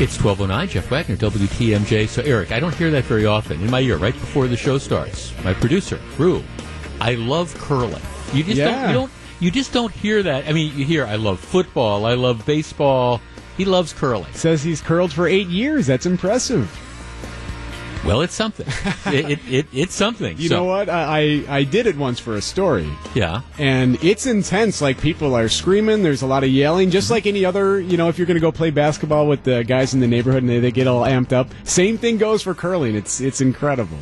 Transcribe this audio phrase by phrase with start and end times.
[0.00, 2.06] It's 1209, Jeff Wagner, WTMJ.
[2.08, 4.78] So, Eric, I don't hear that very often in my ear, right before the show
[4.78, 5.32] starts.
[5.42, 6.44] My producer, Rue,
[7.00, 8.00] I love curling.
[8.32, 8.70] You just Yeah.
[8.70, 10.46] don't, you don't, you just don't hear that.
[10.46, 13.20] I mean, you hear, I love football, I love baseball.
[13.56, 14.32] He loves curling.
[14.34, 15.88] Says he's curled for eight years.
[15.88, 16.70] That's impressive.
[18.08, 18.66] Well, it's something.
[19.14, 20.36] it, it, it, it's something.
[20.38, 20.88] You So- know what?
[20.88, 23.42] I, I I did it once for a story, Yeah.
[23.58, 24.80] and it's intense.
[24.80, 26.02] Like people are screaming.
[26.02, 27.78] There's a lot of yelling, just like any other.
[27.80, 30.42] You know, if you're going to go play basketball with the guys in the neighborhood
[30.42, 32.96] and they, they get all amped up, same thing goes for curling.
[32.96, 33.98] It's it's incredible.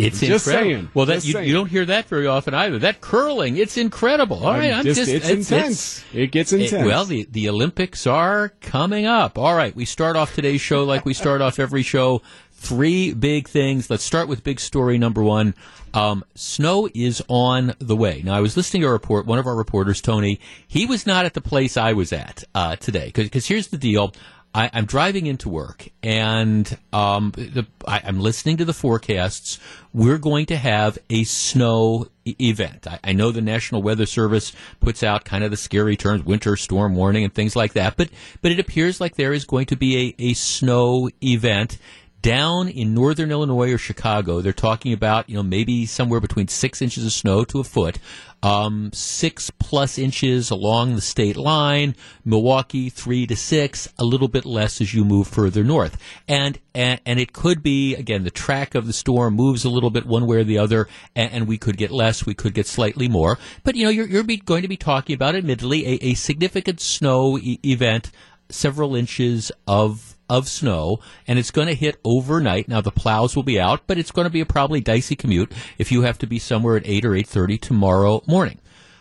[0.00, 0.70] It's Just incredible.
[0.74, 0.90] saying.
[0.94, 2.78] Well, that you, you don't hear that very often either.
[2.78, 4.46] That curling, it's incredible.
[4.46, 6.04] All right, I'm just, just, it's, intense.
[6.14, 6.86] it gets It- intense.
[6.86, 9.36] well, the, the Olympics are coming up.
[9.38, 12.22] All right, we start off today's show like we start off every show.
[12.60, 13.88] Three big things.
[13.88, 15.54] Let's start with big story number one.
[15.94, 18.20] Um, snow is on the way.
[18.24, 19.26] Now, I was listening to a report.
[19.26, 22.74] One of our reporters, Tony, he was not at the place I was at uh,
[22.76, 23.12] today.
[23.14, 24.12] Because here's the deal.
[24.52, 29.60] I, I'm driving into work, and um, the, I, I'm listening to the forecasts.
[29.92, 32.86] We're going to have a snow event.
[32.86, 36.56] I, I know the National Weather Service puts out kind of the scary terms, winter
[36.56, 37.96] storm warning and things like that.
[37.96, 38.08] But
[38.42, 41.78] but it appears like there is going to be a, a snow event
[42.20, 44.40] down in northern Illinois or Chicago.
[44.40, 47.98] They're talking about you know maybe somewhere between six inches of snow to a foot,
[48.42, 51.94] um, six plus inches along the state line.
[52.24, 55.96] Milwaukee three to six, a little bit less as you move further north,
[56.26, 59.90] and and, and it could be again the track of the storm moves a little
[59.90, 62.66] bit one way or the other, and, and we could get less, we could get
[62.66, 63.38] slightly more.
[63.64, 67.38] But you know you're you're going to be talking about admittedly a, a significant snow
[67.38, 68.10] e- event,
[68.50, 72.68] several inches of of snow, and it's going to hit overnight.
[72.68, 75.52] Now the plows will be out, but it's going to be a probably dicey commute
[75.78, 78.58] if you have to be somewhere at eight or eight thirty tomorrow morning.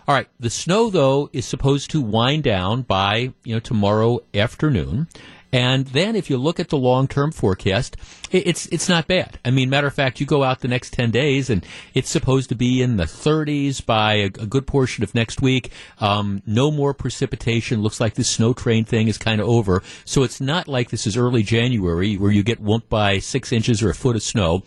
[0.07, 5.07] All right, the snow though is supposed to wind down by you know tomorrow afternoon.
[5.51, 7.95] And then, if you look at the long-term forecast,
[8.31, 9.39] it's it's not bad.
[9.45, 12.49] I mean, matter of fact, you go out the next ten days, and it's supposed
[12.49, 15.71] to be in the 30s by a, a good portion of next week.
[15.99, 17.81] Um, no more precipitation.
[17.81, 19.81] Looks like this snow train thing is kind of over.
[20.03, 23.81] So it's not like this is early January where you get whumped by six inches
[23.81, 24.63] or a foot of snow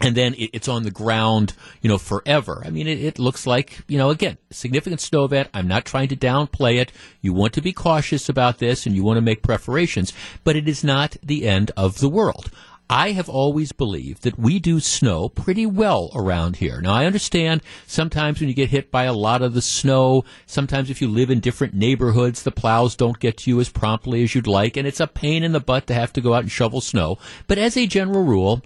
[0.00, 2.62] and then it, it's on the ground, you know, forever.
[2.64, 5.48] I mean, it, it looks like, you know, again, significant snow event.
[5.54, 6.92] I'm not trying to downplay it.
[7.20, 10.12] You want to be cautious about this and you want to make preparations,
[10.44, 12.50] but it is not the end of the world.
[12.88, 16.80] I have always believed that we do snow pretty well around here.
[16.80, 20.88] Now, I understand sometimes when you get hit by a lot of the snow, sometimes
[20.88, 24.36] if you live in different neighborhoods, the plows don't get to you as promptly as
[24.36, 26.50] you'd like, and it's a pain in the butt to have to go out and
[26.50, 27.18] shovel snow.
[27.48, 28.62] But as a general rule,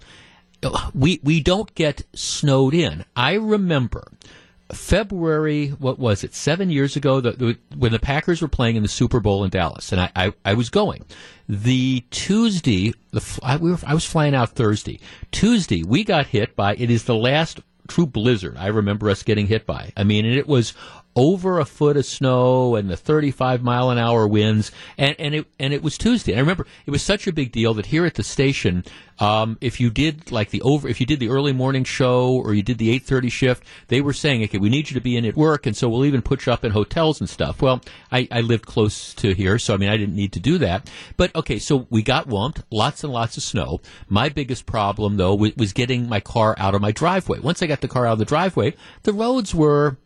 [0.93, 3.05] we we don't get snowed in.
[3.15, 4.07] I remember
[4.73, 8.83] February, what was it, seven years ago, the, the, when the Packers were playing in
[8.83, 11.03] the Super Bowl in Dallas, and I, I, I was going.
[11.47, 14.99] The Tuesday, the I, we were, I was flying out Thursday.
[15.31, 16.75] Tuesday, we got hit by.
[16.75, 19.91] It is the last true blizzard I remember us getting hit by.
[19.97, 20.73] I mean, and it was
[21.15, 25.47] over a foot of snow and the 35 mile an hour winds and, and it
[25.59, 26.35] and it was Tuesday.
[26.35, 28.85] I remember it was such a big deal that here at the station,
[29.19, 32.53] um, if you did like the over, if you did the early morning show or
[32.53, 35.25] you did the 8:30 shift, they were saying, okay, we need you to be in
[35.25, 37.61] at work, and so we'll even put you up in hotels and stuff.
[37.61, 40.57] Well, I, I lived close to here, so I mean, I didn't need to do
[40.59, 40.89] that.
[41.17, 43.81] But okay, so we got whumped, lots and lots of snow.
[44.07, 47.39] My biggest problem though was, was getting my car out of my driveway.
[47.39, 48.73] Once I got the car out of the driveway,
[49.03, 49.97] the roads were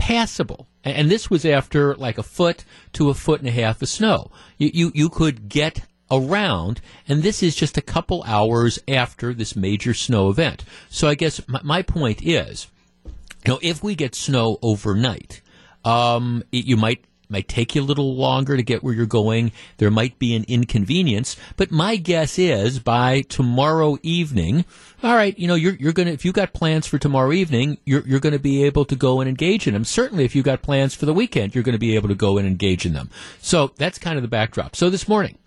[0.00, 0.66] passable.
[0.82, 4.30] And this was after like a foot to a foot and a half of snow.
[4.56, 9.54] You, you, you could get around, and this is just a couple hours after this
[9.54, 10.64] major snow event.
[10.88, 12.66] So I guess my, my point is,
[13.04, 13.12] you
[13.46, 15.42] know, if we get snow overnight,
[15.84, 19.52] um, it, you might might take you a little longer to get where you're going.
[19.78, 24.64] There might be an inconvenience, but my guess is by tomorrow evening,
[25.02, 28.06] all right, you know, you're you're gonna if you got plans for tomorrow evening, you're
[28.06, 29.84] you're gonna be able to go and engage in them.
[29.84, 32.46] Certainly, if you got plans for the weekend, you're gonna be able to go and
[32.46, 33.10] engage in them.
[33.40, 34.76] So that's kind of the backdrop.
[34.76, 35.38] So this morning,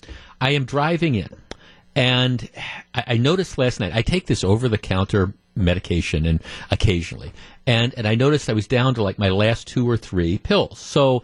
[0.41, 1.29] I am driving in.
[1.95, 2.49] And
[2.95, 6.41] I, I noticed last night, I take this over the counter medication and
[6.71, 7.31] occasionally.
[7.67, 10.79] And, and I noticed I was down to like my last two or three pills.
[10.79, 11.23] So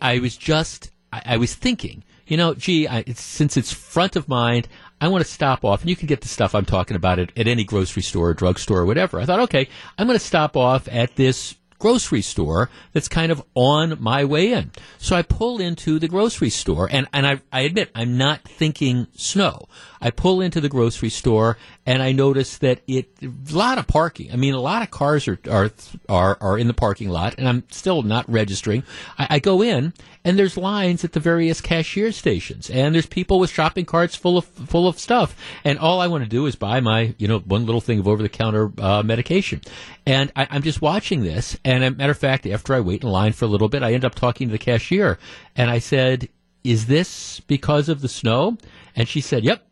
[0.00, 4.28] I, was just, I, I was thinking, you know, gee, I, since it's front of
[4.28, 4.68] mind,
[5.00, 7.36] I want to stop off, and you can get the stuff I'm talking about at,
[7.36, 9.20] at any grocery store or drugstore or whatever.
[9.20, 9.68] I thought, okay,
[9.98, 14.52] I'm going to stop off at this grocery store that's kind of on my way
[14.52, 14.70] in.
[14.98, 19.08] So I pull into the grocery store, and, and I, I admit I'm not thinking
[19.16, 19.66] snow.
[20.00, 24.30] I pull into the grocery store, and I notice that it a lot of parking.
[24.32, 25.72] I mean, a lot of cars are are
[26.08, 28.84] are, are in the parking lot, and I'm still not registering.
[29.18, 29.92] I, I go in,
[30.24, 34.38] and there's lines at the various cashier stations, and there's people with shopping carts full
[34.38, 37.40] of full of stuff, and all I want to do is buy my you know
[37.40, 39.60] one little thing of over the counter uh, medication,
[40.06, 43.10] and I, I'm just watching this, and a matter of fact, after I wait in
[43.10, 45.18] line for a little bit, I end up talking to the cashier,
[45.56, 46.28] and I said,
[46.64, 48.58] "Is this because of the snow?"
[48.94, 49.66] And she said, "Yep."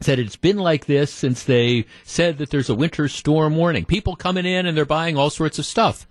[0.00, 3.84] Said it's been like this since they said that there's a winter storm warning.
[3.84, 6.06] People coming in and they're buying all sorts of stuff.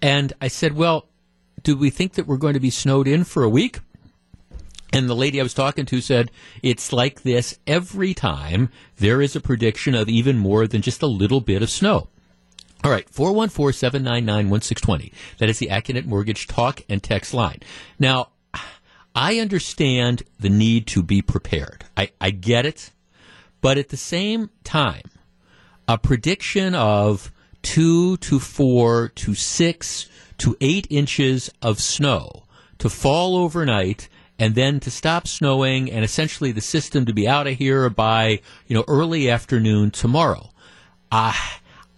[0.00, 1.08] And I said, well,
[1.66, 3.80] do we think that we're going to be snowed in for a week?
[4.92, 6.30] And the lady I was talking to said,
[6.62, 11.08] it's like this every time there is a prediction of even more than just a
[11.08, 12.06] little bit of snow.
[12.84, 15.12] All right, 414-799-1620.
[15.38, 17.58] That is the Accunet Mortgage talk and text line.
[17.98, 18.28] Now,
[19.16, 21.84] I understand the need to be prepared.
[21.96, 22.92] I, I get it.
[23.60, 25.10] But at the same time,
[25.88, 32.44] a prediction of two to four to six to eight inches of snow
[32.78, 37.46] to fall overnight and then to stop snowing and essentially the system to be out
[37.46, 40.50] of here by, you know, early afternoon tomorrow.
[41.10, 41.32] Uh,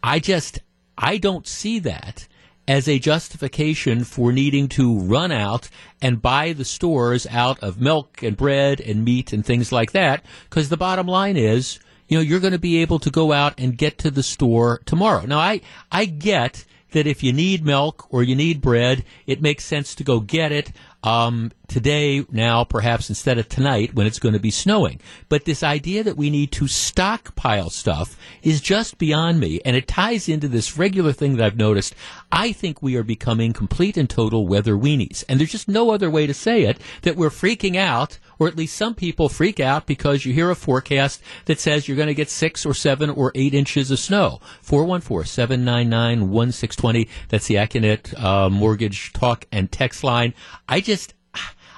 [0.02, 0.60] I just,
[0.96, 2.28] I don't see that
[2.68, 5.70] as a justification for needing to run out
[6.02, 10.24] and buy the stores out of milk and bread and meat and things like that.
[10.48, 13.58] Because the bottom line is, you know, you're going to be able to go out
[13.58, 15.24] and get to the store tomorrow.
[15.26, 19.64] Now, I, I get that if you need milk or you need bread, it makes
[19.64, 24.32] sense to go get it um, today, now, perhaps instead of tonight when it's going
[24.32, 25.00] to be snowing.
[25.28, 29.86] But this idea that we need to stockpile stuff is just beyond me, and it
[29.86, 31.94] ties into this regular thing that I've noticed.
[32.32, 36.10] I think we are becoming complete and total weather weenies, and there's just no other
[36.10, 39.86] way to say it that we're freaking out, or at least some people freak out
[39.86, 43.32] because you hear a forecast that says you're going to get six or seven or
[43.34, 44.40] eight inches of snow.
[44.64, 47.08] 414-799-1620.
[47.28, 50.34] That's the Accunet uh, Mortgage Talk and Text line.
[50.68, 51.14] I just,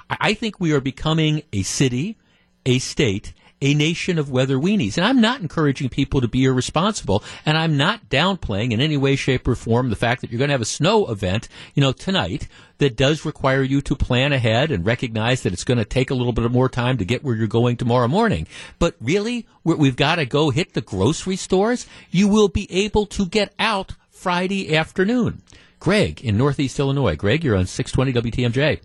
[0.09, 2.17] I think we are becoming a city,
[2.65, 4.97] a state, a nation of weather weenies.
[4.97, 9.15] And I'm not encouraging people to be irresponsible, and I'm not downplaying in any way,
[9.15, 11.91] shape, or form the fact that you're going to have a snow event, you know,
[11.91, 12.47] tonight
[12.79, 16.15] that does require you to plan ahead and recognize that it's going to take a
[16.15, 18.47] little bit more time to get where you're going tomorrow morning.
[18.79, 21.85] But really, we've got to go hit the grocery stores.
[22.09, 25.43] You will be able to get out Friday afternoon.
[25.79, 27.15] Greg in Northeast Illinois.
[27.15, 28.81] Greg, you're on 620 WTMJ.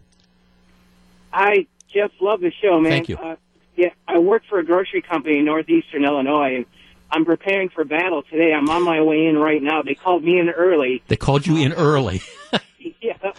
[1.32, 2.90] I just love the show, man.
[2.90, 3.17] Thank you.
[3.17, 3.37] Uh,
[3.76, 6.67] yeah, I work for a grocery company in northeastern Illinois, and
[7.11, 8.52] I'm preparing for battle today.
[8.52, 9.82] I'm on my way in right now.
[9.82, 11.02] They called me in early.
[11.08, 12.23] They called you in early.
[13.00, 13.32] yeah,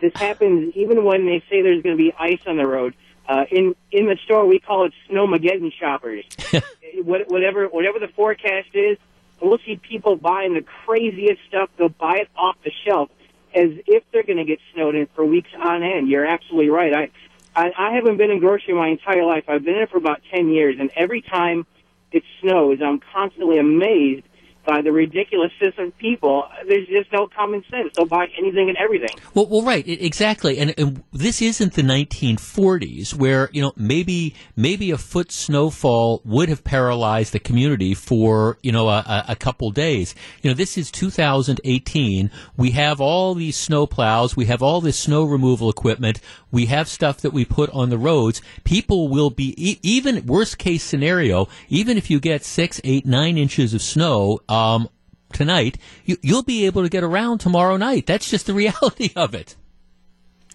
[0.00, 2.94] this happens even when they say there's going to be ice on the road.
[3.26, 6.24] Uh, in in the store, we call it snowmageddon shoppers.
[7.02, 8.98] what, whatever whatever the forecast is,
[9.40, 11.70] we'll see people buying the craziest stuff.
[11.78, 13.10] They'll buy it off the shelf
[13.54, 16.08] as if they're going to get snowed in for weeks on end.
[16.08, 16.92] You're absolutely right.
[16.92, 17.10] I
[17.56, 19.44] I, I haven't been in grocery my entire life.
[19.48, 21.66] I've been in it for about 10 years, and every time
[22.12, 24.24] it snows, I'm constantly amazed
[24.64, 26.44] by the ridiculous system people.
[26.66, 27.92] There's just no common sense.
[27.96, 29.16] They'll buy anything and everything.
[29.34, 30.58] Well, well, right, exactly.
[30.58, 36.48] And, and, this isn't the 1940s where you know maybe maybe a foot snowfall would
[36.48, 40.14] have paralyzed the community for you know a, a couple days.
[40.42, 42.30] You know, this is 2018.
[42.56, 44.36] We have all these snow plows.
[44.36, 46.20] We have all this snow removal equipment.
[46.50, 48.40] We have stuff that we put on the roads.
[48.62, 51.48] People will be even worst case scenario.
[51.68, 54.88] Even if you get six, eight, nine inches of snow um,
[55.32, 58.06] tonight, you, you'll be able to get around tomorrow night.
[58.06, 59.56] That's just the reality of it.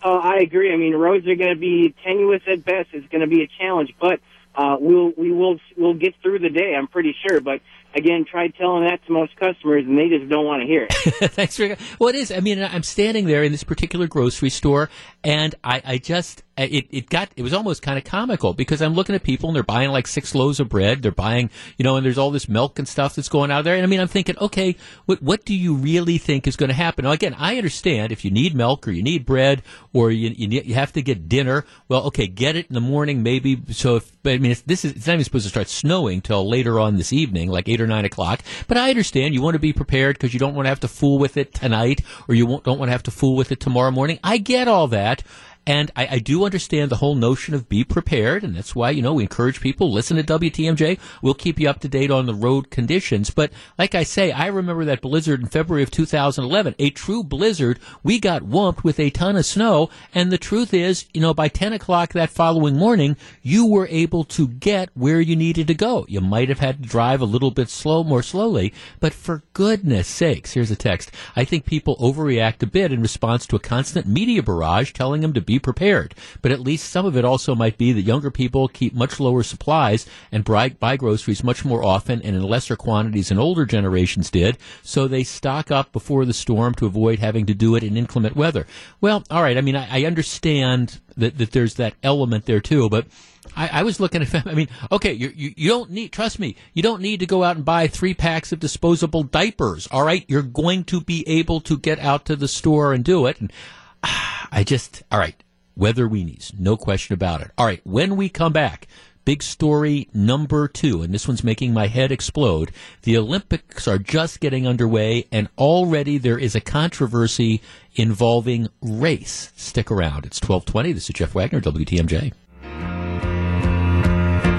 [0.02, 0.74] Oh, I agree.
[0.74, 2.90] I mean, roads are going to be tenuous at best.
[2.94, 4.22] It's going to be a challenge, but
[4.56, 6.74] uh, we'll we will we'll get through the day.
[6.74, 7.42] I'm pretty sure.
[7.42, 7.62] But
[7.94, 10.94] again, try telling that to most customers, and they just don't want to hear it.
[11.32, 12.32] Thanks for well, it is.
[12.32, 14.90] I mean, I'm standing there in this particular grocery store,
[15.24, 18.82] and I, I just Uh, it, it got it was almost kind of comical because
[18.82, 21.84] I'm looking at people and they're buying like six loaves of bread, they're buying you
[21.84, 24.02] know, and there's all this milk and stuff that's going out there, and I mean,
[24.02, 24.76] I'm thinking, okay,
[25.06, 27.06] what what do you really think is going to happen?
[27.06, 29.64] Now, again, I understand if you need milk or you need bread
[29.94, 32.82] or you you, need, you have to get dinner, well, okay, get it in the
[32.82, 33.62] morning, maybe.
[33.72, 36.48] So if but I mean, this is it's not even supposed to start snowing till
[36.48, 38.42] later on this evening, like eight or nine o'clock.
[38.68, 40.90] But I understand you want to be prepared because you don't want to have to
[40.90, 43.92] fool with it tonight, or you don't want to have to fool with it tomorrow
[43.92, 44.20] morning.
[44.24, 45.24] I get all that.
[45.68, 49.04] And I, I, do understand the whole notion of be prepared, and that's why, you
[49.04, 50.98] know, we encourage people, listen to WTMJ.
[51.22, 53.30] We'll keep you up to date on the road conditions.
[53.30, 57.78] But like I say, I remember that blizzard in February of 2011, a true blizzard.
[58.02, 61.50] We got whumped with a ton of snow, and the truth is, you know, by
[61.50, 66.04] 10 o'clock that following morning, you were able to get where you needed to go.
[66.10, 70.08] You might have had to drive a little bit slow, more slowly, but for goodness
[70.08, 71.12] sakes, here's a text.
[71.36, 75.34] I think people overreact a bit in response to a constant media barrage telling them
[75.34, 76.16] to be prepared.
[76.42, 79.44] But at least some of it also might be that younger people keep much lower
[79.44, 84.30] supplies and buy, buy groceries much more often and in lesser quantities than older generations
[84.30, 87.98] did, so they stock up before the storm to avoid having to do it in
[87.98, 88.66] inclement weather.
[89.02, 89.58] Well, all right.
[89.58, 93.08] I mean, I, I understand that, that there's that element there too, but
[93.56, 94.48] I, I, was looking at.
[94.48, 96.12] I mean, okay, you, you, you don't need.
[96.12, 99.88] Trust me, you don't need to go out and buy three packs of disposable diapers.
[99.92, 103.26] All right, you're going to be able to get out to the store and do
[103.26, 103.40] it.
[103.40, 103.52] And
[104.04, 105.42] I just, all right,
[105.80, 107.52] weather weenies, no question about it.
[107.58, 108.88] All right, when we come back,
[109.26, 112.72] big story number two, and this one's making my head explode.
[113.04, 117.62] The Olympics are just getting underway, and already there is a controversy
[117.96, 119.54] involving race.
[119.56, 120.26] Stick around.
[120.26, 120.94] It's 1220.
[120.94, 122.34] This is Jeff Wagner, WTMJ.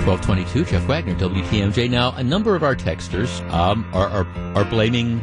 [0.06, 1.90] 1222, Jeff Wagner, WTMJ.
[1.90, 5.20] Now, a number of our texters um, are, are, are blaming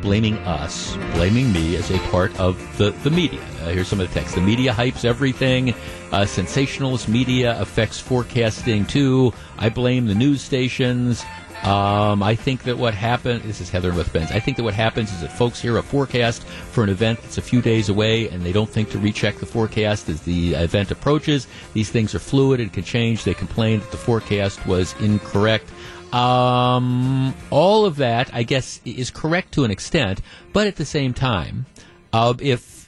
[0.00, 3.40] blaming us, blaming me as a part of the, the media.
[3.62, 4.34] Uh, here's some of the text.
[4.34, 5.74] The media hypes everything.
[6.12, 9.32] Uh, sensationalist media affects forecasting too.
[9.58, 11.24] I blame the news stations.
[11.64, 14.30] Um, I think that what happened, this is Heather with Benz.
[14.30, 17.36] I think that what happens is that folks hear a forecast for an event that's
[17.36, 20.92] a few days away and they don't think to recheck the forecast as the event
[20.92, 21.48] approaches.
[21.72, 23.24] These things are fluid and can change.
[23.24, 25.68] They complain that the forecast was incorrect.
[26.12, 30.20] Um, all of that, I guess, is correct to an extent,
[30.52, 31.66] but at the same time,
[32.12, 32.78] uh, if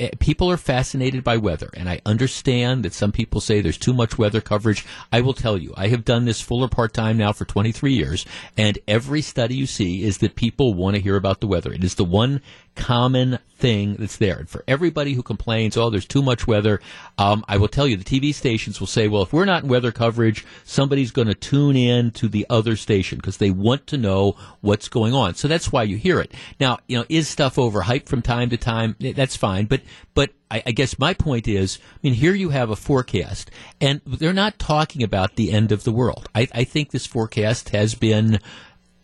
[0.00, 3.92] Eh, people are fascinated by weather, and I understand that some people say there's too
[3.92, 4.86] much weather coverage.
[5.12, 7.92] I will tell you, I have done this full or part time now for 23
[7.92, 8.24] years,
[8.56, 11.70] and every study you see is that people want to hear about the weather.
[11.70, 12.40] It is the one
[12.74, 14.38] common thing that's there.
[14.38, 16.80] And for everybody who complains, oh, there's too much weather,
[17.18, 19.68] um, I will tell you, the TV stations will say, well, if we're not in
[19.68, 23.98] weather coverage, somebody's going to tune in to the other station because they want to
[23.98, 25.34] know what's going on.
[25.34, 26.32] So that's why you hear it.
[26.58, 28.96] Now, you know, is stuff overhyped from time to time?
[28.98, 29.66] That's fine.
[29.66, 29.82] But,
[30.14, 34.32] but I, guess my point is, I mean, here you have a forecast, and they're
[34.32, 36.28] not talking about the end of the world.
[36.34, 38.40] I, I think this forecast has been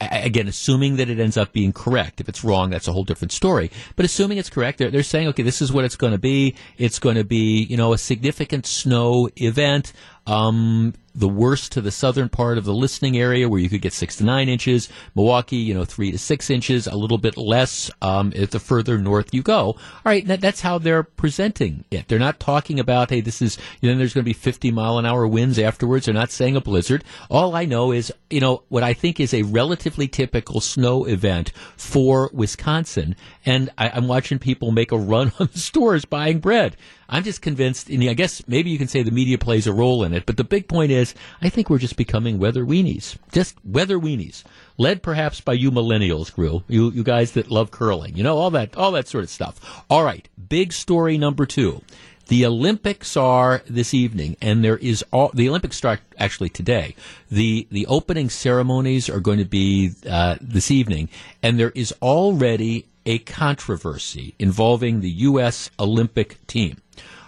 [0.00, 2.20] again, assuming that it ends up being correct.
[2.20, 3.70] If it's wrong, that's a whole different story.
[3.96, 6.54] But assuming it's correct, they're, they're saying, okay, this is what it's going to be.
[6.76, 9.92] It's going to be, you know, a significant snow event.
[10.26, 13.94] Um, the worst to the southern part of the listening area where you could get
[13.94, 14.88] six to nine inches.
[15.14, 18.98] Milwaukee, you know, three to six inches, a little bit less um, if the further
[18.98, 19.56] north you go.
[19.56, 22.08] All right, that, that's how they're presenting it.
[22.08, 24.98] They're not talking about, hey, this is, you know, there's going to be 50 mile
[24.98, 26.04] an hour winds afterwards.
[26.04, 27.02] They're not saying a blizzard.
[27.30, 31.50] All I know is, you know, what I think is a relatively typical snow event
[31.78, 33.16] for Wisconsin.
[33.46, 36.76] And I, I'm watching people make a run on the stores buying bread.
[37.08, 40.04] I'm just convinced, and I guess maybe you can say the media plays a role
[40.04, 43.16] in it, but the big point is, I think we're just becoming weather weenies.
[43.32, 44.42] Just weather weenies.
[44.78, 46.64] Led perhaps by you millennials, Grew.
[46.68, 48.16] You, you guys that love curling.
[48.16, 49.84] You know, all that, all that sort of stuff.
[49.88, 50.28] All right.
[50.48, 51.82] Big story number two.
[52.28, 56.96] The Olympics are this evening, and there is all the Olympics start actually today.
[57.30, 61.08] the The opening ceremonies are going to be uh, this evening,
[61.40, 65.70] and there is already a controversy involving the U.S.
[65.78, 66.78] Olympic team.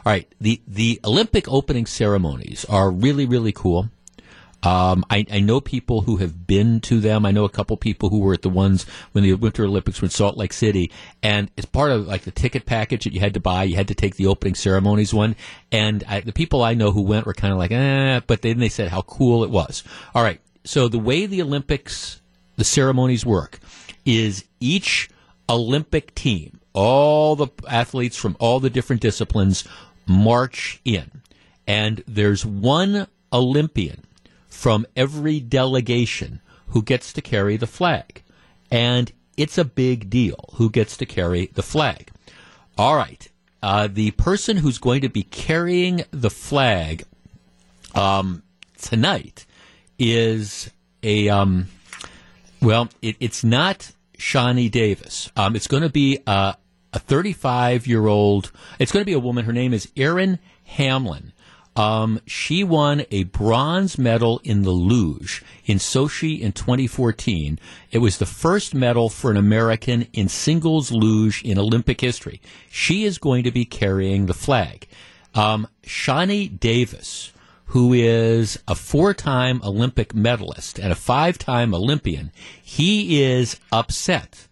[0.09, 3.91] All right, the the Olympic opening ceremonies are really really cool.
[4.62, 7.27] Um, I, I, know people who have been to them.
[7.27, 10.07] I know a couple people who were at the ones when the Winter Olympics were
[10.07, 10.91] in Salt Lake City,
[11.23, 13.65] and it's part of like the ticket package that you had to buy.
[13.65, 15.37] You had to take the opening ceremonies one,
[15.71, 18.61] and I, the people I know who went were kind of like, eh, but then
[18.61, 19.85] they said how cool it was.
[20.15, 22.23] All right, so the way the Olympics,
[22.57, 23.61] the ceremonies work,
[24.07, 25.11] is each
[25.50, 29.65] Olympic team, all the athletes from all the different disciplines
[30.09, 31.23] march in.
[31.67, 34.05] And there's one Olympian
[34.49, 38.23] from every delegation who gets to carry the flag.
[38.71, 42.11] And it's a big deal who gets to carry the flag.
[42.77, 43.29] All right.
[43.62, 47.05] Uh, the person who's going to be carrying the flag
[47.95, 48.43] um,
[48.81, 49.47] tonight
[49.99, 50.71] is
[51.03, 51.69] a, um,
[52.62, 55.31] well, it, it's not Shani Davis.
[55.37, 56.55] Um, it's going to be uh,
[56.99, 58.50] a 35 year old.
[58.78, 59.45] It's going to be a woman.
[59.45, 61.33] Her name is Erin Hamlin.
[61.76, 67.61] Um, she won a bronze medal in the luge in Sochi in 2014.
[67.93, 72.40] It was the first medal for an American in singles luge in Olympic history.
[72.69, 74.88] She is going to be carrying the flag.
[75.37, 75.69] Um,
[76.59, 77.33] Davis,
[77.67, 84.48] who is a four-time Olympic medalist and a five-time Olympian, he is upset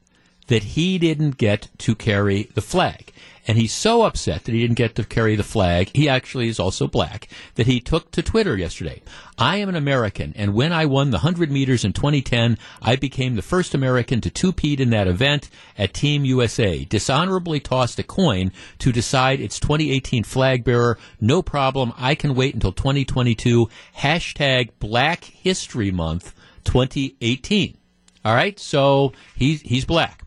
[0.47, 3.13] that he didn't get to carry the flag.
[3.49, 5.91] And he's so upset that he didn't get to carry the flag.
[5.95, 9.03] He actually is also black that he took to Twitter yesterday.
[9.39, 13.37] I am an American, and when I won the 100 meters in 2010, I became
[13.37, 15.49] the first American to two-peat in that event
[15.79, 16.85] at Team USA.
[16.85, 20.99] Dishonorably tossed a coin to decide its 2018 flag bearer.
[21.21, 21.93] No problem.
[21.97, 23.69] I can wait until 2022.
[23.99, 26.35] Hashtag Black History Month
[26.65, 27.77] 2018.
[28.25, 28.59] All right.
[28.59, 30.26] So he's, he's black.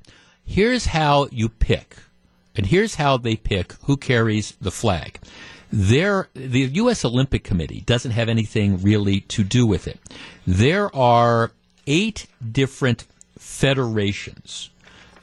[0.49, 1.95] Here's how you pick
[2.55, 5.19] and here's how they pick who carries the flag.
[5.71, 7.05] There, the U.S.
[7.05, 9.99] Olympic Committee doesn't have anything really to do with it.
[10.47, 11.51] There are
[11.85, 13.05] eight different
[13.37, 14.71] federations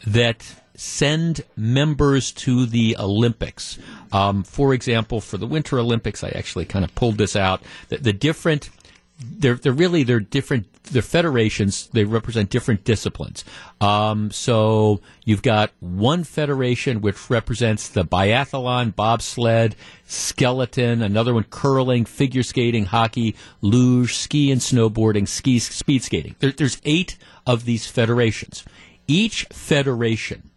[0.06, 3.80] that send members to the Olympics.
[4.12, 7.62] Um, for example, for the Winter Olympics, I actually kind of pulled this out.
[7.88, 8.70] The, the different
[9.18, 13.44] they're they're really they're different they're federations they represent different disciplines.
[13.80, 19.74] Um, so you've got one federation which represents the biathlon bobsled
[20.06, 26.36] skeleton another one curling figure skating hockey luge ski and snowboarding ski speed skating.
[26.38, 28.64] There, there's eight of these federations.
[29.08, 30.50] Each federation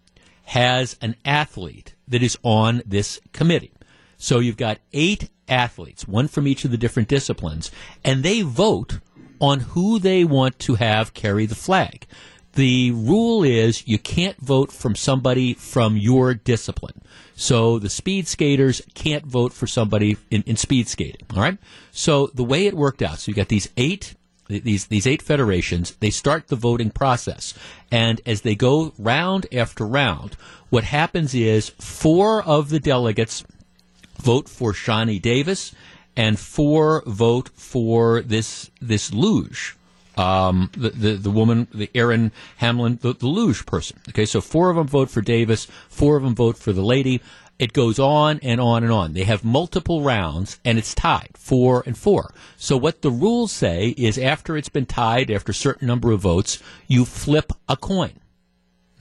[0.45, 3.71] has an athlete that is on this committee.
[4.17, 7.71] So you've got eight athletes, one from each of the different disciplines,
[8.03, 8.99] and they vote
[9.41, 12.05] on who they want to have carry the flag.
[12.53, 17.01] The rule is you can't vote from somebody from your discipline.
[17.35, 21.25] So the speed skaters can't vote for somebody in, in speed skating.
[21.35, 21.57] All right.
[21.91, 24.15] So the way it worked out, so you got these eight
[24.49, 27.53] these these eight federations, they start the voting process.
[27.91, 30.35] And as they go round after round,
[30.69, 33.43] what happens is four of the delegates
[34.21, 35.73] vote for Shani Davis
[36.15, 39.75] and four vote for this this luge.
[40.17, 44.01] Um, the, the, the woman, the Erin Hamlin, the, the luge person.
[44.09, 47.21] Okay, so four of them vote for Davis, four of them vote for the lady.
[47.57, 49.13] It goes on and on and on.
[49.13, 52.33] They have multiple rounds, and it's tied four and four.
[52.57, 56.21] So what the rules say is, after it's been tied, after a certain number of
[56.21, 58.13] votes, you flip a coin.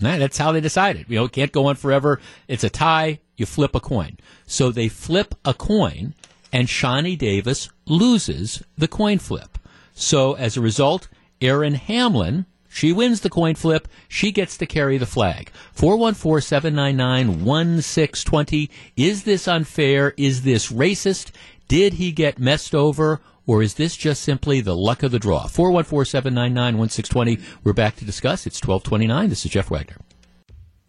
[0.00, 1.07] That's how they decided.
[1.09, 2.21] You know, it can't go on forever.
[2.47, 3.21] It's a tie.
[3.37, 4.19] You flip a coin.
[4.47, 6.14] So they flip a coin,
[6.52, 9.58] and Shani Davis loses the coin flip.
[9.95, 11.08] So as a result,
[11.41, 13.89] Erin Hamlin, she wins the coin flip.
[14.08, 15.50] She gets to carry the flag.
[15.73, 18.71] 414 799 1620.
[18.97, 20.15] Is this unfair?
[20.17, 21.30] Is this racist?
[21.67, 23.21] Did he get messed over?
[23.49, 25.47] Or is this just simply the luck of the draw?
[25.47, 27.58] 414 799 1620.
[27.65, 28.47] We're back to discuss.
[28.47, 29.30] It's 1229.
[29.30, 29.97] This is Jeff Wagner.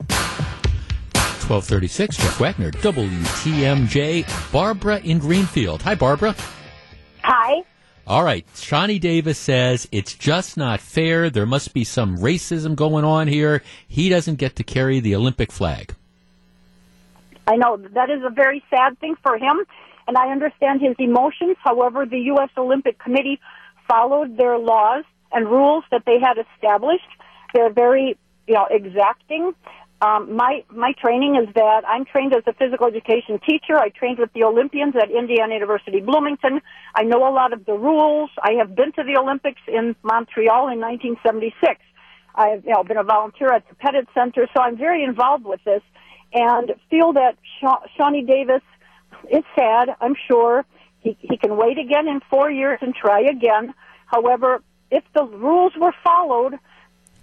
[0.10, 4.52] 1236, Jeff Wagner, WTMJ.
[4.52, 5.82] Barbara in Greenfield.
[5.84, 6.36] Hi, Barbara.
[7.24, 7.63] Hi.
[8.06, 8.45] All right.
[8.56, 11.30] Shani Davis says it's just not fair.
[11.30, 13.63] There must be some racism going on here.
[13.88, 15.95] He doesn't get to carry the Olympic flag.
[17.48, 19.65] I know that is a very sad thing for him
[20.10, 21.56] and I understand his emotions.
[21.63, 22.50] However, the U.S.
[22.58, 23.39] Olympic Committee
[23.88, 27.12] followed their laws and rules that they had established.
[27.54, 28.17] They're very,
[28.48, 29.54] you know, exacting.
[30.02, 33.78] Um, my my training is that I'm trained as a physical education teacher.
[33.78, 36.60] I trained with the Olympians at Indiana University Bloomington.
[36.95, 38.32] I know a lot of the rules.
[38.41, 41.82] I have been to the Olympics in Montreal in 1976.
[42.34, 45.63] I've you know, been a volunteer at the Pettit Center, so I'm very involved with
[45.65, 45.84] this,
[46.34, 48.63] and feel that Sha- Shani Davis
[49.26, 50.65] it's sad, I'm sure.
[51.02, 53.74] He, he can wait again in four years and try again.
[54.06, 56.60] However, if the rules were followed,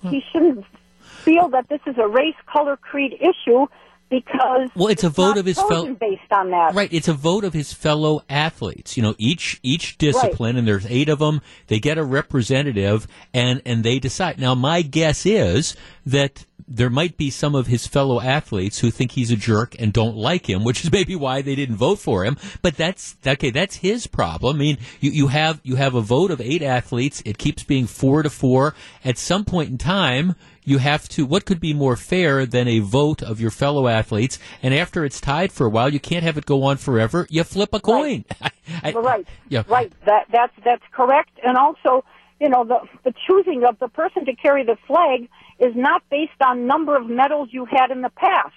[0.02, 0.64] he shouldn't
[1.00, 3.66] feel that this is a race, color, creed issue
[4.08, 6.74] because well, it's, a vote of his fellow based on that.
[6.74, 8.96] Right, it's a vote of his fellow athletes.
[8.96, 10.60] You know, each each discipline, right.
[10.60, 11.40] and there's eight of them.
[11.66, 14.38] They get a representative, and and they decide.
[14.38, 19.12] Now, my guess is that there might be some of his fellow athletes who think
[19.12, 22.24] he's a jerk and don't like him, which is maybe why they didn't vote for
[22.24, 22.36] him.
[22.62, 23.50] But that's okay.
[23.50, 24.56] That's his problem.
[24.56, 27.22] I mean, you, you have you have a vote of eight athletes.
[27.24, 28.74] It keeps being four to four.
[29.04, 30.34] At some point in time,
[30.66, 31.24] you have to.
[31.24, 34.38] What could be more fair than a vote of your fellow athletes?
[34.62, 37.26] And after it's tied for a while, you can't have it go on forever.
[37.30, 38.24] You flip a coin.
[38.42, 38.52] Right.
[38.82, 39.26] I, right.
[39.48, 39.62] Yeah.
[39.68, 39.92] Right.
[40.04, 41.30] That that's that's correct.
[41.42, 42.04] And also,
[42.40, 46.42] you know, the the choosing of the person to carry the flag is not based
[46.44, 48.52] on number of medals you had in the past.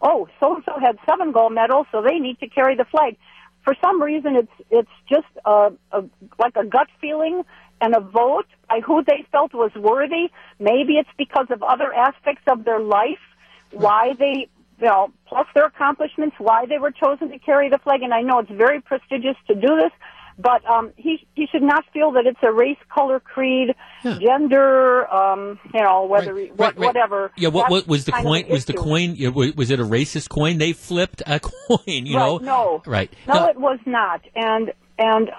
[0.00, 3.16] Oh, so and so had seven gold medals, so they need to carry the flag.
[3.62, 6.02] For some reason, it's it's just a, a
[6.38, 7.44] like a gut feeling
[7.82, 10.30] and a vote by who they felt was worthy.
[10.58, 13.18] Maybe it's because of other aspects of their life
[13.72, 14.48] why they
[14.80, 18.02] you know, plus their accomplishments, why they were chosen to carry the flag.
[18.02, 19.92] And I know it's very prestigious to do this,
[20.38, 24.18] but um, he he should not feel that it's a race, color, creed, Yeah.
[24.18, 26.86] gender, um, you know, whether Right, what, right, right.
[26.88, 27.30] whatever.
[27.36, 28.44] Yeah, what, what was the coin?
[28.48, 29.16] Was the coin?
[29.56, 30.58] Was it a racist coin?
[30.58, 31.78] They flipped a coin.
[31.86, 32.38] You know.
[32.38, 32.82] Right, no.
[32.86, 33.12] Right.
[33.28, 34.22] No, it was not.
[34.34, 35.30] And and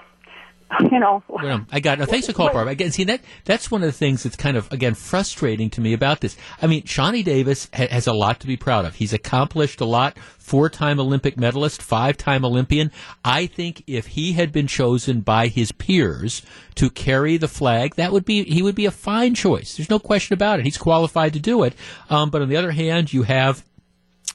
[0.92, 2.04] you know, Well, I got no.
[2.06, 2.72] Thanks for calling, Barbara.
[2.72, 5.92] Again, see that that's one of the things that's kind of again frustrating to me
[5.92, 6.36] about this.
[6.60, 8.94] I mean, Shani Davis ha- has a lot to be proud of.
[8.94, 10.18] He's accomplished a lot.
[10.38, 12.92] Four-time Olympic medalist, five-time Olympian.
[13.24, 16.42] I think if he had been chosen by his peers
[16.74, 19.76] to carry the flag, that would be he would be a fine choice.
[19.76, 20.64] There's no question about it.
[20.64, 21.74] He's qualified to do it.
[22.10, 23.64] Um, but on the other hand, you have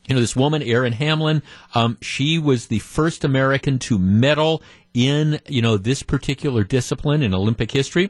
[0.10, 1.44] you know, this woman, Erin Hamlin,
[1.76, 7.34] um, she was the first American to medal in, you know, this particular discipline in
[7.34, 8.10] Olympic history.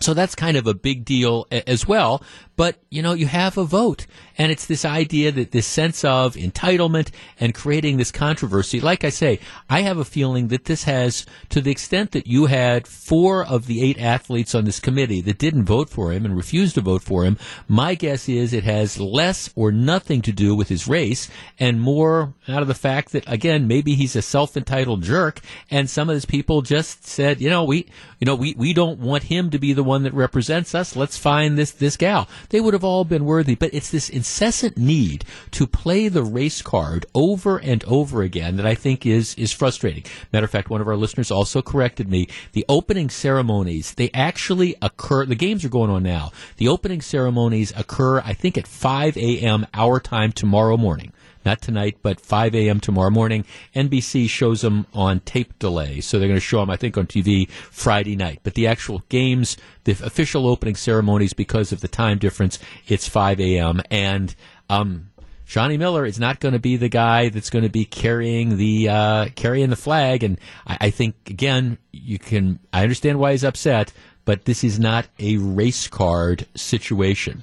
[0.00, 2.22] So that's kind of a big deal as well.
[2.56, 4.06] But, you know, you have a vote.
[4.36, 8.80] And it's this idea that this sense of entitlement and creating this controversy.
[8.80, 9.40] Like I say,
[9.70, 13.66] I have a feeling that this has, to the extent that you had four of
[13.66, 17.02] the eight athletes on this committee that didn't vote for him and refused to vote
[17.02, 17.38] for him,
[17.68, 22.34] my guess is it has less or nothing to do with his race and more
[22.48, 25.40] out of the fact that, again, maybe he's a self-entitled jerk
[25.70, 27.86] and some of his people just said, you know, we,
[28.18, 30.96] you know, we, we don't want him to be the one that represents us.
[30.96, 32.28] Let's find this, this gal.
[32.50, 36.62] They would have all been worthy, but it's this incessant need to play the race
[36.62, 40.04] card over and over again that I think is, is frustrating.
[40.32, 42.28] Matter of fact, one of our listeners also corrected me.
[42.52, 46.32] The opening ceremonies, they actually occur, the games are going on now.
[46.56, 49.66] The opening ceremonies occur, I think, at 5 a.m.
[49.74, 51.12] our time tomorrow morning
[51.44, 52.80] not tonight, but 5 a.m.
[52.80, 53.44] tomorrow morning.
[53.74, 57.06] NBC shows them on tape delay, so they're going to show them, I think, on
[57.06, 58.40] TV Friday night.
[58.42, 63.40] But the actual games, the official opening ceremonies, because of the time difference, it's 5
[63.40, 63.80] a.m.
[63.90, 64.34] And
[64.68, 65.10] um,
[65.46, 68.88] Johnny Miller is not going to be the guy that's going to be carrying the
[68.88, 70.22] uh, carrying the flag.
[70.24, 72.58] And I, I think again, you can.
[72.72, 73.92] I understand why he's upset,
[74.24, 77.42] but this is not a race card situation.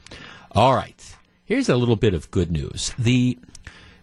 [0.52, 2.94] All right, here's a little bit of good news.
[2.98, 3.38] The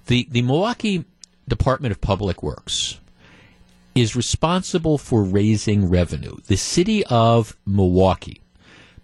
[0.08, 1.04] the, the Milwaukee
[1.46, 2.98] Department of Public Works
[3.94, 6.36] is responsible for raising revenue.
[6.46, 8.40] The city of Milwaukee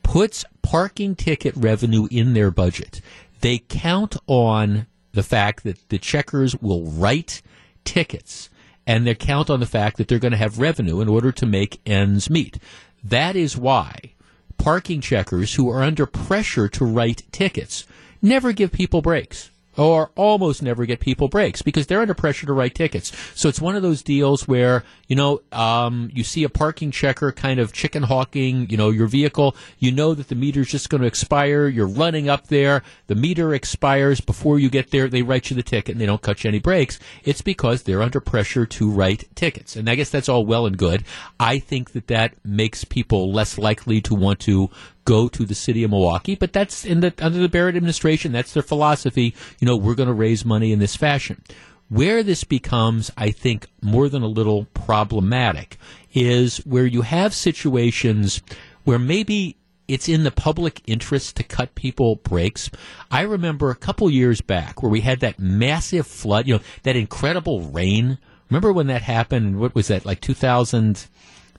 [0.02, 3.00] puts parking ticket revenue in their budget.
[3.40, 7.42] They count on the fact that the checkers will write
[7.84, 8.48] tickets
[8.86, 11.46] and they count on the fact that they're going to have revenue in order to
[11.46, 12.58] make ends meet.
[13.02, 14.14] That is why
[14.56, 17.86] parking checkers who are under pressure to write tickets
[18.22, 22.52] never give people breaks or almost never get people breaks because they're under pressure to
[22.52, 23.12] write tickets.
[23.34, 27.32] So it's one of those deals where, you know, um, you see a parking checker
[27.32, 29.56] kind of chicken hawking, you know, your vehicle.
[29.78, 31.66] You know that the meter's just going to expire.
[31.66, 32.82] You're running up there.
[33.06, 35.08] The meter expires before you get there.
[35.08, 36.98] They write you the ticket and they don't cut you any breaks.
[37.24, 39.76] It's because they're under pressure to write tickets.
[39.76, 41.04] And I guess that's all well and good.
[41.38, 44.70] I think that that makes people less likely to want to
[45.04, 48.32] go to the city of Milwaukee, but that's in the under the Barrett administration.
[48.32, 49.34] That's their philosophy.
[49.60, 51.42] You know, we're going to raise money in this fashion.
[51.88, 55.76] Where this becomes, I think, more than a little problematic
[56.12, 58.42] is where you have situations
[58.84, 62.70] where maybe it's in the public interest to cut people breaks.
[63.10, 66.96] I remember a couple years back where we had that massive flood, you know, that
[66.96, 68.18] incredible rain.
[68.48, 69.60] Remember when that happened?
[69.60, 71.06] What was that, like 2000?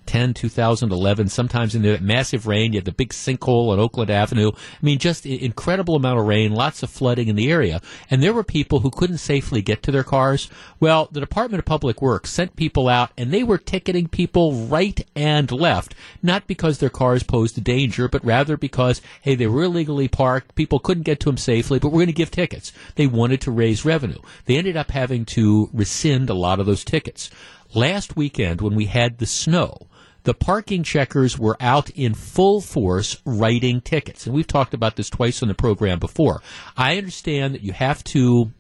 [0.06, 4.52] 10, 2011, sometimes in the massive rain, you had the big sinkhole on Oakland Avenue.
[4.54, 7.82] I mean, just incredible amount of rain, lots of flooding in the area.
[8.10, 10.50] And there were people who couldn't safely get to their cars.
[10.80, 15.06] Well, the Department of Public Works sent people out and they were ticketing people right
[15.16, 19.64] and left, not because their cars posed a danger, but rather because, hey, they were
[19.64, 22.72] illegally parked, people couldn't get to them safely, but we're going to give tickets.
[22.96, 24.20] They wanted to raise revenue.
[24.46, 27.30] They ended up having to rescind a lot of those tickets.
[27.74, 29.88] Last weekend, when we had the snow,
[30.26, 34.26] the parking checkers were out in full force writing tickets.
[34.26, 36.42] And we've talked about this twice on the program before.
[36.76, 38.52] I understand that you have to,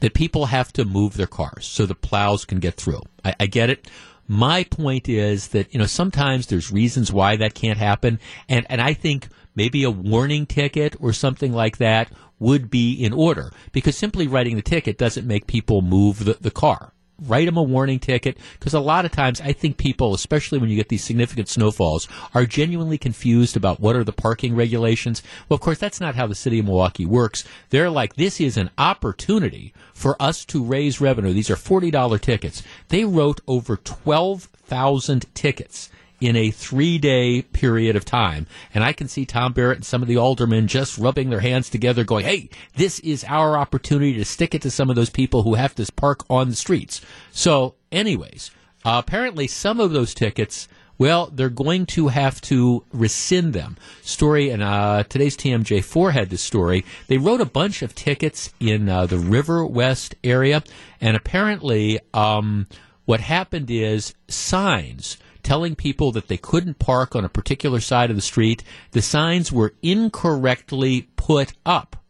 [0.00, 3.02] that people have to move their cars so the plows can get through.
[3.24, 3.90] I, I get it.
[4.26, 8.20] My point is that, you know, sometimes there's reasons why that can't happen.
[8.48, 13.12] And, and I think maybe a warning ticket or something like that would be in
[13.12, 17.56] order because simply writing the ticket doesn't make people move the, the car write them
[17.56, 20.88] a warning ticket because a lot of times I think people, especially when you get
[20.88, 25.22] these significant snowfalls, are genuinely confused about what are the parking regulations.
[25.48, 27.44] Well, of course, that's not how the city of Milwaukee works.
[27.70, 31.32] They're like, this is an opportunity for us to raise revenue.
[31.32, 32.62] These are $40 tickets.
[32.88, 35.90] They wrote over 12,000 tickets
[36.24, 38.46] in a three day period of time.
[38.72, 41.68] And I can see Tom Barrett and some of the aldermen just rubbing their hands
[41.68, 45.42] together going, Hey, this is our opportunity to stick it to some of those people
[45.42, 47.02] who have to park on the streets.
[47.30, 48.50] So anyways,
[48.86, 53.76] uh, apparently some of those tickets well, they're going to have to rescind them.
[54.02, 56.84] Story, and uh, today's TMJ4 had this story.
[57.08, 60.62] They wrote a bunch of tickets in uh, the River West area,
[61.00, 62.68] and apparently, um,
[63.06, 68.16] what happened is signs telling people that they couldn't park on a particular side of
[68.16, 72.03] the street, the signs were incorrectly put up.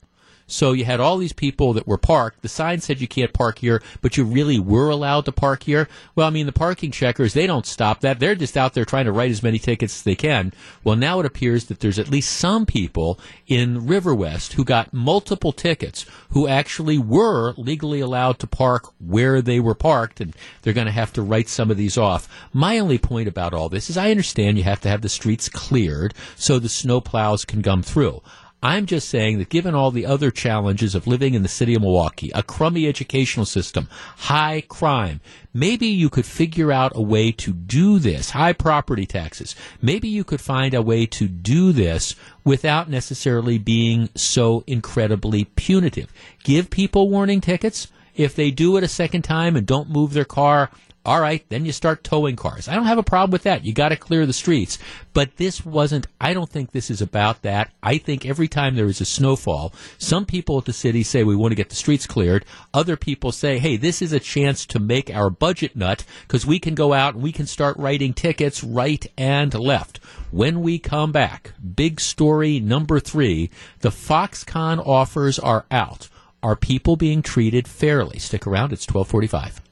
[0.47, 2.43] So you had all these people that were parked.
[2.43, 5.89] The sign said you can't park here, but you really were allowed to park here.
[6.15, 8.21] Well, I mean, the parking checkers, they don't stop that.
[8.21, 10.53] They're just out there trying to write as many tickets as they can.
[10.83, 14.93] Well, now it appears that there's at least some people in River West who got
[14.93, 20.73] multiple tickets who actually were legally allowed to park where they were parked, and they're
[20.73, 22.29] going to have to write some of these off.
[22.53, 25.49] My only point about all this is I understand you have to have the streets
[25.49, 28.21] cleared so the snow plows can come through.
[28.65, 31.83] I'm just saying that given all the other challenges of living in the city of
[31.83, 35.21] Milwaukee, a crummy educational system, high crime,
[35.53, 39.55] maybe you could figure out a way to do this, high property taxes.
[39.83, 46.11] Maybe you could find a way to do this without necessarily being so incredibly punitive.
[46.43, 47.89] Give people warning tickets.
[48.17, 50.71] If they do it a second time and don't move their car,
[51.07, 52.67] all right, then you start towing cars.
[52.67, 53.65] I don't have a problem with that.
[53.65, 54.79] You got to clear the streets.
[55.13, 57.71] But this wasn't, I don't think this is about that.
[57.83, 61.37] I think every time there is a snowfall, some people at the city say we
[61.37, 62.47] want to get the streets cleared.
[62.73, 66.59] Other people say, hey, this is a chance to make our budget nut because we
[66.59, 69.99] can go out and we can start writing tickets right and left.
[70.31, 76.09] When we come back, big story number three the Foxconn offers are out.
[76.43, 78.19] Are people being treated fairly?
[78.19, 79.64] Stick around, it's 1245.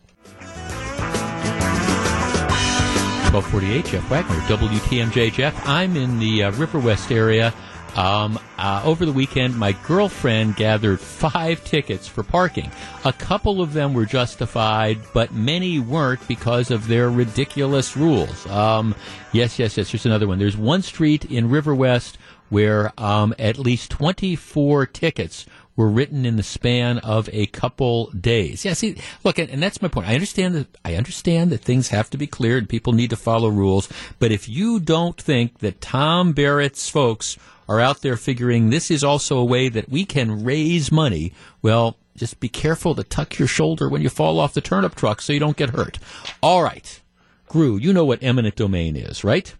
[3.32, 5.32] 1248, Jeff Wagner, WTMJ.
[5.32, 7.54] Jeff, I'm in the uh, River West area.
[7.96, 12.70] Um, uh, over the weekend, my girlfriend gathered five tickets for parking.
[13.06, 18.46] A couple of them were justified, but many weren't because of their ridiculous rules.
[18.48, 18.94] Um,
[19.32, 19.90] yes, yes, yes.
[19.90, 20.38] Here's another one.
[20.38, 22.18] There's one street in River West
[22.50, 28.64] where um, at least 24 tickets were written in the span of a couple days.
[28.64, 30.08] Yeah, see, look, and, and, that's my point.
[30.08, 33.16] I understand that I understand that things have to be clear and people need to
[33.16, 33.88] follow rules.
[34.18, 39.02] But if you don't think that Tom Barrett's folks are out there figuring this is
[39.02, 41.32] also a way that we can raise money,
[41.62, 45.22] well, just be careful to tuck your shoulder when you fall off the turnip truck
[45.22, 45.98] so you don't get hurt.
[46.42, 47.00] All right.
[47.48, 49.54] Gru, you know what eminent domain is, right?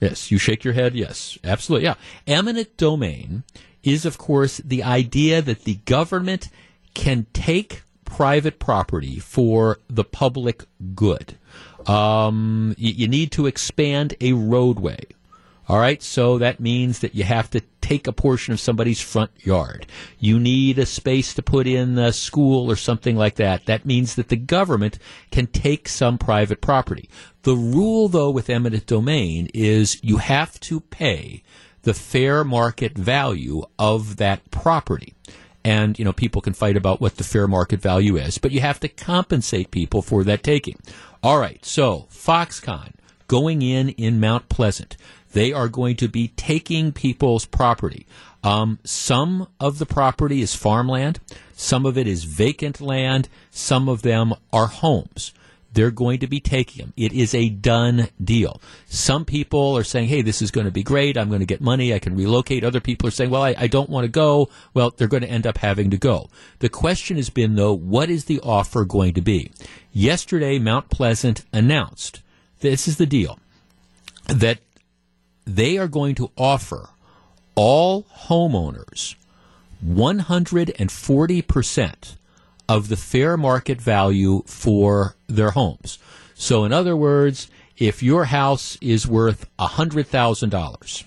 [0.00, 0.94] Yes, you shake your head.
[0.94, 1.86] Yes, absolutely.
[1.86, 1.94] Yeah.
[2.26, 3.42] Eminent domain
[3.82, 6.48] is, of course, the idea that the government
[6.94, 10.64] can take private property for the public
[10.94, 11.36] good.
[11.86, 14.98] Um, you, you need to expand a roadway.
[15.68, 19.30] All right, so that means that you have to take a portion of somebody's front
[19.44, 19.86] yard.
[20.18, 23.66] You need a space to put in a school or something like that.
[23.66, 24.98] That means that the government
[25.30, 27.10] can take some private property.
[27.42, 31.42] The rule, though, with eminent domain is you have to pay
[31.82, 35.14] the fair market value of that property.
[35.64, 38.60] And, you know, people can fight about what the fair market value is, but you
[38.60, 40.78] have to compensate people for that taking.
[41.22, 42.92] All right, so Foxconn
[43.26, 44.96] going in in Mount Pleasant.
[45.32, 48.06] They are going to be taking people's property.
[48.42, 51.20] Um, some of the property is farmland,
[51.54, 55.32] some of it is vacant land, some of them are homes
[55.72, 56.92] they're going to be taking them.
[56.96, 58.60] It is a done deal.
[58.86, 61.16] Some people are saying, hey, this is going to be great.
[61.16, 61.94] I'm going to get money.
[61.94, 62.64] I can relocate.
[62.64, 64.48] Other people are saying, well, I, I don't want to go.
[64.74, 66.30] Well, they're going to end up having to go.
[66.60, 69.52] The question has been, though, what is the offer going to be?
[69.92, 72.22] Yesterday, Mount Pleasant announced
[72.60, 73.38] this is the deal
[74.26, 74.58] that
[75.44, 76.90] they are going to offer
[77.54, 79.14] all homeowners
[79.84, 82.17] 140%
[82.68, 85.98] of the fair market value for their homes.
[86.34, 91.04] So, in other words, if your house is worth $100,000,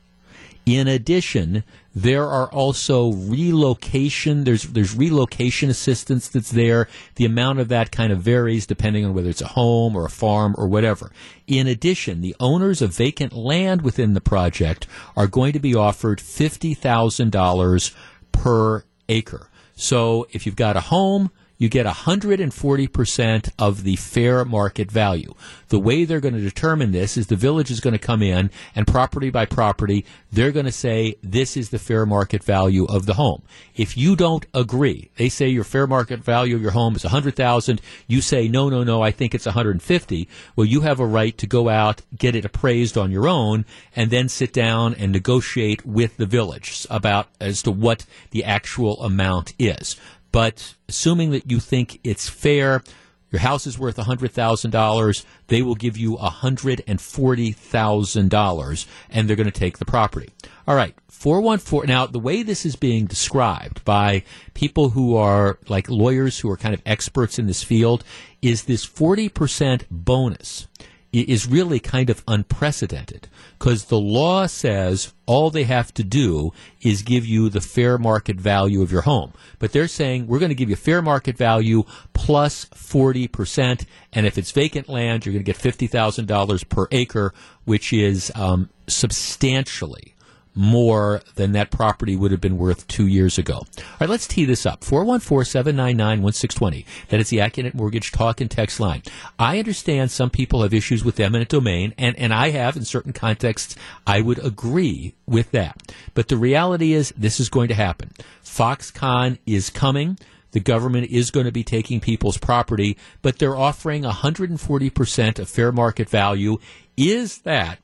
[0.67, 4.45] In addition, there are also relocation.
[4.45, 6.87] There's there's relocation assistance that's there.
[7.17, 10.11] The amount of that kind of varies depending on whether it's a home or a
[10.11, 11.11] farm or whatever.
[11.47, 16.21] In addition, the owners of vacant land within the project are going to be offered
[16.21, 17.93] fifty thousand dollars
[18.31, 19.49] per acre.
[19.75, 25.35] So if you've got a home, you get 140% of the fair market value.
[25.69, 28.51] The way they're going to determine this is the village is going to come in
[28.75, 33.05] and property by property, they're going to say this is the fair market value of
[33.05, 33.43] the home.
[33.77, 37.81] If you don't agree, they say your fair market value of your home is 100,000,
[38.07, 40.29] you say no, no, no, I think it's 150.
[40.57, 44.11] Well, you have a right to go out, get it appraised on your own, and
[44.11, 49.53] then sit down and negotiate with the village about as to what the actual amount
[49.59, 49.97] is.
[50.33, 52.83] But assuming that you think it's fair,
[53.31, 59.79] your house is worth $100,000, they will give you $140,000 and they're going to take
[59.79, 60.31] the property.
[60.67, 61.89] All right, 414.
[61.89, 66.57] Now, the way this is being described by people who are like lawyers who are
[66.57, 68.03] kind of experts in this field
[68.43, 70.67] is this 40% bonus
[71.13, 77.03] is really kind of unprecedented because the law says all they have to do is
[77.03, 79.33] give you the fair market value of your home.
[79.59, 83.87] But they're saying we're going to give you fair market value plus 40%.
[84.13, 88.71] And if it's vacant land, you're going to get $50,000 per acre, which is um,
[88.87, 90.15] substantially
[90.55, 93.57] more than that property would have been worth two years ago.
[93.57, 93.67] All
[94.01, 94.81] right, let's tee this up.
[94.83, 96.85] 414-799-1620.
[97.09, 99.03] That is the Accunet Mortgage talk and text line.
[99.39, 103.13] I understand some people have issues with eminent domain, and, and I have in certain
[103.13, 103.77] contexts.
[104.07, 105.81] I would agree with that.
[106.15, 108.11] But the reality is this is going to happen.
[108.45, 110.19] Foxconn is coming.
[110.53, 115.71] The government is going to be taking people's property, but they're offering 140% of fair
[115.71, 116.59] market value.
[116.97, 117.79] Is that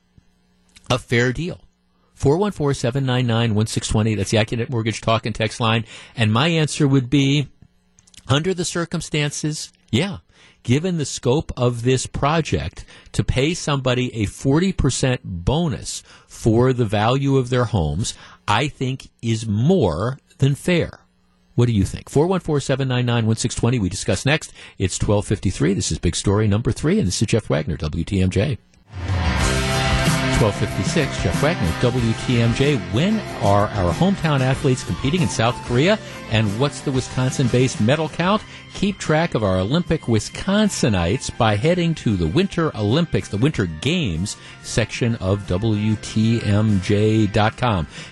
[0.89, 1.61] a fair deal?
[2.19, 4.17] 414-799-1620.
[4.17, 5.85] That's the Accunet Mortgage Talk and Text line.
[6.15, 7.47] And my answer would be,
[8.27, 10.17] under the circumstances, yeah.
[10.63, 17.37] Given the scope of this project, to pay somebody a 40% bonus for the value
[17.37, 18.13] of their homes,
[18.47, 20.99] I think is more than fair.
[21.55, 22.09] What do you think?
[22.11, 23.79] 414-799-1620.
[23.79, 24.51] We discuss next.
[24.77, 25.73] It's 1253.
[25.73, 28.57] This is Big Story number three, and this is Jeff Wagner, WTMJ.
[30.39, 32.79] 1256, Jeff Wagner, WTMJ.
[32.93, 35.97] When are our hometown athletes competing in South Korea?
[36.29, 38.43] And what's the Wisconsin based medal count?
[38.75, 44.37] Keep track of our Olympic Wisconsinites by heading to the Winter Olympics, the Winter Games
[44.61, 45.97] section of WTMJ.com.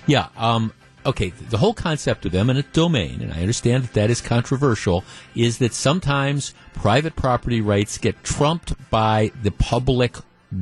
[0.07, 0.73] Yeah, um,
[1.05, 5.03] okay, the whole concept of eminent domain, and I understand that that is controversial,
[5.35, 10.15] is that sometimes private property rights get trumped by the public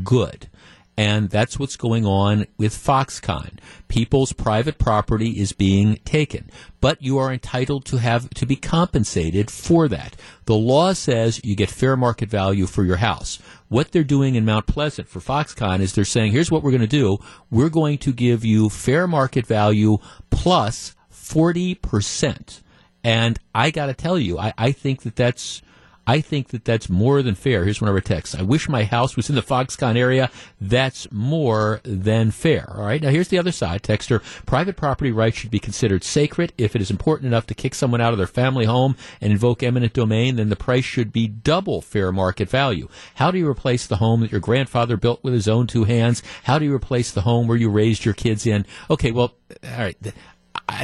[0.04, 0.49] good.
[0.95, 3.58] And that's what's going on with Foxconn.
[3.88, 6.51] People's private property is being taken,
[6.82, 10.15] but you are entitled to have to be compensated for that.
[10.45, 13.39] The law says you get fair market value for your house.
[13.69, 16.82] What they're doing in Mount Pleasant for Foxconn is they're saying, here's what we're going
[16.82, 17.17] to do.
[17.49, 19.97] We're going to give you fair market value
[20.29, 22.62] plus 40%.
[23.03, 25.62] And I got to tell you, I, I think that that's
[26.05, 27.63] I think that that's more than fair.
[27.63, 28.35] Here's one of our texts.
[28.35, 30.29] I wish my house was in the Foxconn area.
[30.59, 32.73] That's more than fair.
[32.75, 33.01] All right.
[33.01, 33.83] Now here's the other side.
[33.83, 36.51] Texter, private property rights should be considered sacred.
[36.57, 39.63] If it is important enough to kick someone out of their family home and invoke
[39.63, 42.89] eminent domain, then the price should be double fair market value.
[43.15, 46.21] How do you replace the home that your grandfather built with his own two hands?
[46.43, 48.65] How do you replace the home where you raised your kids in?
[48.89, 49.11] Okay.
[49.11, 49.97] Well, all right.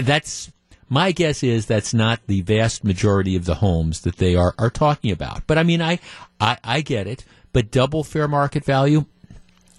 [0.02, 0.52] That's,
[0.90, 4.70] my guess is that's not the vast majority of the homes that they are, are
[4.70, 5.46] talking about.
[5.48, 6.00] But I mean, I,
[6.40, 7.24] I, I get it.
[7.54, 9.06] But double fair market value,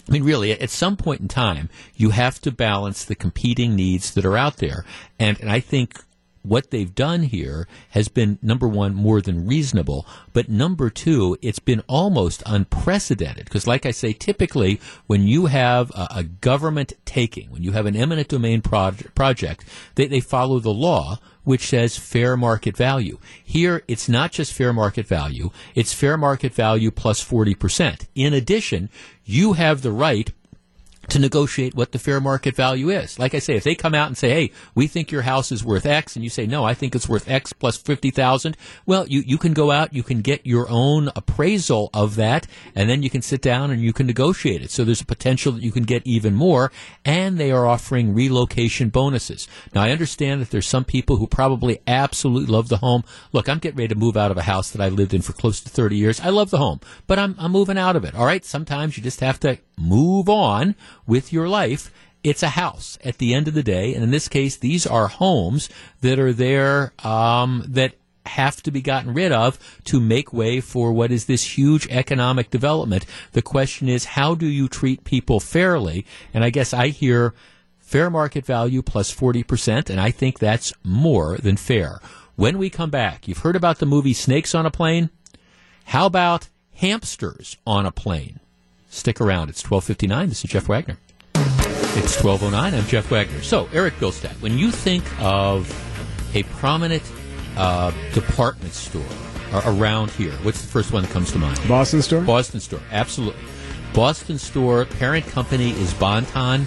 [0.08, 4.14] I mean, really, at some point in time, you have to balance the competing needs
[4.14, 4.84] that are out there.
[5.18, 6.00] And, and I think
[6.42, 11.58] what they've done here has been number one more than reasonable but number two it's
[11.58, 13.44] been almost unprecedented.
[13.44, 17.86] Because like i say typically when you have a, a government taking when you have
[17.86, 23.18] an eminent domain pro- project they, they follow the law which says fair market value.
[23.42, 28.88] Here it's not just fair market value it's fair market value plus 40% in addition
[29.24, 30.32] you have the right
[31.10, 33.18] to negotiate what the fair market value is.
[33.18, 35.64] Like I say, if they come out and say, "Hey, we think your house is
[35.64, 39.06] worth X," and you say, "No, I think it's worth X plus fifty thousand, well,
[39.08, 43.02] you you can go out, you can get your own appraisal of that, and then
[43.02, 44.70] you can sit down and you can negotiate it.
[44.70, 46.72] So there's a potential that you can get even more,
[47.04, 49.48] and they are offering relocation bonuses.
[49.74, 53.04] Now, I understand that there's some people who probably absolutely love the home.
[53.32, 55.32] Look, I'm getting ready to move out of a house that I lived in for
[55.32, 56.20] close to 30 years.
[56.20, 58.14] I love the home, but I'm I'm moving out of it.
[58.14, 60.74] All right, sometimes you just have to move on
[61.10, 61.90] with your life.
[62.22, 63.94] It's a house at the end of the day.
[63.94, 65.68] And in this case, these are homes
[66.02, 67.94] that are there um, that
[68.26, 72.50] have to be gotten rid of to make way for what is this huge economic
[72.50, 73.04] development.
[73.32, 76.06] The question is, how do you treat people fairly?
[76.32, 77.34] And I guess I hear
[77.78, 81.98] fair market value plus 40%, and I think that's more than fair.
[82.36, 85.10] When we come back, you've heard about the movie Snakes on a Plane?
[85.86, 88.38] How about hamsters on a plane?
[88.92, 89.48] Stick around.
[89.50, 90.28] It's 1259.
[90.28, 90.98] This is Jeff Wagner.
[91.34, 92.74] It's 1209.
[92.74, 93.40] I'm Jeff Wagner.
[93.42, 95.68] So, Eric Bilstead, when you think of
[96.34, 97.02] a prominent
[97.56, 99.02] uh, department store
[99.64, 101.58] around here, what's the first one that comes to mind?
[101.68, 102.20] Boston store?
[102.22, 103.40] Boston store, absolutely.
[103.94, 106.66] Boston store, parent company is Bon-Ton.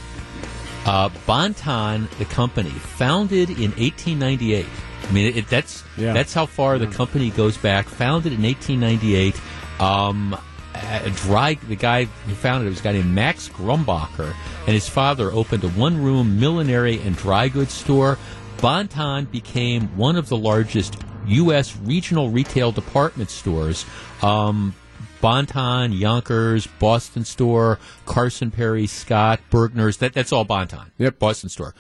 [0.86, 4.66] Uh, Bon-Ton, the company, founded in 1898.
[5.08, 6.14] I mean, it, that's Yeah.
[6.14, 7.86] that's how far the company goes back.
[7.88, 9.36] Founded in 1898.
[9.82, 10.38] Um,
[10.84, 14.88] a dry the guy who founded it was a guy named Max Grumbacher, and his
[14.88, 18.18] father opened a one-room millinery and dry goods store.
[18.62, 21.76] Bon-Ton became one of the largest U.S.
[21.78, 23.86] regional retail department stores.
[24.22, 24.74] Um,
[25.22, 29.98] Bon-Ton, Younkers, Boston Store, Carson Pirie, Scott, Bergner's.
[29.98, 30.92] That, that's all Bon-Ton.
[30.98, 31.20] Yep.
[31.20, 31.74] Boston Store.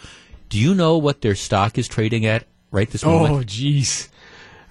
[0.49, 3.33] Do you know what their stock is trading at right this moment?
[3.33, 4.07] Oh, jeez.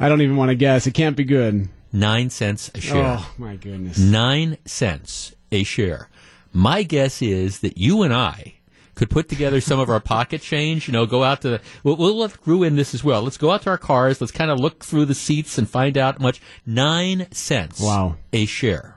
[0.01, 0.87] I don't even want to guess.
[0.87, 1.68] It can't be good.
[1.93, 3.16] Nine cents a share.
[3.18, 3.99] Oh, my goodness.
[3.99, 6.09] Nine cents a share.
[6.53, 8.55] My guess is that you and I
[8.95, 10.88] could put together some of our pocket change.
[10.88, 11.61] You know, go out to the.
[11.82, 13.22] We'll, we'll let in this as well.
[13.22, 14.20] Let's go out to our cars.
[14.20, 16.40] Let's kind of look through the seats and find out how much.
[16.64, 17.80] Nine cents.
[17.80, 18.16] Wow.
[18.32, 18.97] A share.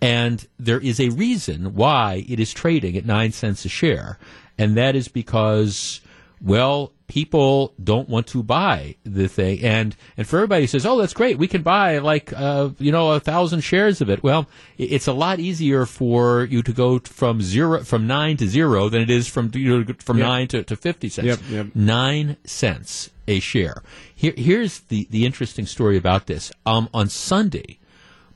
[0.00, 4.18] And there is a reason why it is trading at nine cents a share,
[4.56, 6.00] and that is because,
[6.40, 10.96] well, people don't want to buy the thing, and and for everybody who says, "Oh,
[10.98, 14.46] that's great, we can buy like uh, you know a thousand shares of it." Well,
[14.76, 19.02] it's a lot easier for you to go from zero from nine to zero than
[19.02, 20.26] it is from you know from Yep.
[20.26, 21.26] nine to, to fifty cents.
[21.26, 21.66] Yep, yep.
[21.74, 23.82] Nine cents a share.
[24.14, 26.52] Here, here's the the interesting story about this.
[26.64, 27.78] Um, on Sunday.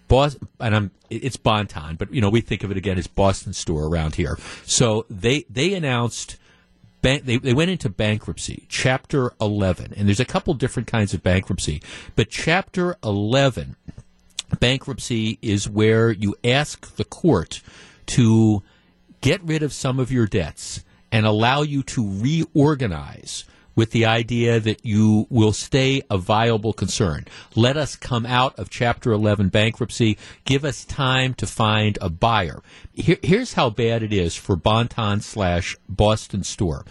[0.08, 3.54] Boston, and I'm it's Bonton, but you know we think of it again as Boston
[3.54, 4.36] store around here.
[4.66, 6.36] So they they announced
[7.02, 11.22] ban- they they went into bankruptcy, Chapter 11, and there's a couple different kinds of
[11.22, 11.82] bankruptcy,
[12.16, 13.76] but Chapter 11
[14.60, 17.62] bankruptcy is where you ask the court
[18.06, 18.62] to
[19.20, 23.44] get rid of some of your debts and allow you to reorganize
[23.74, 27.26] with the idea that you will stay a viable concern.
[27.54, 30.18] Let us come out of Chapter 11 bankruptcy.
[30.44, 32.62] Give us time to find a buyer.
[32.92, 36.84] Here, here's how bad it is for Bonton slash Boston store.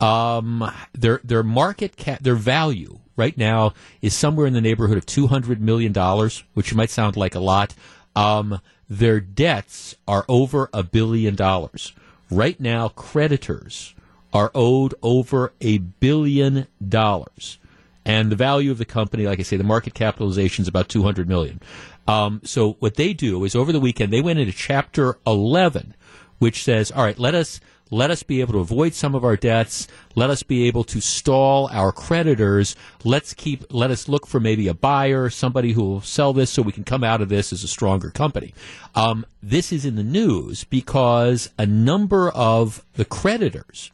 [0.00, 5.06] Um, their their market cap, their value right now is somewhere in the neighborhood of
[5.06, 7.74] two hundred million dollars, which might sound like a lot.
[8.14, 11.92] Um, their debts are over a billion dollars.
[12.30, 13.94] Right now, creditors
[14.32, 17.58] are owed over a billion dollars.
[18.04, 21.28] And the value of the company, like I say, the market capitalization is about 200
[21.28, 21.60] million.
[22.06, 25.94] Um, so what they do is over the weekend, they went into chapter 11,
[26.38, 27.60] which says, all right, let us,
[27.90, 29.88] let us be able to avoid some of our debts.
[30.14, 32.76] Let us be able to stall our creditors.
[33.04, 36.62] Let's keep, let us look for maybe a buyer, somebody who will sell this so
[36.62, 38.54] we can come out of this as a stronger company.
[38.94, 43.90] Um, this is in the news because a number of the creditors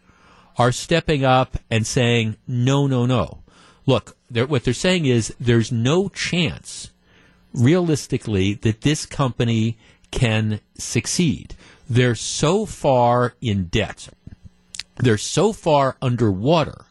[0.56, 3.42] are stepping up and saying, no, no, no.
[3.86, 6.90] Look, they're, what they're saying is there's no chance,
[7.52, 9.76] realistically, that this company
[10.10, 11.54] can succeed.
[11.88, 14.08] They're so far in debt,
[14.96, 16.86] they're so far underwater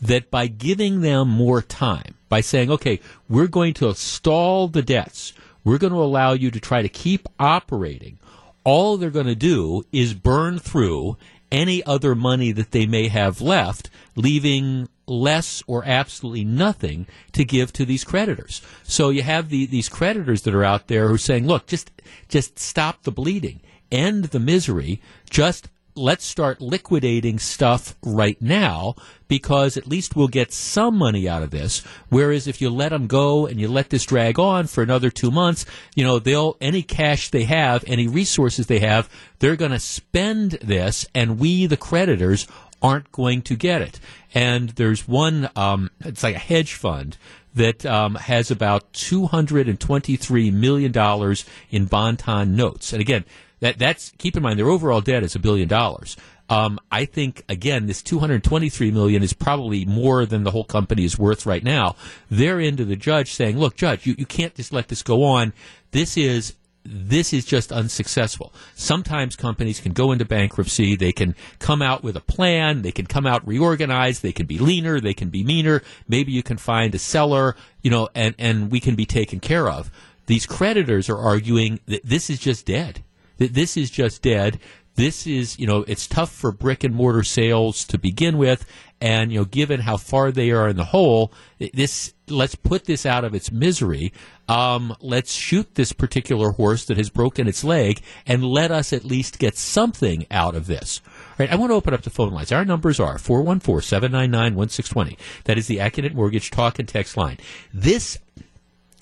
[0.00, 5.32] that by giving them more time, by saying, okay, we're going to stall the debts,
[5.64, 8.18] we're going to allow you to try to keep operating,
[8.64, 11.16] all they're going to do is burn through
[11.50, 17.72] any other money that they may have left, leaving less or absolutely nothing to give
[17.72, 18.62] to these creditors.
[18.84, 21.90] So you have the, these creditors that are out there who are saying, look, just,
[22.28, 28.94] just stop the bleeding, end the misery, just let's start liquidating stuff right now
[29.28, 31.80] because at least we'll get some money out of this.
[32.08, 35.30] Whereas if you let them go and you let this drag on for another two
[35.30, 35.64] months,
[35.94, 40.52] you know, they'll, any cash they have, any resources they have, they're going to spend
[40.62, 42.46] this and we, the creditors,
[42.82, 44.00] aren't going to get it.
[44.34, 47.16] And there's one, um, it's like a hedge fund
[47.54, 51.36] that um, has about $223 million
[51.70, 52.92] in Bonton notes.
[52.92, 53.24] And again,
[53.60, 56.16] that that's keep in mind their overall debt is a billion dollars.
[56.48, 61.18] Um, I think again this 223 million is probably more than the whole company is
[61.18, 61.96] worth right now.
[62.30, 65.52] They're into the judge saying, "Look, judge, you, you can't just let this go on.
[65.92, 66.54] This is
[66.84, 68.54] this is just unsuccessful.
[68.74, 70.96] Sometimes companies can go into bankruptcy.
[70.96, 72.82] They can come out with a plan.
[72.82, 74.22] They can come out reorganized.
[74.22, 75.00] They can be leaner.
[75.00, 75.82] They can be meaner.
[76.08, 79.68] Maybe you can find a seller, you know, and, and we can be taken care
[79.68, 79.90] of.
[80.26, 83.02] These creditors are arguing that this is just dead.
[83.40, 84.60] That this is just dead.
[84.96, 88.66] This is, you know, it's tough for brick and mortar sales to begin with.
[89.00, 93.06] And, you know, given how far they are in the hole, this, let's put this
[93.06, 94.12] out of its misery.
[94.46, 99.06] Um, let's shoot this particular horse that has broken its leg, and let us at
[99.06, 101.00] least get something out of this.
[101.06, 102.52] All right, I want to open up the phone lines.
[102.52, 105.16] Our numbers are 414-799-1620.
[105.44, 107.38] That is the Accunet Mortgage talk and text line.
[107.72, 108.18] This,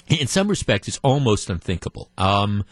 [0.07, 2.09] in some respects, is almost unthinkable.
[2.17, 2.65] Um,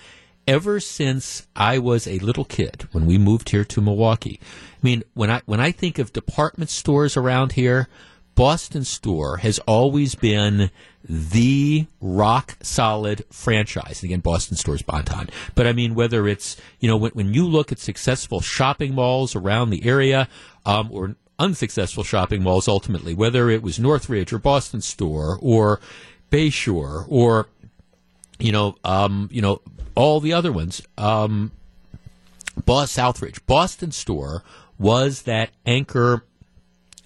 [0.47, 5.03] ever since I was a little kid, when we moved here to Milwaukee, I mean,
[5.15, 7.89] when I when I think of department stores around here,
[8.35, 10.71] Boston Store has always been
[11.09, 14.03] the rock solid franchise.
[14.03, 15.31] And Again, Boston Store's Bon-Ton.
[15.55, 19.35] But I mean, whether it's, you know, when, when you look at successful shopping malls
[19.35, 20.29] around the area,
[20.67, 25.81] um, or unsuccessful shopping malls ultimately, whether it was Northridge or Boston Store or
[26.31, 27.49] Bayshore or,
[28.39, 29.61] you know, um, you know,
[29.95, 31.53] all the other ones, um,
[32.65, 34.43] Boss Southridge, Boston Store
[34.79, 36.25] was that anchor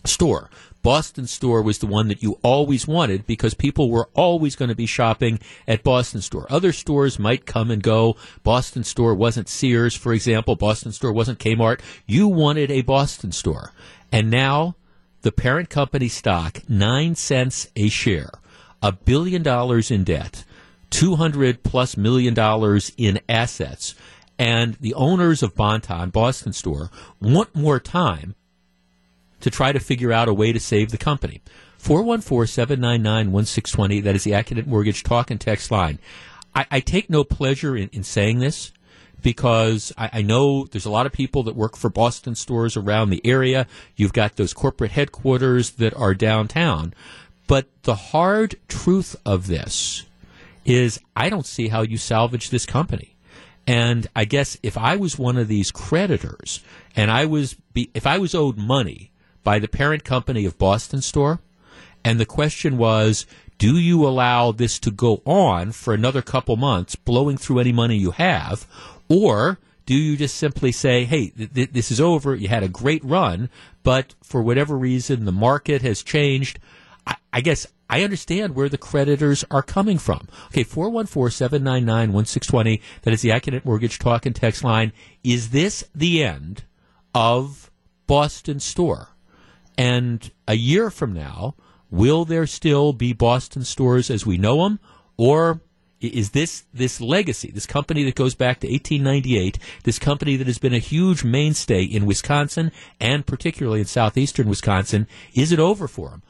[0.05, 0.51] store.
[0.83, 4.75] Boston store was the one that you always wanted because people were always going to
[4.75, 6.47] be shopping at Boston store.
[6.49, 8.17] Other stores might come and go.
[8.43, 10.57] Boston store wasn't Sears, for example.
[10.57, 11.81] Boston store wasn't Kmart.
[12.07, 13.73] You wanted a Boston store.
[14.11, 14.77] And now
[15.21, 18.31] the parent company stock, nine cents a share,
[18.83, 20.45] a billion dollars in debt,
[20.91, 23.95] 200 plus million dollars in assets.
[24.39, 28.35] And the owners of Bon-Ton, Boston store, want more time
[29.41, 31.43] to try to figure out a way to save the company.
[31.83, 34.03] 414-799-1620.
[34.03, 35.99] That is the Accunet Mortgage talk and text line.
[36.55, 38.73] I, I take no pleasure in, in saying this
[39.23, 43.11] because I, I, know there's a lot of people that work for Boston stores around
[43.11, 43.67] the area.
[43.97, 46.95] You've got those corporate headquarters that are downtown.
[47.47, 50.07] But the hard truth of this
[50.65, 53.17] is I don't see how you salvage this company.
[53.67, 56.63] And I guess if I was one of these creditors
[56.97, 59.11] and I was, be, if I was owed money
[59.45, 61.41] by the parent company of Boston Store.
[62.05, 63.27] And the question was,
[63.59, 67.97] do you allow this to go on for another couple months, blowing through any money
[67.97, 68.67] you have?
[69.09, 72.69] Or do you just simply say, hey, th- th- this is over, you had a
[72.69, 73.51] great run,
[73.83, 76.59] but for whatever reason, the market has changed?
[77.07, 80.29] I, I guess I understand where the creditors are coming from.
[80.47, 82.81] Okay, 414-799-1620.
[83.03, 84.93] That is the Accunet Mortgage Talk and Text line.
[85.25, 86.63] Is this the end
[87.13, 87.73] of
[88.07, 89.09] Boston Store?
[89.77, 91.57] And a year from now,
[91.91, 94.79] will there still be Boston stores as we know them?
[95.17, 95.61] Or
[96.01, 100.59] is this this legacy, this company that goes back to 1898, this company that has
[100.59, 102.71] been a huge mainstay in Wisconsin
[103.01, 106.23] and particularly in southeastern Wisconsin, is it over for them?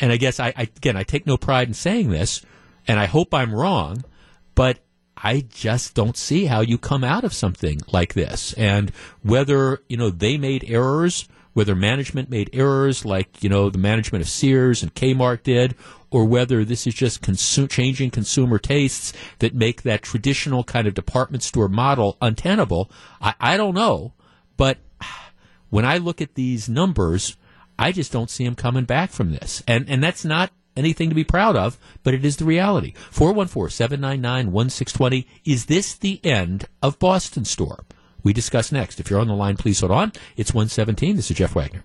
[0.00, 2.42] And I guess I, I again I take no pride in saying this,
[2.86, 4.04] and I hope I'm wrong,
[4.54, 4.78] but
[5.16, 8.52] I just don't see how you come out of something like this.
[8.54, 8.90] And
[9.22, 14.20] whether you know they made errors whether management made errors like, you know, the management
[14.20, 15.74] of Sears and Kmart did,
[16.10, 20.92] or whether this is just consu- changing consumer tastes that make that traditional kind of
[20.92, 22.90] department store model untenable.
[23.22, 24.12] I, I don't know.
[24.58, 24.76] But
[25.70, 27.38] when I look at these numbers,
[27.78, 29.62] I just don't see him coming back from this.
[29.66, 32.92] And, and that's not anything to be proud of, but it is the reality.
[33.12, 35.26] 414-799-1620.
[35.44, 37.84] Is this the end of Boston Store?
[38.26, 38.98] we discuss next.
[38.98, 40.12] If you're on the line, please hold on.
[40.36, 41.14] It's 117.
[41.14, 41.84] This is Jeff Wagner.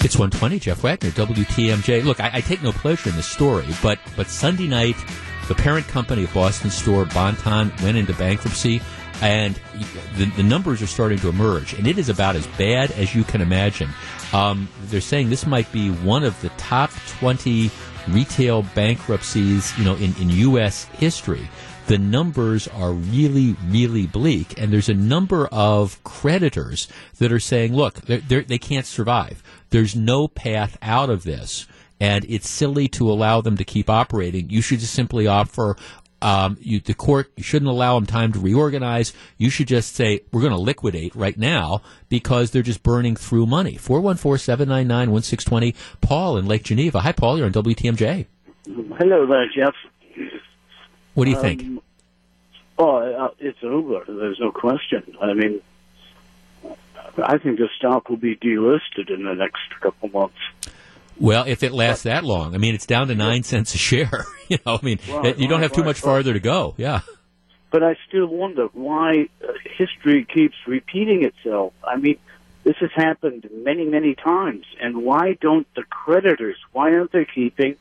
[0.00, 2.02] It's 120, Jeff Wagner, WTMJ.
[2.02, 4.96] Look, I, I, take no pleasure in this story, but, but Sunday night,
[5.48, 8.80] the parent company of Boston Store, Bon-Ton, went into bankruptcy,
[9.20, 9.60] and
[10.16, 13.24] the, the numbers are starting to emerge, and it is about as bad as you
[13.24, 13.90] can imagine.
[14.32, 17.70] Um, they're saying this might be one of the top 20
[18.08, 20.84] retail bankruptcies, you know, in, in U.S.
[20.84, 21.48] history
[21.88, 24.60] the numbers are really, really bleak.
[24.60, 26.86] And there's a number of creditors
[27.18, 29.42] that are saying, look, they're, they're, they can not survive.
[29.70, 31.66] There's no path out of this.
[31.98, 34.50] And it's silly to allow them to keep operating.
[34.50, 35.76] You should just simply offer
[36.20, 39.12] um, you, the court you shouldn't allow them time to reorganize.
[39.36, 43.46] You should just say we're going to liquidate right now because they're just burning through
[43.46, 43.74] money.
[43.76, 45.74] 414-799-1620.
[46.00, 47.00] Paul in Lake Geneva.
[47.00, 47.36] Hi, Paul.
[47.38, 48.26] You're on WTMJ.
[48.66, 49.74] Hello there, Jeff.
[51.14, 51.62] What do you think?
[51.62, 51.80] Um,
[52.78, 54.04] oh, uh, it's over.
[54.06, 55.16] There's no question.
[55.20, 55.60] I mean,
[57.22, 60.38] I think the stock will be delisted in the next couple months.
[61.20, 64.24] Well, if it lasts that long, I mean, it's down to nine cents a share.
[64.48, 64.98] you know, I mean,
[65.36, 66.74] you don't have too right, much farther to go.
[66.76, 67.00] Yeah.
[67.70, 71.74] But I still wonder why uh, history keeps repeating itself.
[71.84, 72.18] I mean,
[72.64, 76.56] this has happened many, many times, and why don't the creditors?
[76.72, 77.76] Why aren't they keeping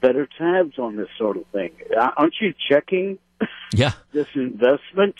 [0.00, 1.72] better tabs on this sort of thing.
[1.96, 3.18] Uh, aren't you checking
[3.72, 3.92] yeah.
[4.12, 5.16] this investment?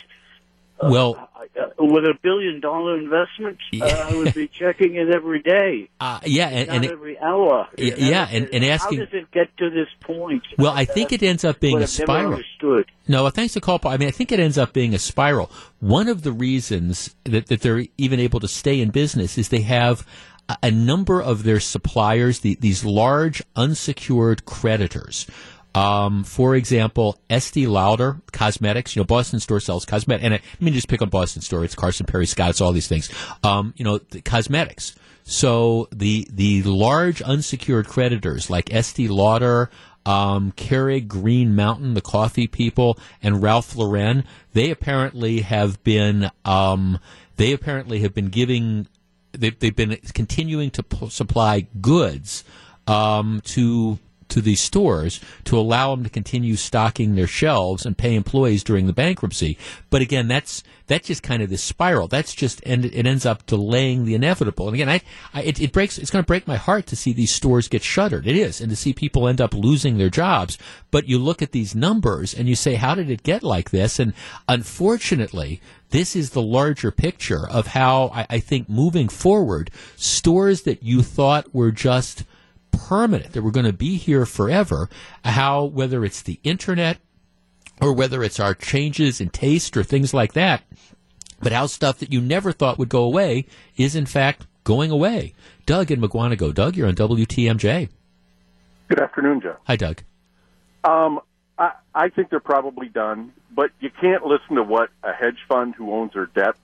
[0.81, 5.89] Well, uh, with a billion dollar investment, uh, I would be checking it every day,
[5.99, 7.67] uh, yeah, and, not and it, every hour.
[7.77, 10.43] Yeah, yeah, and- and asking- how does it get to this point?
[10.57, 12.33] well, I think it ends up being a spiral.
[12.33, 12.85] understood.
[13.07, 13.79] No, thanks to call.
[13.79, 13.91] Paul.
[13.91, 15.51] I mean, I think it ends up being a spiral.
[15.79, 19.61] One of the reasons that, that they're even able to stay in business is they
[19.61, 20.05] have
[20.47, 25.25] a, a number of their suppliers, the, these large unsecured creditors.
[25.75, 30.25] Um, for example, Estee Lauder Cosmetics, you know, Boston store sells cosmetics.
[30.25, 31.63] and I, I mean, just pick on Boston store.
[31.63, 33.09] It's Carson Pirie Scott, it's all these things.
[33.43, 34.95] Um, you know, the cosmetics.
[35.23, 39.69] So the the large unsecured creditors like Estee Lauder,
[40.05, 46.97] um, Keurig Green Mountain, the coffee people, and Ralph Lauren, they apparently have been um,
[47.35, 48.87] they apparently have been giving
[49.33, 52.43] they, they've been continuing to p- supply goods
[52.87, 53.99] um, to
[54.29, 58.87] to these stores to allow them to continue stocking their shelves and pay employees during
[58.87, 59.57] the bankruptcy.
[59.89, 62.07] But again, that's that's just kind of this spiral.
[62.07, 64.67] That's just and it ends up delaying the inevitable.
[64.67, 65.01] And again, I,
[65.33, 65.97] I it, it breaks.
[65.97, 68.27] It's going to break my heart to see these stores get shuttered.
[68.27, 70.57] It is, and to see people end up losing their jobs.
[70.91, 73.99] But you look at these numbers and you say, how did it get like this?
[73.99, 74.13] And
[74.47, 75.61] unfortunately,
[75.91, 81.01] this is the larger picture of how I, I think moving forward, stores that you
[81.03, 82.23] thought were just
[82.71, 84.89] permanent, that we're going to be here forever,
[85.23, 86.97] how whether it's the internet
[87.81, 90.63] or whether it's our changes in taste or things like that,
[91.41, 93.45] but how stuff that you never thought would go away
[93.77, 95.33] is in fact going away.
[95.65, 96.53] Doug in Mukwonago.
[96.53, 97.89] Doug, you're on WTMJ.
[98.87, 99.57] Good afternoon, Jeff.
[99.65, 100.01] Hi, Doug.
[100.83, 101.19] Um,
[101.57, 105.75] I, I think they're probably done, but you can't listen to what a hedge fund
[105.75, 106.55] who owns their debt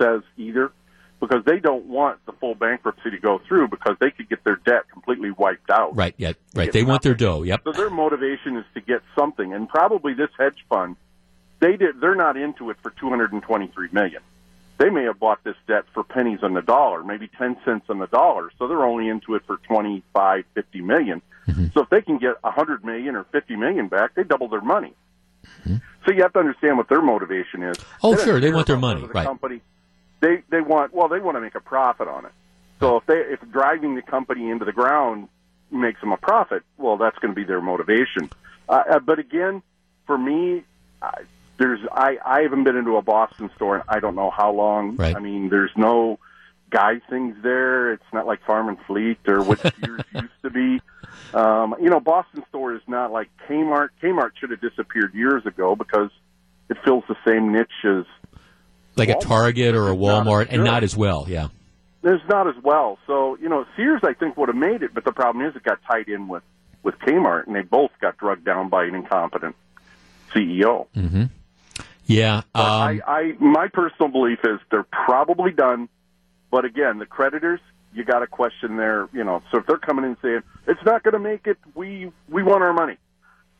[0.00, 0.72] says either,
[1.20, 4.56] because they don't want the full bankruptcy to go through because they could get their
[4.56, 5.94] debt completely wiped out.
[5.94, 6.72] Right, yeah, right.
[6.72, 7.42] They want their dough.
[7.42, 7.60] Yep.
[7.64, 10.96] So their motivation is to get something, and probably this hedge fund,
[11.60, 12.00] they did.
[12.00, 14.22] They're not into it for two hundred and twenty-three million.
[14.78, 17.98] They may have bought this debt for pennies on the dollar, maybe ten cents on
[17.98, 18.50] the dollar.
[18.58, 21.20] So they're only into it for twenty-five, fifty million.
[21.46, 21.66] Mm-hmm.
[21.74, 24.62] So if they can get a hundred million or fifty million back, they double their
[24.62, 24.94] money.
[25.60, 25.76] Mm-hmm.
[26.06, 27.76] So you have to understand what their motivation is.
[28.02, 29.26] Oh, don't sure, they want their money, the right.
[29.26, 29.60] Company,
[30.20, 32.32] they they want well, they want to make a profit on it.
[32.78, 35.28] So if they if driving the company into the ground
[35.70, 38.30] makes them a profit, well, that's going to be their motivation.
[38.68, 39.62] Uh, uh, but again,
[40.06, 40.64] for me,
[41.02, 41.22] I,
[41.58, 44.96] there's I I haven't been into a Boston store in I don't know how long.
[44.96, 45.16] Right.
[45.16, 46.18] I mean, there's no
[46.70, 47.92] guy things there.
[47.92, 50.80] It's not like Farm and Fleet or what Sears used to be.
[51.34, 53.90] Um, you know, Boston store is not like Kmart.
[54.02, 56.10] Kmart should have disappeared years ago because
[56.68, 58.04] it fills the same niche as
[58.96, 61.26] Like a Target or a It's not Walmart, and not as well.
[61.28, 61.48] Yeah.
[62.02, 62.98] there's not as well.
[63.06, 65.62] So you know, Sears I think would have made it, but the problem is it
[65.62, 66.42] got tied in with
[66.82, 69.54] with Kmart, and they both got drugged down by an incompetent
[70.34, 70.86] CEO.
[70.96, 71.30] mhm
[72.06, 72.38] Yeah.
[72.38, 75.88] Um, I, I, my personal belief is they're probably done.
[76.50, 77.60] But again, the creditors,
[77.94, 79.42] you got to question their, you know.
[79.52, 82.62] So if they're coming in saying it's not going to make it, we we want
[82.62, 82.96] our money.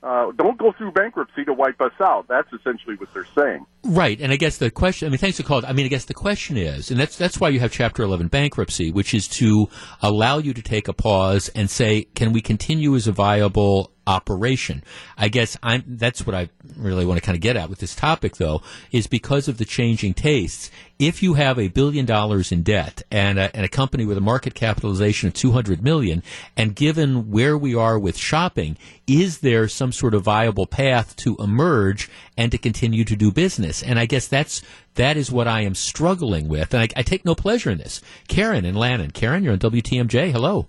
[0.03, 2.26] Uh, don't go through bankruptcy to wipe us out.
[2.26, 3.66] That's essentially what they're saying.
[3.84, 5.07] Right, and I guess the question.
[5.07, 5.66] I mean, thanks for calling.
[5.66, 8.28] I mean, I guess the question is, and that's that's why you have Chapter Eleven
[8.28, 9.68] bankruptcy, which is to
[10.01, 14.82] allow you to take a pause and say, can we continue as a viable operation?
[15.16, 15.84] I guess I'm.
[15.86, 19.07] That's what I really want to kind of get at with this topic, though, is
[19.07, 20.70] because of the changing tastes.
[20.98, 24.20] If you have a billion dollars in debt and a, and a company with a
[24.22, 26.22] market capitalization of two hundred million,
[26.57, 28.76] and given where we are with shopping,
[29.07, 33.82] is there some sort of viable path to emerge and to continue to do business?
[33.82, 34.62] And I guess that's
[34.94, 38.01] that is what I am struggling with, and I, I take no pleasure in this.
[38.28, 40.32] Karen and Lannon, Karen, you're on WTMJ.
[40.32, 40.68] Hello.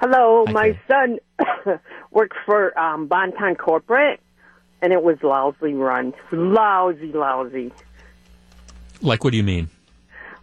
[0.00, 1.18] Hello, Hi, my son
[2.10, 4.18] worked for um, Bonton Corporate,
[4.80, 6.14] and it was lousy run.
[6.32, 7.70] Lousy, lousy.
[9.02, 9.68] Like, what do you mean?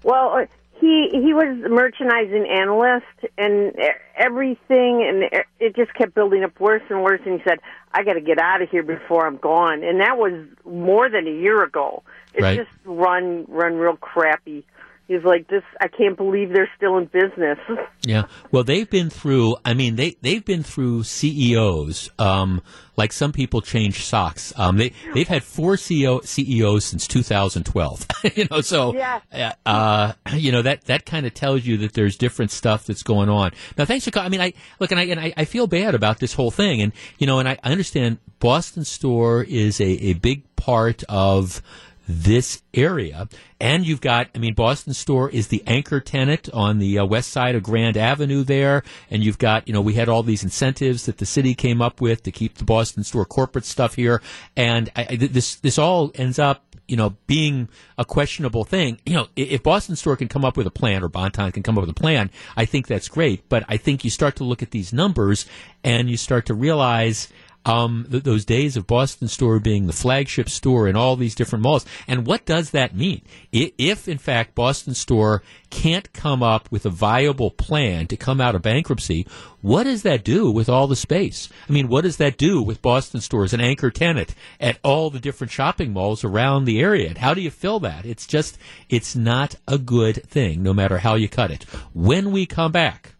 [0.04, 0.46] Well, uh,
[0.80, 3.06] he he was a merchandising analyst,
[3.36, 3.74] and
[4.16, 7.22] everything, and it just kept building up worse and worse.
[7.26, 7.60] And he said,
[7.92, 10.34] "I got to get out of here before I'm gone." And that was
[10.66, 12.04] more than a year ago.
[12.36, 12.58] It's Right.
[12.58, 14.66] just run run real crappy.
[15.08, 17.58] He's like, "This, I can't believe they're still in business."
[18.06, 18.24] Yeah.
[18.52, 19.58] Well, they've been through.
[19.66, 22.10] I mean, they they've been through CEOs.
[22.18, 22.62] Um,
[22.96, 24.54] like some people change socks.
[24.58, 28.08] Um, they they've had four CEO CEOs since 2012.
[28.36, 29.20] you know, so Yeah.
[29.34, 33.04] uh, uh, you know that that kind of tells you that there's different stuff that's
[33.04, 33.52] going on.
[33.78, 34.12] Now, thanks for.
[34.12, 36.52] call- I mean, I look and I and I, I feel bad about this whole
[36.52, 41.04] thing, and you know, and I, I understand Boston Store is a a big part
[41.10, 41.62] of
[42.08, 43.28] this area.
[43.60, 47.32] And you've got, I mean, Boston Store is the anchor tenant on the uh, west
[47.32, 48.84] side of Grand Avenue there.
[49.10, 52.00] And you've got, you know, we had all these incentives that the city came up
[52.00, 54.22] with to keep the Boston Store corporate stuff here.
[54.56, 59.00] And I, I, this, this all ends up you know, being a questionable thing.
[59.06, 61.78] You know, if Boston Store can come up with a plan or Bonton can come
[61.78, 63.50] up with a plan, I think that's great.
[63.50, 65.46] But I think you start to look at these numbers
[65.84, 67.28] and you start to realize
[67.66, 71.64] um, th- those days of Boston Store being the flagship store in all these different
[71.64, 71.86] malls.
[72.08, 73.22] And what does that mean?
[73.54, 78.40] I- If, in fact, Boston Store can't come up with a viable plan to come
[78.40, 79.28] out of bankruptcy,
[79.62, 81.50] what does that do with all the space?
[81.68, 85.10] I mean, what does that do with Boston Store as an anchor tenant at all
[85.10, 87.10] the different shopping malls around the area?
[87.10, 88.06] And how do you fill that?
[88.06, 91.64] It's just, it's not a good thing, no matter how you cut it.
[91.94, 93.16] When we come back,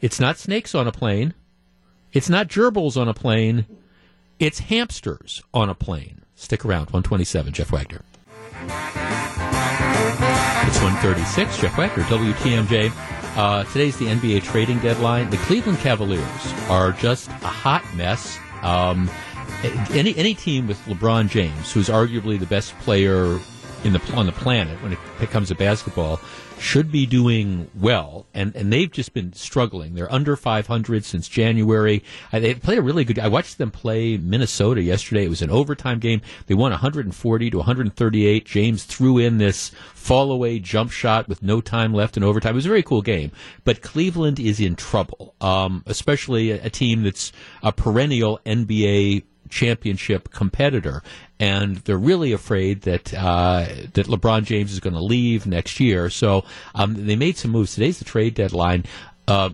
[0.00, 1.34] it's not snakes on a plane.
[2.14, 3.66] It's not gerbils on a plane.
[4.38, 6.20] It's hamsters on a plane.
[6.36, 6.86] Stick around.
[6.92, 8.02] 127, Jeff Wagner.
[10.66, 12.92] It's 136, Jeff Wagner, WTMJ.
[13.36, 15.28] Uh, today's the NBA trading deadline.
[15.30, 16.22] The Cleveland Cavaliers
[16.68, 18.38] are just a hot mess.
[18.62, 19.10] Um,
[19.90, 23.40] any any team with LeBron James, who's arguably the best player
[23.82, 26.20] in the on the planet when it comes to basketball,
[26.64, 29.94] should be doing well, and and they've just been struggling.
[29.94, 32.02] They're under 500 since January.
[32.32, 33.18] Uh, they play a really good.
[33.18, 35.24] I watched them play Minnesota yesterday.
[35.24, 36.22] It was an overtime game.
[36.46, 38.46] They won 140 to 138.
[38.46, 42.52] James threw in this fall away jump shot with no time left in overtime.
[42.52, 43.30] It was a very cool game.
[43.64, 47.30] But Cleveland is in trouble, um, especially a, a team that's
[47.62, 51.02] a perennial NBA championship competitor,
[51.38, 56.10] and they're really afraid that uh, that LeBron James is going to leave next year.
[56.10, 57.74] So um, they made some moves.
[57.74, 58.84] Today's the trade deadline.
[59.26, 59.50] Uh,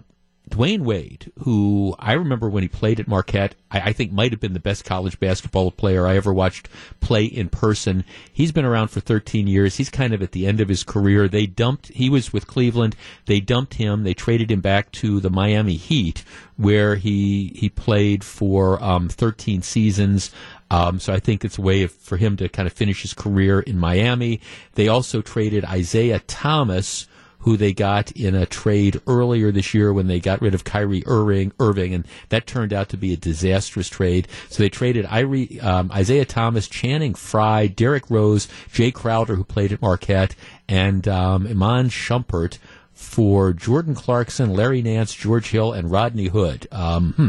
[0.50, 4.40] Dwyane Wade, who I remember when he played at Marquette, I, I think might have
[4.40, 6.68] been the best college basketball player I ever watched
[7.00, 8.04] play in person.
[8.32, 9.76] He's been around for 13 years.
[9.76, 11.28] He's kind of at the end of his career.
[11.28, 12.96] They dumped, he was with Cleveland.
[13.26, 14.02] They dumped him.
[14.02, 16.24] They traded him back to the Miami Heat,
[16.56, 20.30] where he, he played for um, 13 seasons.
[20.70, 23.14] Um, so I think it's a way of, for him to kind of finish his
[23.14, 24.40] career in Miami.
[24.74, 27.06] They also traded Isaiah Thomas,
[27.40, 31.02] who they got in a trade earlier this year when they got rid of Kyrie
[31.06, 34.28] Irving, Irving and that turned out to be a disastrous trade.
[34.48, 39.72] So they traded Irie, um, Isaiah Thomas, Channing Frye, Derrick Rose, Jae Crowder, who played
[39.72, 40.34] at Marquette,
[40.68, 42.58] and um, Iman Shumpert
[42.92, 46.68] for Jordan Clarkson, Larry Nance, George Hill, and Rodney Hood.
[46.70, 47.28] Um, hmm,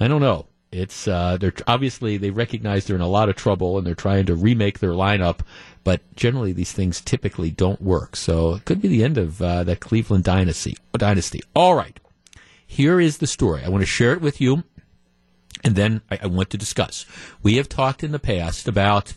[0.00, 0.46] I don't know.
[0.74, 4.26] It's uh, they're obviously they recognize they're in a lot of trouble and they're trying
[4.26, 5.40] to remake their lineup,
[5.84, 8.16] but generally these things typically don't work.
[8.16, 10.76] So it could be the end of uh, that Cleveland dynasty.
[10.92, 11.42] Dynasty.
[11.54, 12.00] All right,
[12.66, 13.62] here is the story.
[13.64, 14.64] I want to share it with you,
[15.62, 17.06] and then I, I want to discuss.
[17.40, 19.14] We have talked in the past about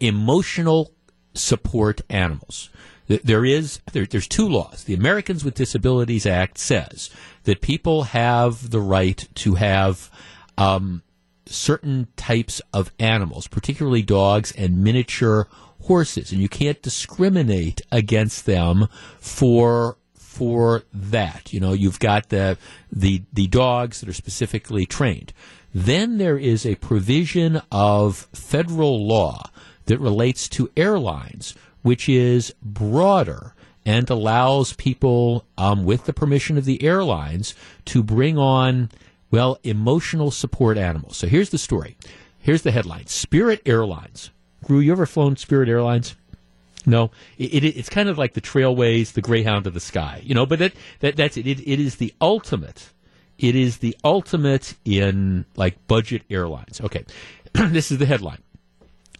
[0.00, 0.92] emotional
[1.32, 2.70] support animals.
[3.06, 4.82] There is there, there's two laws.
[4.82, 7.08] The Americans with Disabilities Act says
[7.44, 10.10] that people have the right to have
[10.58, 11.02] um,
[11.46, 15.48] certain types of animals, particularly dogs and miniature
[15.82, 18.88] horses, and you can't discriminate against them
[19.18, 21.52] for for that.
[21.52, 22.58] You know, you've got the
[22.92, 25.32] the the dogs that are specifically trained.
[25.74, 29.50] Then there is a provision of federal law
[29.86, 33.54] that relates to airlines, which is broader
[33.84, 37.54] and allows people, um, with the permission of the airlines,
[37.84, 38.90] to bring on,
[39.30, 41.16] well, emotional support animals.
[41.16, 41.96] So here's the story.
[42.38, 44.30] Here's the headline Spirit Airlines.
[44.64, 46.16] Gru, you ever flown Spirit Airlines?
[46.86, 50.34] No, it, it, it's kind of like the Trailways, the Greyhound of the Sky, you
[50.34, 50.46] know.
[50.46, 51.46] But that, that that's it.
[51.46, 51.60] it.
[51.60, 52.92] It is the ultimate.
[53.38, 56.80] It is the ultimate in like budget airlines.
[56.80, 57.04] Okay,
[57.52, 58.38] this is the headline.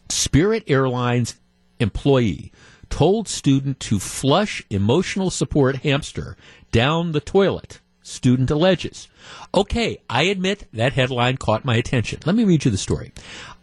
[0.08, 1.36] Spirit Airlines
[1.80, 2.52] employee
[2.88, 6.36] told student to flush emotional support hamster
[6.70, 7.80] down the toilet.
[8.06, 9.08] Student alleges.
[9.52, 12.20] Okay, I admit that headline caught my attention.
[12.24, 13.12] Let me read you the story.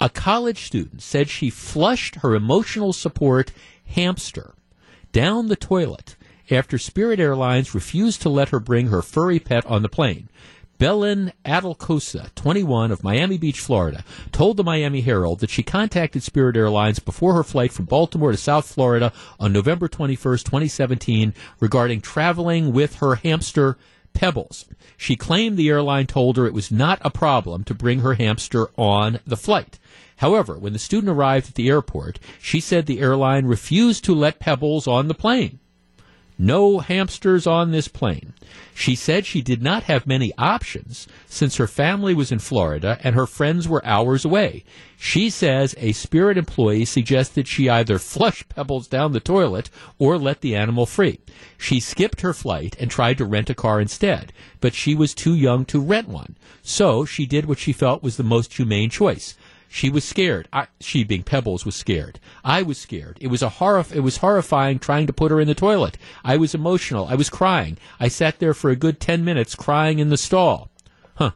[0.02, 3.54] A college student said she flushed her emotional support
[3.86, 4.54] hamster
[5.14, 6.18] down the toilet
[6.52, 10.28] after Spirit Airlines refused to let her bring her furry pet on the plane.
[10.78, 16.58] Belen Aldecosea, 21, of Miami Beach, Florida, told the Miami Herald that she contacted Spirit
[16.58, 22.74] Airlines before her flight from Baltimore to South Florida on November 21, 2017, regarding traveling
[22.74, 23.78] with her hamster,
[24.14, 24.66] Pebbles.
[24.98, 28.70] She claimed the airline told her it was not a problem to bring her hamster
[28.78, 29.80] on the flight.
[30.18, 34.40] However, when the student arrived at the airport, she said the airline refused to let
[34.40, 35.60] Pebbles on the plane.
[36.38, 38.34] No hamsters on this plane.
[38.74, 43.16] She said she did not have many options since her family was in Florida and
[43.16, 44.64] her friends were hours away.
[44.98, 49.70] She says a Spirit employee suggested she either flush Pebbles down the toilet
[50.00, 51.20] or let the animal free.
[51.58, 55.36] She skipped her flight and tried to rent a car instead, but she was too
[55.36, 56.36] young to rent one.
[56.64, 59.36] So she did what she felt was the most humane choice.
[59.76, 60.48] She was scared.
[60.54, 62.20] I, she, being Pebbles, was scared.
[62.46, 63.18] I was scared.
[63.20, 63.84] It was a horror.
[63.92, 65.98] It was horrifying trying to put her in the toilet.
[66.24, 67.08] I was emotional.
[67.08, 67.80] I was crying.
[68.00, 70.70] I sat there for a good ten minutes crying in the stall.
[71.16, 71.32] Huh.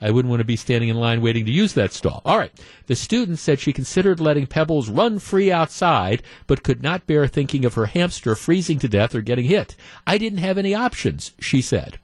[0.00, 2.22] I wouldn't want to be standing in line waiting to use that stall.
[2.24, 2.52] All right.
[2.86, 7.64] The student said she considered letting Pebbles run free outside, but could not bear thinking
[7.64, 9.74] of her hamster freezing to death or getting hit.
[10.06, 11.98] I didn't have any options, she said.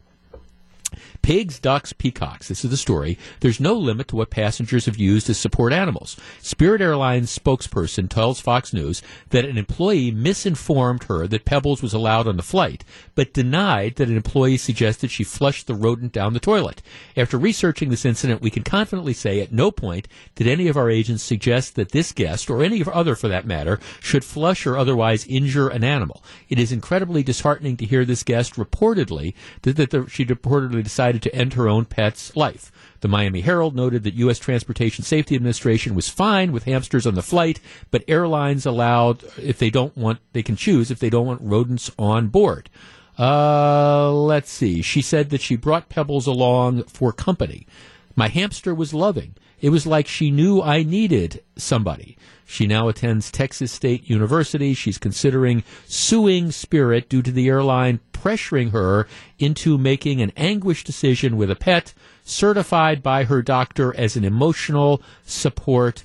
[1.27, 2.47] Pigs, ducks, peacocks.
[2.47, 3.19] This is the story.
[3.41, 6.17] There's no limit to what passengers have used to support animals.
[6.41, 12.29] Spirit Airlines spokesperson tells Fox News that an employee misinformed her that Pebbles was allowed
[12.29, 12.85] on the flight,
[13.17, 16.81] but denied that an employee suggested she flushed the rodent down the toilet.
[17.17, 20.07] After researching this incident, we can confidently say at no point
[20.37, 23.81] did any of our agents suggest that this guest, or any other for that matter,
[23.99, 26.23] should flush or otherwise injure an animal.
[26.49, 31.16] It is incredibly disheartening to hear this guest reportedly that, that the, she reportedly decided
[31.23, 32.73] to end her own pet's life.
[33.01, 34.39] The Miami Herald noted that U.S.
[34.39, 37.61] Transportation Safety Administration was fine with hamsters on the flight,
[37.91, 41.91] but airlines allowed, if they don't want, they can choose if they don't want rodents
[41.99, 42.71] on board.
[43.19, 44.83] Uh, let's see.
[44.83, 47.67] She said that she brought Pebbles along for company.
[48.15, 49.35] My hamster was loving.
[49.61, 52.17] It was like she knew I needed somebody.
[52.45, 54.75] She now attends Texas State University.
[54.75, 59.07] She's considering suing Spirit due to the airline pressuring her
[59.39, 61.95] into making an anguished decision with a pet
[62.25, 66.05] certified by her doctor as an emotional support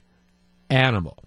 [0.69, 1.23] animal.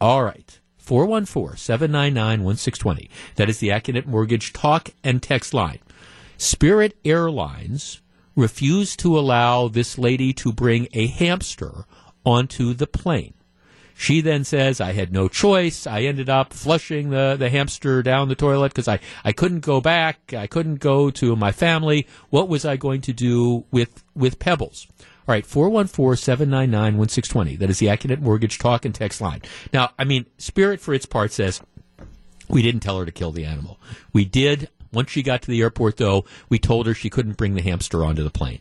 [0.00, 0.58] All right.
[0.78, 3.10] 414 799 1620.
[3.34, 5.80] That is the Accunet Mortgage talk and text line.
[6.38, 8.00] Spirit Airlines
[8.36, 11.84] refused to allow this lady to bring a hamster
[12.24, 13.34] onto the plane.
[13.98, 15.86] She then says, I had no choice.
[15.86, 19.80] I ended up flushing the, the hamster down the toilet because I, I couldn't go
[19.80, 20.34] back.
[20.34, 22.06] I couldn't go to my family.
[22.28, 24.86] What was I going to do with, with Pebbles?
[25.00, 27.58] All right, 414-799-1620.
[27.58, 29.40] That is the Accunet Mortgage talk and text line.
[29.72, 31.62] Now, I mean, Spirit for its part says,
[32.48, 33.80] we didn't tell her to kill the animal.
[34.12, 34.68] We did.
[34.96, 38.04] Once she got to the airport, though, we told her she couldn't bring the hamster
[38.04, 38.60] onto the plane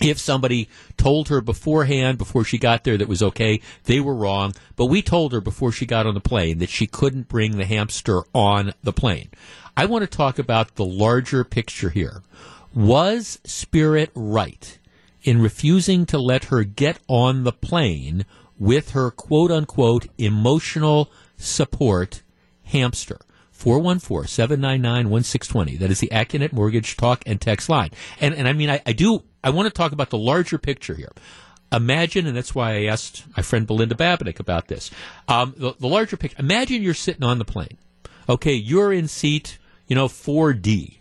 [0.00, 4.54] if somebody told her beforehand, before she got there, that was okay, they were wrong.
[4.76, 7.64] But we told her before she got on the plane that she couldn't bring the
[7.64, 9.30] hamster on the plane.
[9.76, 12.22] I want to talk about the larger picture here.
[12.74, 14.78] Was Spirit right
[15.22, 18.24] in refusing to let her get on the plane
[18.58, 22.22] with her quote unquote emotional support
[22.64, 23.18] hamster?
[23.58, 25.76] 414 799 1620.
[25.78, 27.90] That is the Accunet Mortgage Talk and Text line.
[28.20, 30.94] And, and I mean, I, I do I want to talk about the larger picture
[30.94, 31.10] here.
[31.72, 34.92] Imagine, and that's why I asked my friend Belinda Babinick about this.
[35.26, 36.36] Um, the, the larger picture.
[36.38, 37.78] Imagine you're sitting on the plane.
[38.28, 40.98] Okay, you're in seat, you know, 4D,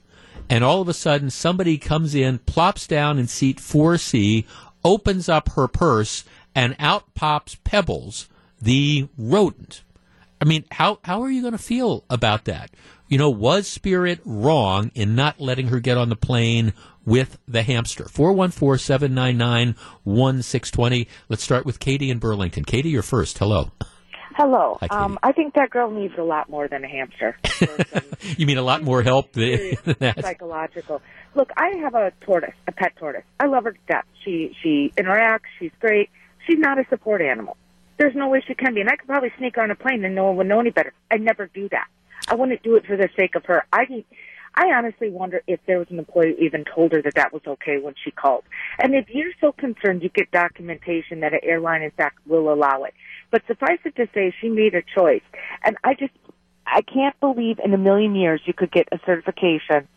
[0.50, 4.46] and all of a sudden somebody comes in, plops down in seat 4C,
[4.84, 8.30] opens up her purse, and out pops Pebbles,
[8.60, 9.84] the rodent.
[10.40, 12.72] I mean, how how are you going to feel about that?
[13.08, 16.74] You know, was Spirit wrong in not letting her get on the plane
[17.06, 18.06] with the hamster.
[18.10, 21.08] 414 799 1620.
[21.30, 22.66] Let's start with Katie in Burlington.
[22.66, 23.38] Katie, you're first.
[23.38, 23.72] Hello.
[24.36, 24.78] Hello.
[24.82, 27.36] Hi, um, I think that girl needs a lot more than a hamster.
[28.38, 30.22] you mean a lot more help than, than that?
[30.22, 31.02] Psychological.
[31.34, 33.24] Look, I have a tortoise, a pet tortoise.
[33.40, 34.06] I love her to death.
[34.24, 35.48] She she interacts.
[35.58, 36.12] She's great.
[36.46, 37.58] She's not a support animal.
[37.98, 40.06] There's no way she can be, and I could probably sneak her on a plane
[40.06, 40.94] and no one would know any better.
[41.10, 41.88] I'd never do that.
[42.28, 43.66] I wouldn't do it for the sake of her.
[43.72, 44.04] I
[44.60, 47.44] I honestly wonder if there was an employee who even told her that that was
[47.46, 48.44] okay when she called.
[48.80, 52.84] And if you're so concerned, you get documentation that an airline, in fact, will allow
[52.84, 52.96] it.
[53.30, 55.22] But suffice it to say, she made a choice.
[55.64, 56.14] And I just,
[56.66, 59.88] I can't believe in a million years you could get a certification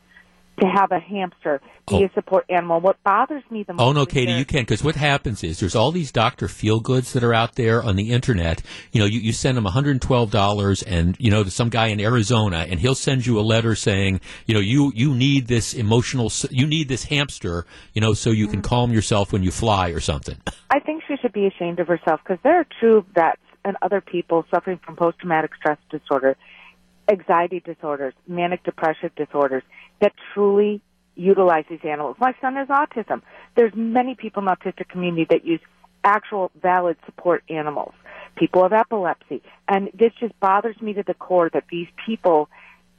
[0.60, 2.04] to have a hamster be oh.
[2.04, 2.80] a support animal.
[2.80, 3.82] What bothers me the most.
[3.82, 7.12] Oh no, Katie, you can't because what happens is there's all these Doctor Feel Goods
[7.12, 8.62] that are out there on the internet.
[8.92, 12.00] You know, you, you send them 112 dollars, and you know to some guy in
[12.00, 16.30] Arizona, and he'll send you a letter saying, you know, you you need this emotional,
[16.50, 18.68] you need this hamster, you know, so you can mm-hmm.
[18.68, 20.36] calm yourself when you fly or something.
[20.70, 24.00] I think she should be ashamed of herself because there are true vets and other
[24.00, 26.36] people suffering from post traumatic stress disorder
[27.10, 29.64] anxiety disorders, manic depressive disorders
[30.00, 30.80] that truly
[31.16, 32.16] utilize these animals.
[32.18, 33.22] My son has autism.
[33.56, 35.60] There's many people in the autistic community that use
[36.04, 37.92] actual valid support animals.
[38.36, 39.42] People have epilepsy.
[39.68, 42.48] And this just bothers me to the core that these people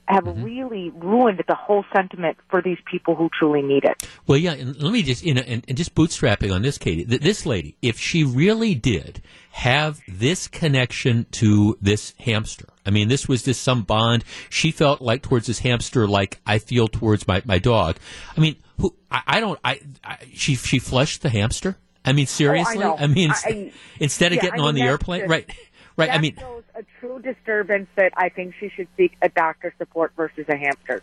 [0.07, 0.43] have mm-hmm.
[0.43, 4.07] really ruined the whole sentiment for these people who truly need it.
[4.27, 7.03] Well, yeah, and let me just, you know, and, and just bootstrapping on this, Katie,
[7.03, 9.21] this lady, if she really did
[9.51, 15.01] have this connection to this hamster, I mean, this was just some bond she felt
[15.01, 17.97] like towards this hamster, like I feel towards my, my dog.
[18.35, 21.77] I mean, who, I, I don't, I, I, she, she flushed the hamster?
[22.03, 22.79] I mean, seriously.
[22.79, 22.97] know.
[22.97, 25.55] I mean, I- I- instead of yeah, getting I mean, on the airplane, just- right?
[25.97, 26.09] Right.
[26.09, 29.73] I That mean, shows a true disturbance that I think she should seek a doctor
[29.77, 31.01] support versus a hamster.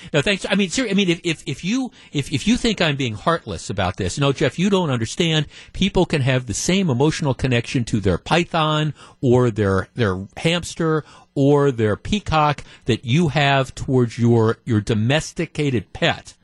[0.12, 0.46] no, thanks.
[0.48, 3.14] I mean, ser- I mean, if, if, if you if, if you think I'm being
[3.14, 5.46] heartless about this, no, Jeff, you don't understand.
[5.72, 11.04] People can have the same emotional connection to their python or their their hamster
[11.34, 16.34] or their peacock that you have towards your your domesticated pet.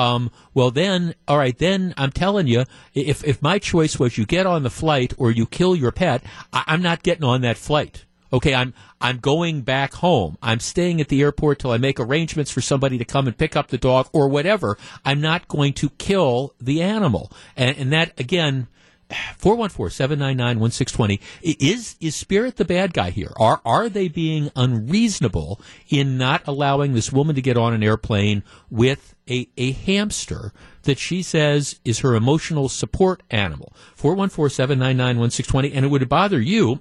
[0.00, 4.24] Um, well, then, all right, then I'm telling you, if if my choice was you
[4.24, 6.22] get on the flight or you kill your pet,
[6.52, 8.06] I, I'm not getting on that flight.
[8.32, 10.38] Okay, I'm I'm going back home.
[10.40, 13.56] I'm staying at the airport till I make arrangements for somebody to come and pick
[13.56, 14.78] up the dog or whatever.
[15.04, 17.30] I'm not going to kill the animal.
[17.56, 18.68] And, and that again,
[19.10, 23.32] 414-799-1620 is is spirit the bad guy here?
[23.36, 28.44] Are are they being unreasonable in not allowing this woman to get on an airplane
[28.70, 30.52] with a, a hamster
[30.82, 33.72] that she says is her emotional support animal?
[33.98, 36.80] 414-799-1620 and it would bother you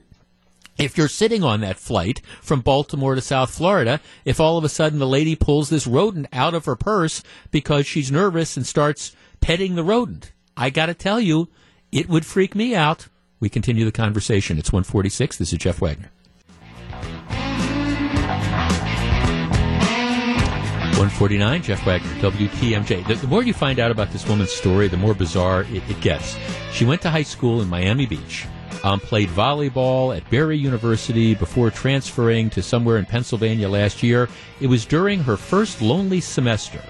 [0.78, 4.70] if you're sitting on that flight from Baltimore to South Florida, if all of a
[4.70, 7.22] sudden the lady pulls this rodent out of her purse
[7.52, 11.50] because she's nervous and starts petting the rodent, I got to tell you,
[11.92, 13.08] it would freak me out.
[13.40, 14.58] We continue the conversation.
[14.58, 15.38] It's 146.
[15.38, 16.12] This is Jeff Wagner.
[21.00, 23.08] 149, Jeff Wagner, WTMJ.
[23.08, 26.02] The, the more you find out about this woman's story, the more bizarre it, it
[26.02, 26.38] gets.
[26.74, 28.46] She went to high school in Miami Beach,
[28.84, 34.28] um, played volleyball at Barry University before transferring to somewhere in Pennsylvania last year.
[34.60, 36.84] It was during her first lonely semester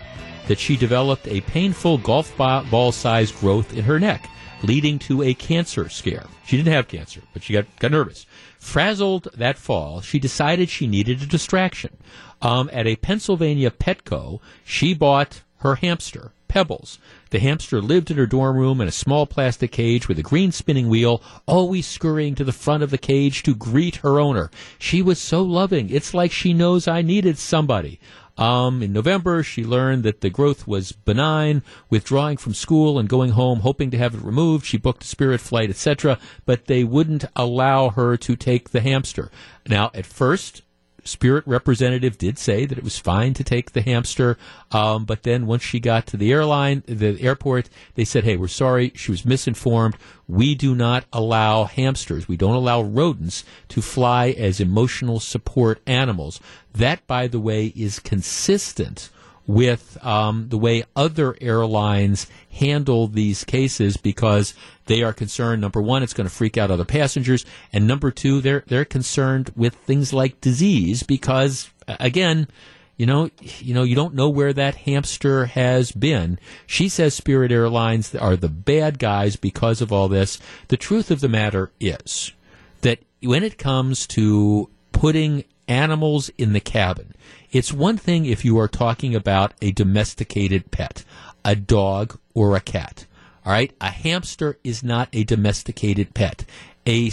[0.47, 4.28] that she developed a painful golf ball sized growth in her neck,
[4.64, 6.26] leading to a cancer scare.
[6.45, 8.26] She didn't have cancer, but she got, got nervous.
[8.60, 11.97] Frazzled that fall, she decided she needed a distraction.
[12.41, 16.97] Um, at a Pennsylvania Petco, she bought her hamster, Pebbles.
[17.30, 20.51] The hamster lived in her dorm room in a small plastic cage with a green
[20.51, 24.49] spinning wheel, always scurrying to the front of the cage to greet her owner.
[24.80, 25.89] She was so loving.
[25.91, 27.99] It's like she knows I needed somebody.
[28.39, 33.31] Um, in November, she learned that the growth was benign, withdrawing from school and going
[33.31, 34.65] home, hoping to have it removed.
[34.65, 39.29] She booked a spirit flight, etc., but they wouldn't allow her to take the hamster.
[39.67, 40.61] Now, at first,
[41.04, 44.38] Spirit representative did say that it was fine to take the hamster,
[44.72, 48.47] um, but then once she got to the airline, the airport, they said, "Hey, we're
[48.47, 49.95] sorry, she was misinformed.
[50.28, 52.28] We do not allow hamsters.
[52.28, 56.39] We don't allow rodents to fly as emotional support animals."
[56.74, 59.10] That, by the way, is consistent
[59.50, 64.54] with um, the way other airlines handle these cases because
[64.86, 65.60] they are concerned.
[65.60, 69.52] Number one, it's going to freak out other passengers, and number two, they're they're concerned
[69.56, 72.47] with things like disease because again.
[72.95, 76.38] You know, you know, you don't know where that hamster has been.
[76.68, 80.38] She says Spirit Airlines are the bad guys because of all this.
[80.68, 82.34] The truth of the matter is
[82.82, 87.14] that when it comes to putting animals in the cabin,
[87.52, 91.04] it's one thing if you are talking about a domesticated pet,
[91.43, 93.06] a dog or a cat.
[93.45, 96.45] All right, a hamster is not a domesticated pet.
[96.86, 97.12] A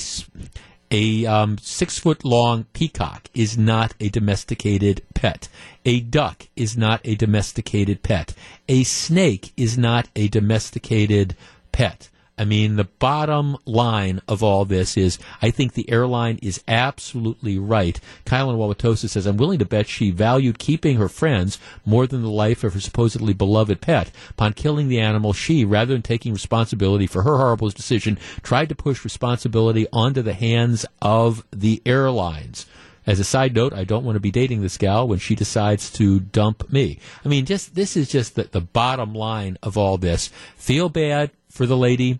[0.90, 5.48] a um, six foot long peacock is not a domesticated pet.
[5.84, 8.34] A duck is not a domesticated pet.
[8.68, 11.36] A snake is not a domesticated
[11.72, 12.08] pet.
[12.38, 17.58] I mean, the bottom line of all this is I think the airline is absolutely
[17.58, 17.98] right.
[18.26, 22.20] Kyle in Wauwatosa says, I'm willing to bet she valued keeping her friends more than
[22.20, 24.10] the life of her supposedly beloved pet.
[24.28, 28.74] Upon killing the animal, she, rather than taking responsibility for her horrible decision, tried to
[28.74, 32.66] push responsibility onto the hands of the airlines.
[33.06, 35.90] As a side note, I don't want to be dating this gal when she decides
[35.92, 36.98] to dump me.
[37.24, 40.30] I mean, just this is just the, the bottom line of all this.
[40.56, 42.18] Feel bad for the lady,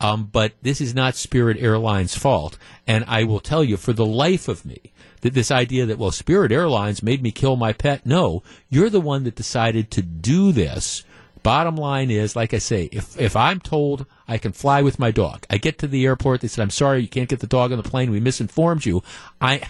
[0.00, 2.56] um, but this is not Spirit Airlines' fault.
[2.86, 6.10] And I will tell you, for the life of me, that this idea that well,
[6.10, 8.06] Spirit Airlines made me kill my pet.
[8.06, 11.04] No, you're the one that decided to do this.
[11.42, 15.10] Bottom line is, like I say, if if I'm told I can fly with my
[15.10, 16.40] dog, I get to the airport.
[16.40, 18.10] They said, "I'm sorry, you can't get the dog on the plane.
[18.10, 19.02] We misinformed you."
[19.40, 19.62] I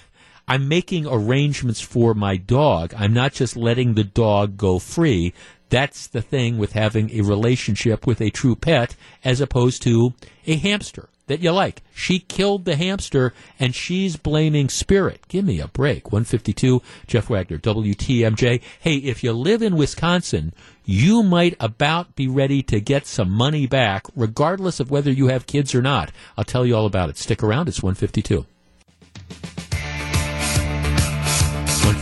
[0.48, 2.94] I'm making arrangements for my dog.
[2.96, 5.32] I'm not just letting the dog go free.
[5.70, 10.12] That's the thing with having a relationship with a true pet as opposed to
[10.46, 11.82] a hamster that you like.
[11.94, 15.22] She killed the hamster and she's blaming spirit.
[15.28, 16.12] Give me a break.
[16.12, 18.60] 152, Jeff Wagner, WTMJ.
[18.80, 20.52] Hey, if you live in Wisconsin,
[20.84, 25.46] you might about be ready to get some money back, regardless of whether you have
[25.46, 26.10] kids or not.
[26.36, 27.16] I'll tell you all about it.
[27.16, 27.68] Stick around.
[27.68, 28.44] It's 152.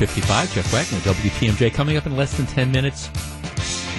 [0.01, 1.75] 155, Jeff Wagner, WTMJ.
[1.75, 3.09] Coming up in less than 10 minutes,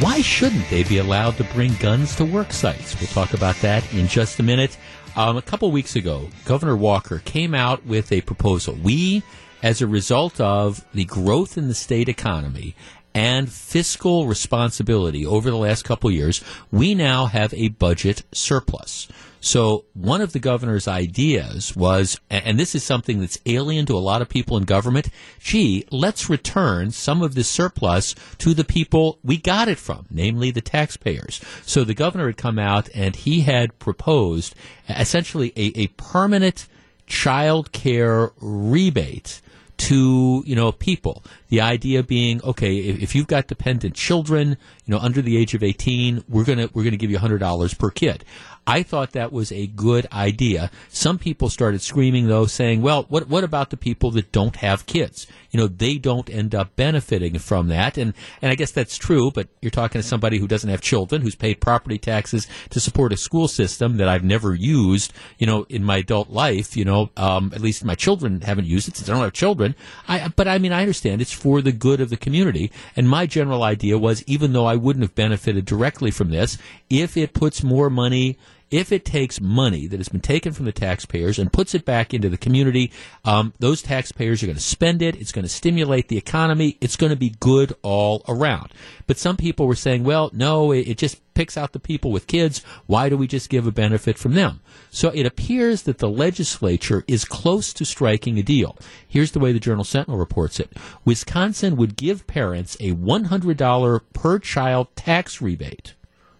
[0.01, 2.99] Why shouldn't they be allowed to bring guns to work sites?
[2.99, 4.79] We'll talk about that in just a minute.
[5.15, 8.73] Um, a couple weeks ago, Governor Walker came out with a proposal.
[8.81, 9.21] We,
[9.61, 12.75] as a result of the growth in the state economy
[13.13, 19.07] and fiscal responsibility over the last couple years, we now have a budget surplus.
[19.41, 23.99] So one of the governor's ideas was, and this is something that's alien to a
[23.99, 29.17] lot of people in government, gee, let's return some of this surplus to the people
[29.23, 31.41] we got it from, namely the taxpayers.
[31.65, 34.53] So the governor had come out and he had proposed
[34.87, 36.67] essentially a, a permanent
[37.07, 39.41] child care rebate
[39.81, 41.23] to you know people.
[41.49, 44.49] The idea being, okay, if, if, you've got dependent children,
[44.85, 47.73] you know, under the age of eighteen, we're gonna we're gonna give you hundred dollars
[47.73, 48.23] per kid.
[48.67, 50.69] I thought that was a good idea.
[50.89, 54.85] Some people started screaming though, saying, "Well, what what about the people that don't have
[54.85, 55.25] kids?
[55.49, 59.31] You know, they don't end up benefiting from that." And and I guess that's true.
[59.31, 63.13] But you're talking to somebody who doesn't have children, who's paid property taxes to support
[63.13, 65.11] a school system that I've never used.
[65.39, 68.87] You know, in my adult life, you know, um, at least my children haven't used
[68.87, 69.75] it since I don't have children.
[70.07, 72.71] I but I mean, I understand it's for the good of the community.
[72.95, 76.59] And my general idea was, even though I wouldn't have benefited directly from this,
[76.91, 78.37] if it puts more money
[78.71, 82.13] if it takes money that has been taken from the taxpayers and puts it back
[82.13, 82.91] into the community,
[83.25, 85.15] um, those taxpayers are going to spend it.
[85.17, 86.77] It's going to stimulate the economy.
[86.79, 88.73] It's going to be good all around.
[89.07, 92.27] But some people were saying, well, no, it, it just picks out the people with
[92.27, 92.63] kids.
[92.87, 94.61] Why do we just give a benefit from them?
[94.89, 98.77] So it appears that the legislature is close to striking a deal.
[99.07, 100.71] Here's the way the Journal Sentinel reports it.
[101.03, 105.93] Wisconsin would give parents a $100 per child tax rebate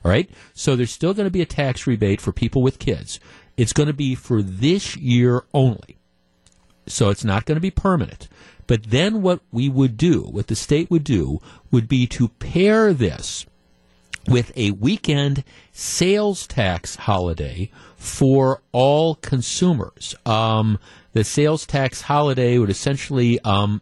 [0.03, 0.29] all right.
[0.53, 3.19] So there's still going to be a tax rebate for people with kids.
[3.57, 5.97] It's going to be for this year only.
[6.87, 8.27] So it's not going to be permanent.
[8.67, 11.39] But then what we would do, what the state would do,
[11.71, 13.45] would be to pair this
[14.27, 20.15] with a weekend sales tax holiday for all consumers.
[20.25, 20.79] Um,
[21.13, 23.81] the sales tax holiday would essentially um,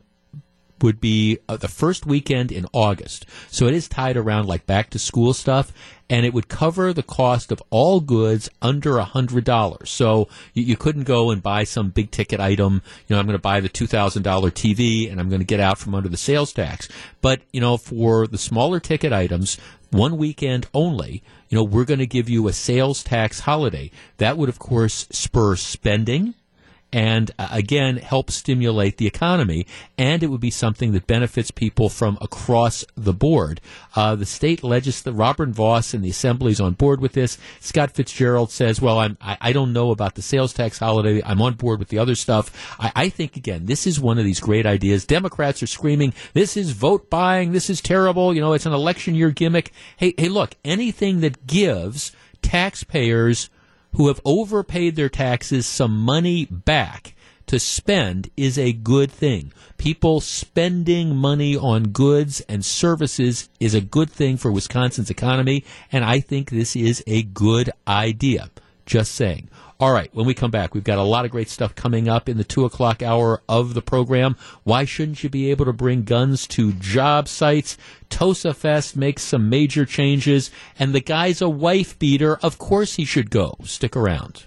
[0.83, 3.25] would be uh, the first weekend in August.
[3.49, 5.73] So it is tied around like back to school stuff
[6.09, 9.89] and it would cover the cost of all goods under a hundred dollars.
[9.91, 12.81] So you, you, couldn't go and buy some big ticket item.
[13.07, 15.45] You know, I'm going to buy the two thousand dollar TV, and I'm going to
[15.45, 16.87] get out from under the sales tax.
[17.21, 19.57] But you know, for the smaller ticket items,
[19.91, 23.91] one weekend only, you know, we're going to give you a sales tax holiday.
[24.17, 26.33] That would, of course, spur spending
[26.91, 29.65] and uh, again help stimulate the economy.
[29.97, 33.61] And it would be something that benefits people from across the board.
[33.95, 37.37] Uh, the state legislature, Robin Vos and the assembly is on board with this.
[37.59, 41.21] Scott Fitzgerald says, "Well, I'm, I, I, don't know about the sales tax holiday.
[41.25, 44.25] I'm on board with the other stuff." I, I think again, this is one of
[44.25, 45.05] these great ideas.
[45.05, 47.51] Democrats are screaming, "This is vote buying.
[47.51, 48.33] This is terrible.
[48.33, 52.11] You know, it's an election year gimmick." Hey, hey, look, anything that gives
[52.41, 53.49] taxpayers
[53.93, 57.15] who have overpaid their taxes some money back
[57.49, 59.51] to spend is a good thing.
[59.77, 66.05] People spending money on goods and services is a good thing for Wisconsin's economy, and
[66.05, 68.51] I think this is a good idea.
[68.85, 69.49] Just saying.
[69.81, 72.27] All right, when we come back, we've got a lot of great stuff coming up
[72.27, 74.35] in the two o'clock hour of the program.
[74.65, 77.77] Why shouldn't you be able to bring guns to job sites?
[78.09, 82.35] Tosa Fest makes some major changes, and the guy's a wife beater.
[82.43, 83.55] Of course he should go.
[83.63, 84.43] Stick around.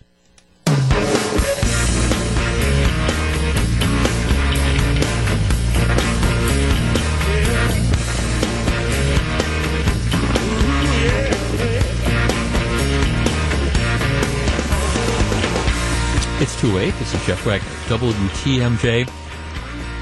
[16.42, 16.92] It's 2 8.
[16.98, 19.08] This is Jeff Wagner, WTMJ.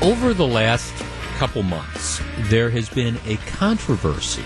[0.00, 0.94] Over the last
[1.36, 4.42] couple months, there has been a controversy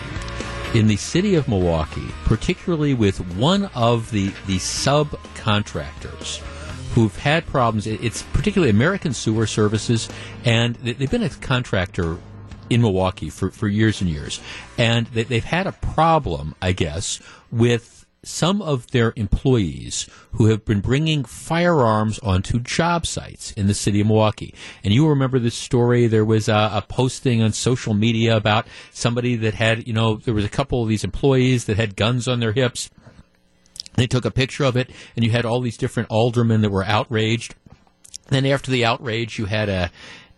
[0.74, 6.38] in the city of Milwaukee, particularly with one of the, the subcontractors
[6.94, 7.86] who've had problems.
[7.86, 10.08] It's particularly American Sewer Services,
[10.44, 12.18] and they've been a contractor
[12.70, 14.40] in Milwaukee for, for years and years.
[14.78, 17.20] And they've had a problem, I guess,
[17.52, 23.74] with some of their employees who have been bringing firearms onto job sites in the
[23.74, 24.54] city of Milwaukee.
[24.82, 26.06] And you remember this story.
[26.06, 30.34] There was a, a, posting on social media about somebody that had, you know, there
[30.34, 32.90] was a couple of these employees that had guns on their hips.
[33.94, 36.84] They took a picture of it, and you had all these different aldermen that were
[36.84, 37.54] outraged.
[38.28, 39.90] Then after the outrage, you had a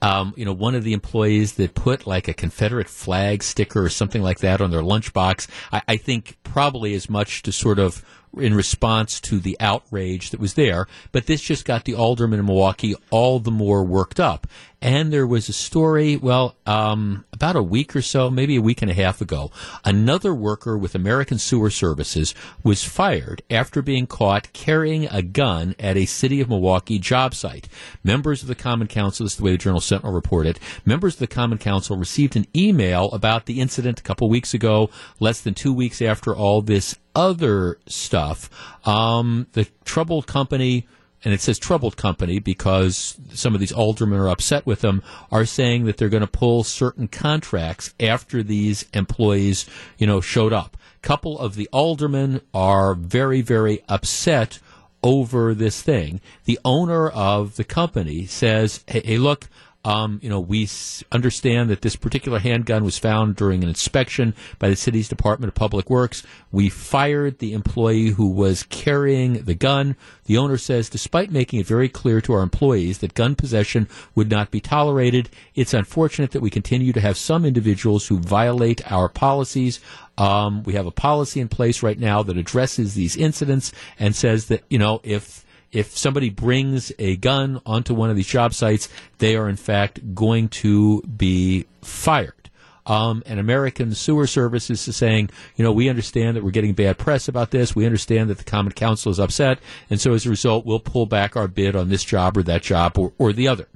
[0.07, 3.89] um, you know, one of the employees that put like a Confederate flag sticker or
[3.89, 8.05] something like that on their lunchbox, I, I think probably as much to sort of
[8.37, 10.87] in response to the outrage that was there.
[11.11, 14.47] But this just got the aldermen in Milwaukee all the more worked up.
[14.83, 18.83] And there was a story, well, um, about a week or so, maybe a week
[18.83, 19.51] and a half ago,
[19.85, 25.97] another worker with American Sewer Services was fired after being caught carrying a gun at
[25.97, 27.69] a City of Milwaukee job site.
[28.05, 31.21] Members of the Common Council, this is the way the Journal Sentinel reported, members of
[31.21, 34.91] the Common Council received an email about the incident a couple weeks ago,
[35.21, 38.51] less than two weeks after all this other stuff.
[38.87, 40.87] Um, the troubled company
[41.25, 45.45] and it says troubled company because some of these aldermen are upset with them, are
[45.45, 49.67] saying that they're going to pull certain contracts after these employees,
[49.99, 50.77] you know, showed up.
[51.03, 54.59] Couple of the aldermen are very, very upset
[55.03, 56.21] over this thing.
[56.45, 59.49] The owner of the company says, hey, hey look,
[59.87, 64.35] um, you know, we s- understand that this particular handgun was found during an inspection
[64.59, 66.25] by the city's Department of Public Works.
[66.51, 69.95] We fired the employee who was carrying the gun.
[70.25, 73.87] The owner says, despite making it very clear to our employees that gun possession
[74.17, 78.91] would not be tolerated, it's unfortunate that we continue to have some individuals who violate
[78.91, 79.79] our policies.
[80.19, 84.47] Um, we have a policy in place right now that addresses these incidents and says
[84.47, 88.89] that, you know, if if somebody brings a gun onto one of these job sites,
[89.19, 92.33] they are in fact going to be fired.
[92.87, 96.99] Um, and American Sewer Services is saying, you know, we understand that we're getting bad
[96.99, 97.75] press about this.
[97.75, 99.59] We understand that the Common Council is upset,
[99.91, 102.63] and so as a result, we'll pull back our bid on this job or that
[102.63, 103.67] job or, or the other.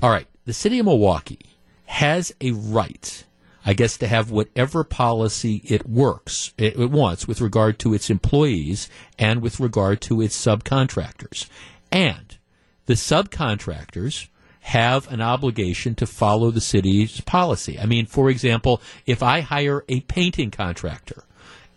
[0.00, 1.40] All right, the city of Milwaukee
[1.86, 3.24] has a right
[3.64, 8.08] I guess, to have whatever policy it works, it, it, wants with regard to its
[8.08, 8.88] employees
[9.18, 11.46] and with regard to its subcontractors.
[11.92, 12.38] And
[12.86, 14.28] the subcontractors
[14.60, 17.78] have an obligation to follow the city's policy.
[17.78, 21.24] I mean, for example, if I hire a painting contractor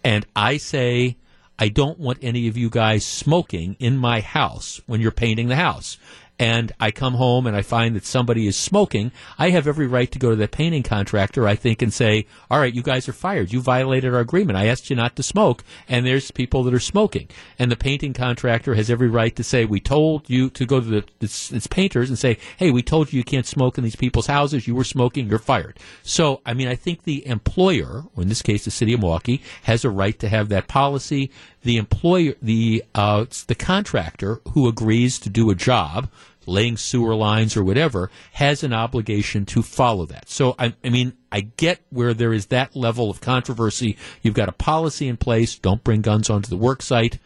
[0.03, 1.17] and I say,
[1.57, 5.55] I don't want any of you guys smoking in my house when you're painting the
[5.55, 5.97] house
[6.43, 10.11] and I come home and I find that somebody is smoking, I have every right
[10.11, 13.13] to go to the painting contractor, I think, and say, all right, you guys are
[13.13, 13.53] fired.
[13.53, 14.57] You violated our agreement.
[14.57, 17.29] I asked you not to smoke, and there's people that are smoking.
[17.57, 20.85] And the painting contractor has every right to say, we told you to go to
[20.85, 23.95] the it's, it's painters and say, hey, we told you you can't smoke in these
[23.95, 24.67] people's houses.
[24.67, 25.29] You were smoking.
[25.29, 25.79] You're fired.
[26.01, 29.41] So, I mean, I think the employer, or in this case, the city of Milwaukee,
[29.61, 31.31] has a right to have that policy.
[31.61, 36.09] The employer, the uh, the contractor who agrees to do a job
[36.47, 40.29] laying sewer lines or whatever, has an obligation to follow that.
[40.29, 43.97] So, I, I, mean, I get where there is that level of controversy.
[44.21, 45.57] You've got a policy in place.
[45.57, 47.19] Don't bring guns onto the work site.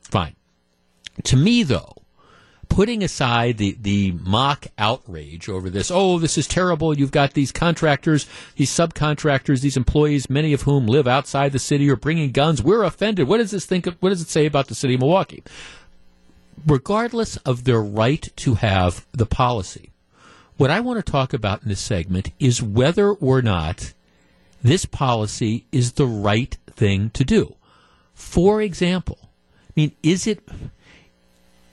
[0.00, 0.36] Fine.
[1.24, 2.02] To me, though,
[2.68, 6.96] putting aside the, the mock outrage over this, oh, this is terrible.
[6.96, 8.26] You've got these contractors,
[8.56, 12.62] these subcontractors, these employees, many of whom live outside the city, are bringing guns.
[12.62, 13.28] We're offended.
[13.28, 13.86] What does this think?
[13.86, 15.42] Of, what does it say about the city of Milwaukee?
[16.66, 19.90] Regardless of their right to have the policy,
[20.56, 23.92] what I want to talk about in this segment is whether or not
[24.62, 27.56] this policy is the right thing to do.
[28.14, 30.40] For example, I mean, is it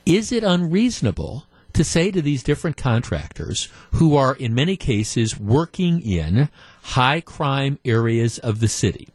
[0.06, 6.02] is it unreasonable to say to these different contractors who are in many cases working
[6.02, 6.50] in
[6.82, 9.10] high crime areas of the city,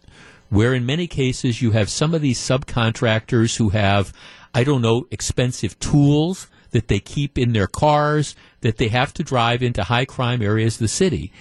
[0.50, 4.12] where in many cases you have some of these subcontractors who have
[4.54, 9.24] I don't know, expensive tools that they keep in their cars, that they have to
[9.24, 11.32] drive into high crime areas of the city.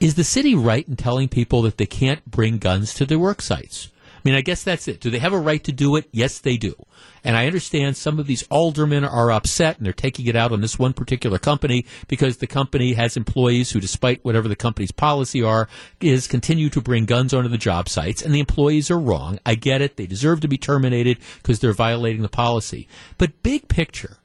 [0.00, 3.40] Is the city right in telling people that they can't bring guns to their work
[3.40, 3.91] sites?
[4.24, 5.00] I mean, I guess that's it.
[5.00, 6.08] Do they have a right to do it?
[6.12, 6.74] Yes, they do.
[7.24, 10.60] And I understand some of these aldermen are upset and they're taking it out on
[10.60, 15.42] this one particular company because the company has employees who, despite whatever the company's policy
[15.42, 15.68] are,
[16.00, 19.40] is continue to bring guns onto the job sites and the employees are wrong.
[19.44, 19.96] I get it.
[19.96, 22.86] They deserve to be terminated because they're violating the policy.
[23.18, 24.18] But big picture,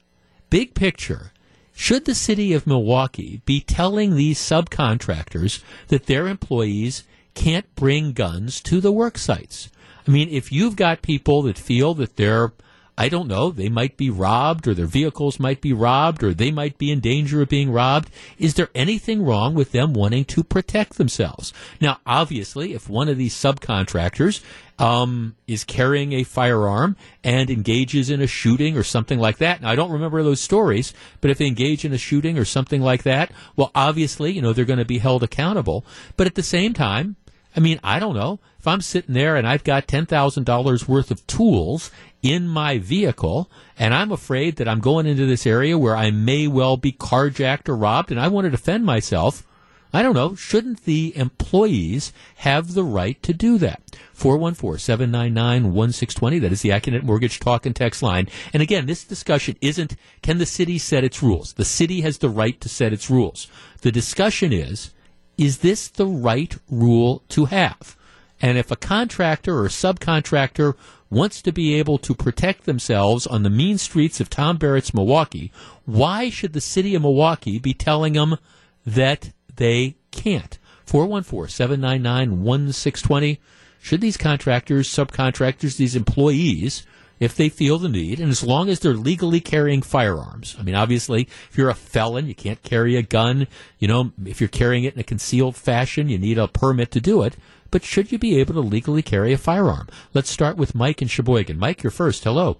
[0.52, 1.32] big picture,
[1.74, 7.04] should the city of Milwaukee be telling these subcontractors that their employees
[7.36, 9.70] can't bring guns to the work sites?
[10.08, 12.54] I mean, if you've got people that feel that they're
[13.00, 16.50] I don't know, they might be robbed or their vehicles might be robbed or they
[16.50, 18.10] might be in danger of being robbed.
[18.40, 21.54] Is there anything wrong with them wanting to protect themselves?
[21.80, 24.42] Now, obviously, if one of these subcontractors
[24.80, 29.62] um, is carrying a firearm and engages in a shooting or something like that.
[29.62, 32.82] Now, I don't remember those stories, but if they engage in a shooting or something
[32.82, 35.86] like that, well, obviously, you know, they're going to be held accountable.
[36.16, 37.16] But at the same time,
[37.58, 38.40] I mean, I don't know.
[38.60, 41.90] If I'm sitting there and I've got $10,000 worth of tools
[42.22, 46.48] in my vehicle and I'm afraid that I'm going into this area where I may
[46.48, 49.44] well be carjacked or robbed and I want to defend myself,
[49.92, 50.36] I don't know.
[50.36, 53.82] Shouldn't the employees have the right to do that?
[54.16, 56.42] 414-799-1620.
[56.42, 58.30] That is the Accunet Mortgage Talk and Text line.
[58.54, 61.54] And again, this discussion isn't can the city set its rules?
[61.54, 63.48] The city has the right to set its rules.
[63.82, 64.92] The discussion is
[65.38, 67.96] is this the right rule to have?
[68.42, 70.76] And if a contractor or a subcontractor
[71.10, 75.52] wants to be able to protect themselves on the mean streets of Tom Barrett's Milwaukee,
[75.86, 78.38] why should the city of Milwaukee be telling them
[78.86, 80.58] that they can't?
[80.86, 83.40] 414 799 1620.
[83.80, 86.86] Should these contractors, subcontractors, these employees,
[87.20, 90.56] if they feel the need, and as long as they're legally carrying firearms.
[90.60, 93.48] I mean, obviously, if you're a felon, you can't carry a gun.
[93.80, 97.02] You know, if you're carrying it in a concealed fashion, you need a permit to
[97.02, 97.36] do it.
[97.72, 99.88] But should you be able to legally carry a firearm?
[100.14, 101.60] Let's start with Mike in Sheboygan.
[101.60, 102.24] Mike, you're first.
[102.24, 102.58] Hello.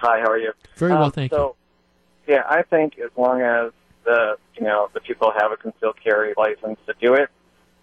[0.00, 0.52] Hi, how are you?
[0.76, 1.56] Very well, Um, thank so,
[2.26, 3.72] Yeah, I think as long as
[4.04, 7.28] the you know the people have a concealed carry license to do it,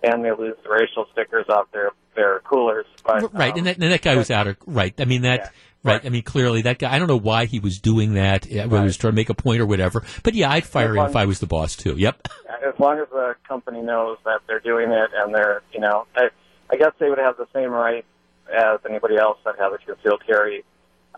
[0.03, 2.85] and they lose the racial stickers off their their coolers.
[3.05, 3.33] But.
[3.33, 4.93] Right, um, and that, and that guy was out of right.
[4.99, 5.39] I mean that.
[5.39, 5.49] Yeah.
[5.85, 6.05] Right.
[6.05, 6.93] I mean, clearly that guy.
[6.93, 8.45] I don't know why he was doing that.
[8.45, 10.03] uh, Whether he was trying to make a point or whatever.
[10.23, 11.95] But yeah, I'd fire him if I was the boss too.
[11.97, 12.27] Yep.
[12.67, 16.29] as long as the company knows that they're doing it and they're you know I,
[16.71, 18.03] I guess they would have the same right
[18.53, 20.63] as anybody else that has a concealed carry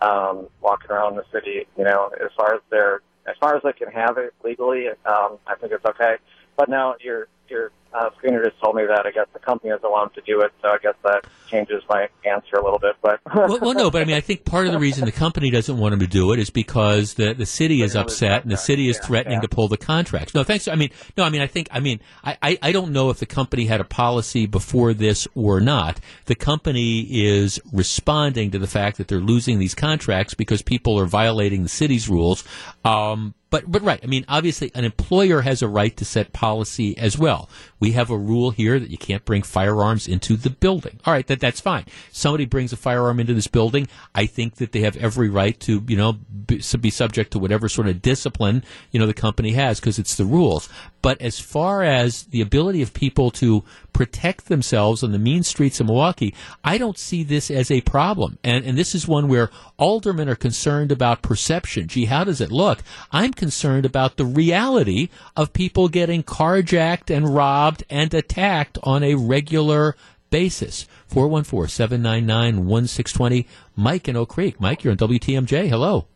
[0.02, 1.66] um, walking around the city.
[1.76, 5.38] You know, as far as they're as far as they can have it legally, um,
[5.46, 6.16] I think it's okay.
[6.56, 9.90] But now your your uh, screener just told me that I guess the company doesn't
[9.90, 12.96] want them to do it, so I guess that changes my answer a little bit.
[13.02, 15.50] But well, well, no, but I mean, I think part of the reason the company
[15.50, 18.56] doesn't want him to do it is because the the city is upset and the
[18.56, 20.34] city is threatening to pull the contracts.
[20.34, 20.68] No, thanks.
[20.68, 23.18] I mean, no, I mean, I think, I mean, I, I, I don't know if
[23.18, 26.00] the company had a policy before this or not.
[26.26, 31.06] The company is responding to the fact that they're losing these contracts because people are
[31.06, 32.44] violating the city's rules.
[32.84, 36.96] Um, but but right, I mean, obviously, an employer has a right to set policy
[36.98, 37.48] as well.
[37.80, 41.00] We have a rule here that you can't bring firearms into the building.
[41.04, 41.84] All right, that that's fine.
[42.12, 45.82] Somebody brings a firearm into this building, I think that they have every right to
[45.86, 49.80] you know be, be subject to whatever sort of discipline you know the company has
[49.80, 50.68] because it's the rules.
[51.02, 55.80] But as far as the ability of people to protect themselves on the mean streets
[55.80, 56.34] of Milwaukee,
[56.64, 58.38] I don't see this as a problem.
[58.44, 61.88] And, and this is one where aldermen are concerned about perception.
[61.88, 62.80] Gee, how does it look?
[63.10, 69.14] I'm concerned about the reality of people getting carjacked and robbed and attacked on a
[69.14, 69.96] regular
[70.30, 70.86] basis.
[71.10, 73.46] 414-799-1620.
[73.76, 74.58] Mike in Oak Creek.
[74.60, 75.68] Mike, you're on WTMJ.
[75.68, 76.06] Hello.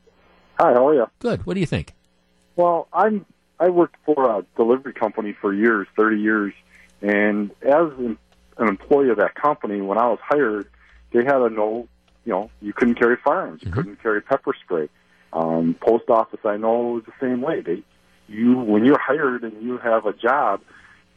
[0.59, 1.07] Hi, how are you?
[1.19, 1.45] Good.
[1.47, 1.95] What do you think?
[2.57, 3.25] Well, I'm
[3.59, 6.53] I worked for a delivery company for years, 30 years,
[7.01, 8.19] and as an
[8.59, 10.69] employee of that company, when I was hired,
[11.13, 11.87] they had a no,
[12.25, 14.89] you know, you couldn't carry firearms, you couldn't carry pepper spray.
[15.33, 17.61] Um, post office, I know was the same way.
[17.61, 17.85] They,
[18.29, 20.63] you, when you're hired and you have a job,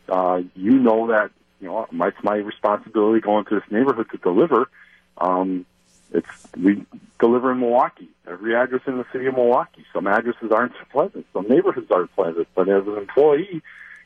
[0.10, 4.70] uh, you know that you know it's my responsibility going to this neighborhood to deliver.
[5.18, 5.66] Um,
[6.12, 6.86] it's we
[7.20, 9.86] deliver in Milwaukee, every address in the city of Milwaukee.
[9.94, 13.62] Some addresses aren't so pleasant, some neighborhoods aren't pleasant, but as an employee,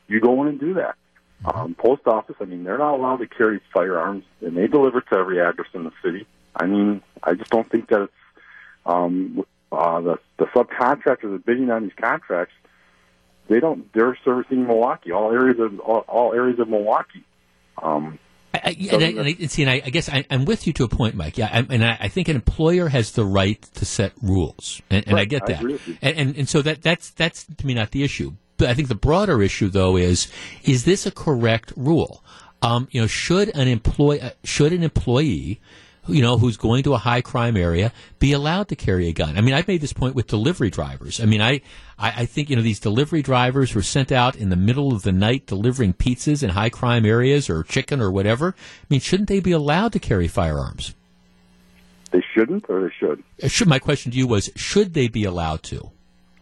[0.07, 0.95] you go in and do that.
[1.45, 5.15] Um, post office, I mean, they're not allowed to carry firearms, and they deliver to
[5.15, 6.26] every address in the city.
[6.55, 8.13] I mean, I just don't think that it's
[8.85, 12.53] um, uh, the the subcontractors are bidding on these contracts.
[13.49, 13.91] They don't.
[13.93, 17.26] They're servicing Milwaukee, all areas of all, all areas of Milwaukee.
[17.81, 18.19] Um,
[18.53, 20.73] I, I, and I, and I, see, and I, I guess I, I'm with you
[20.73, 21.38] to a point, Mike.
[21.38, 25.07] Yeah, I, and I, I think an employer has the right to set rules, and,
[25.07, 25.61] and I get that.
[25.61, 28.34] And, and and so that that's that's to me not the issue.
[28.57, 30.31] But I think the broader issue, though, is
[30.63, 32.23] is this a correct rule?
[32.61, 35.59] Um, you know, should an employee should an employee
[36.14, 39.38] you know, who's going to a high crime area be allowed to carry a gun.
[39.38, 41.19] I mean, I've made this point with delivery drivers.
[41.19, 41.61] I mean, I,
[41.98, 44.94] I, I think, you know, these delivery drivers who are sent out in the middle
[44.94, 48.56] of the night delivering pizzas in high crime areas or chicken or whatever.
[48.57, 50.94] I mean, shouldn't they be allowed to carry firearms?
[52.11, 53.23] they shouldn't, or they should.
[53.41, 55.91] Uh, Should, my question to you was, should they be allowed to?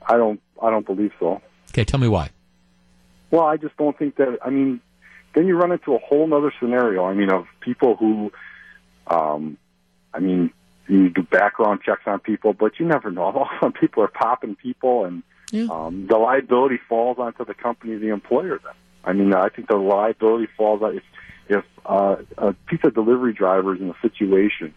[0.05, 0.41] I don't.
[0.61, 1.41] I don't believe so.
[1.71, 2.29] Okay, tell me why.
[3.29, 4.39] Well, I just don't think that.
[4.43, 4.79] I mean,
[5.35, 7.05] then you run into a whole other scenario.
[7.05, 8.31] I mean, of people who,
[9.09, 9.57] um,
[10.13, 10.51] I mean,
[10.87, 13.47] you do background checks on people, but you never know.
[13.59, 15.23] Some people are popping people, and
[15.69, 18.59] um, the liability falls onto the company, the employer.
[18.63, 18.73] Then,
[19.03, 21.03] I mean, I think the liability falls on if
[21.49, 24.73] if uh, a pizza delivery driver is in a situation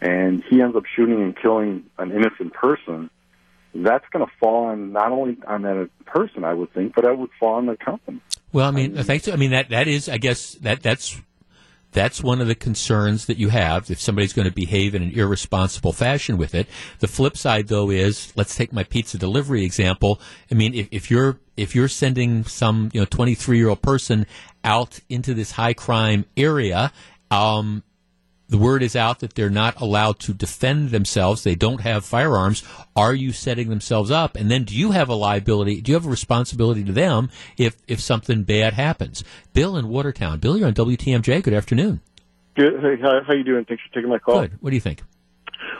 [0.00, 3.10] and he ends up shooting and killing an innocent person.
[3.74, 7.16] That's going to fall on not only on that person, I would think, but that
[7.16, 8.20] would fall on the company.
[8.52, 9.28] Well, I mean, thanks.
[9.28, 11.20] I mean that that is, I guess that that's
[11.92, 15.10] that's one of the concerns that you have if somebody's going to behave in an
[15.10, 16.68] irresponsible fashion with it.
[17.00, 20.20] The flip side, though, is let's take my pizza delivery example.
[20.50, 24.26] I mean, if, if you're if you're sending some you know 23 year old person
[24.62, 26.92] out into this high crime area,
[27.30, 27.82] um,
[28.50, 31.44] the word is out that they're not allowed to defend themselves.
[31.44, 32.64] They don't have firearms.
[32.96, 34.36] Are you setting themselves up?
[34.36, 35.80] And then do you have a liability?
[35.80, 39.22] Do you have a responsibility to them if, if something bad happens?
[39.52, 40.40] Bill in Watertown.
[40.40, 41.44] Bill, you're on WTMJ.
[41.44, 42.00] Good afternoon.
[42.56, 42.80] Good.
[42.80, 43.64] Hey, how, how you doing?
[43.64, 44.40] Thanks for taking my call.
[44.40, 44.58] Good.
[44.60, 45.02] What do you think?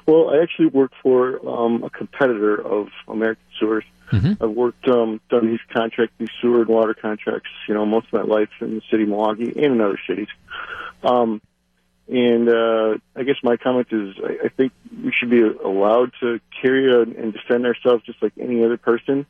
[0.06, 3.84] Well, I actually work for um, a competitor of American Sewers.
[4.12, 4.42] Mm-hmm.
[4.42, 8.12] I've worked, um, done these contracts, these sewer and water contracts, you know, most of
[8.12, 10.28] my life in the city of Milwaukee and in other cities.
[11.02, 11.40] Um,
[12.10, 16.40] and uh, I guess my comment is I, I think we should be allowed to
[16.60, 19.26] carry a, and defend ourselves just like any other person.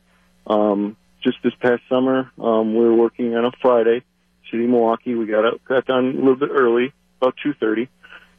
[0.47, 4.03] Um, just this past summer, um, we were working on a Friday,
[4.49, 5.13] city of Milwaukee.
[5.13, 6.91] We got up, got done a little bit early,
[7.21, 7.87] about two thirty.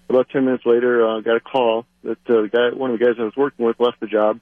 [0.08, 3.04] About ten minutes later, uh, got a call that uh, the guy, one of the
[3.04, 4.40] guys I was working with, left the job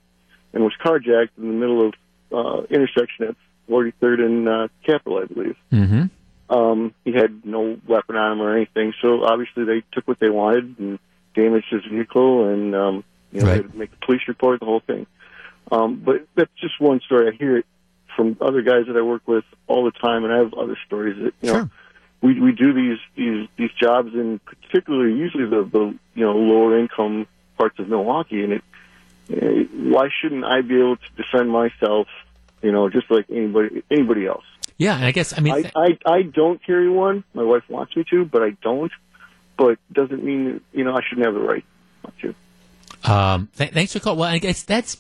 [0.55, 1.94] and was carjacked in the middle of
[2.32, 3.36] uh, intersection at
[3.68, 5.56] 43rd and uh, Capitol, I believe.
[5.70, 6.05] Mm-hmm.
[6.51, 10.28] Um, he had no weapon on him or anything, so obviously they took what they
[10.28, 10.98] wanted and
[11.35, 13.56] damaged his vehicle, and um, you know, Right.
[13.59, 15.06] they had to make a police report, the whole thing.
[15.70, 17.28] Um, but that's just one story.
[17.28, 17.66] I hear it
[18.16, 21.16] from other guys that I work with all the time, and I have other stories
[21.22, 21.70] that you know.
[22.22, 26.78] We we do these these these jobs in particularly usually the the you know lower
[26.78, 32.09] income parts of Milwaukee, and it why shouldn't I be able to defend myself?
[32.60, 34.44] You know, just like anybody anybody else.
[34.81, 37.23] Yeah, and I guess I mean I, I I don't carry one.
[37.35, 38.90] My wife wants me to, but I don't.
[39.59, 41.65] But doesn't mean you know I shouldn't have the right
[42.02, 42.35] not to.
[43.12, 44.20] Um, th- thanks for calling.
[44.20, 44.98] Well, I guess that's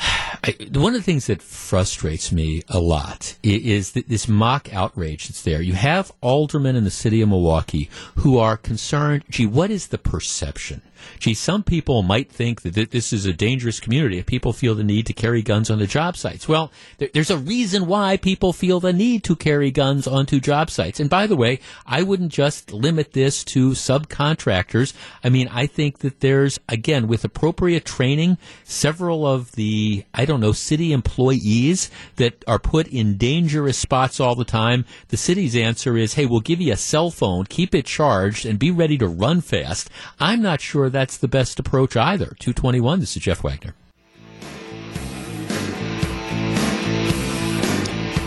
[0.00, 5.28] I, one of the things that frustrates me a lot is that this mock outrage
[5.28, 5.62] that's there.
[5.62, 9.22] You have aldermen in the city of Milwaukee who are concerned.
[9.30, 10.82] Gee, what is the perception?
[11.18, 14.84] Gee, some people might think that this is a dangerous community if people feel the
[14.84, 16.48] need to carry guns on the job sites.
[16.48, 21.00] Well, there's a reason why people feel the need to carry guns onto job sites.
[21.00, 24.92] And by the way, I wouldn't just limit this to subcontractors.
[25.22, 30.40] I mean, I think that there's, again, with appropriate training, several of the, I don't
[30.40, 34.84] know, city employees that are put in dangerous spots all the time.
[35.08, 38.58] The city's answer is, hey, we'll give you a cell phone, keep it charged, and
[38.58, 39.90] be ready to run fast.
[40.18, 42.34] I'm not sure that's the best approach either.
[42.38, 43.74] 221, this is Jeff Wagner.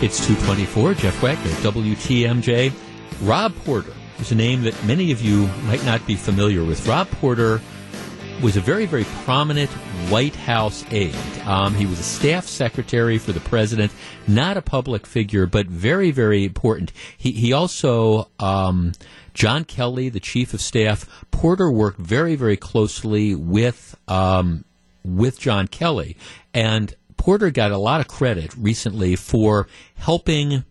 [0.02, 2.72] It's 224, Jeff Wagner, WTMJ.
[3.22, 6.86] Rob Porter is a name that many of you might not be familiar with.
[6.88, 7.60] Rob Porter
[8.40, 9.70] was a very, very prominent
[10.10, 11.14] White House aide.
[11.44, 13.92] Um, he was a staff secretary for the president,
[14.26, 16.92] not a public figure, but very, very important.
[17.16, 18.92] He, he also, um,
[19.34, 24.64] John Kelly, the chief of staff, Porter worked very, very closely with, um,
[25.04, 26.16] with John Kelly.
[26.54, 30.64] And Porter got a lot of credit recently for helping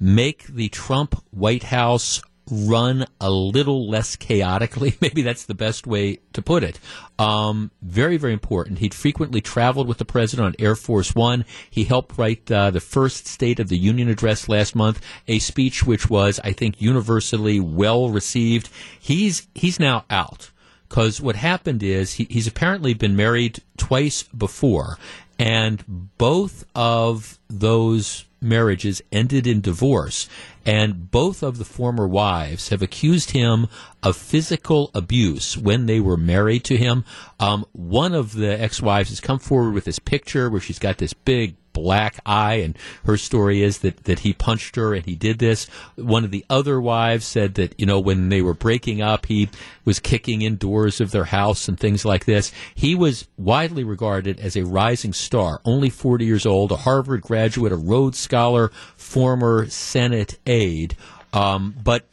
[0.00, 4.96] make the Trump White House run a little less chaotically.
[5.00, 6.78] Maybe that's the best way to put it.
[7.18, 8.78] Um, very, very important.
[8.78, 11.44] He'd frequently traveled with the president on Air Force One.
[11.70, 15.84] He helped write uh, the first State of the Union address last month, a speech
[15.84, 18.70] which was, I think, universally well received.
[18.98, 20.50] He's he's now out
[20.88, 24.98] because what happened is he, he's apparently been married twice before,
[25.38, 25.84] and
[26.18, 30.28] both of those marriages ended in divorce.
[30.68, 33.68] And both of the former wives have accused him
[34.02, 37.06] of physical abuse when they were married to him.
[37.40, 41.14] Um, one of the ex-wives has come forward with this picture where she's got this
[41.14, 45.38] big black eye, and her story is that, that he punched her and he did
[45.38, 45.66] this.
[45.96, 49.48] One of the other wives said that, you know, when they were breaking up, he
[49.84, 52.52] was kicking in doors of their house and things like this.
[52.74, 57.72] He was widely regarded as a rising star, only 40 years old, a Harvard graduate,
[57.72, 60.57] a Rhodes Scholar, former Senate aide.
[61.32, 62.06] Um, but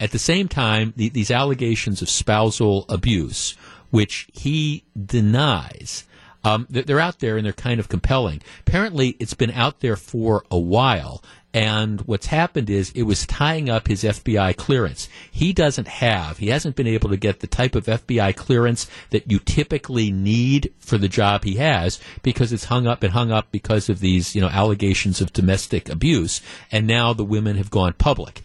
[0.00, 3.56] at the same time, the, these allegations of spousal abuse,
[3.90, 6.04] which he denies,
[6.44, 8.40] um, they're out there and they're kind of compelling.
[8.60, 11.22] Apparently, it's been out there for a while.
[11.54, 15.08] And what's happened is it was tying up his FBI clearance.
[15.30, 19.30] He doesn't have, he hasn't been able to get the type of FBI clearance that
[19.30, 23.50] you typically need for the job he has because it's hung up and hung up
[23.50, 26.42] because of these, you know, allegations of domestic abuse.
[26.70, 28.42] And now the women have gone public.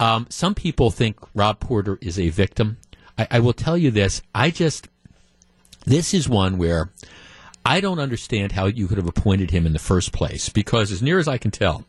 [0.00, 2.78] Um, some people think Rob Porter is a victim.
[3.16, 4.22] I, I will tell you this.
[4.34, 4.88] I just,
[5.86, 6.90] this is one where
[7.64, 11.02] I don't understand how you could have appointed him in the first place because, as
[11.02, 11.84] near as I can tell,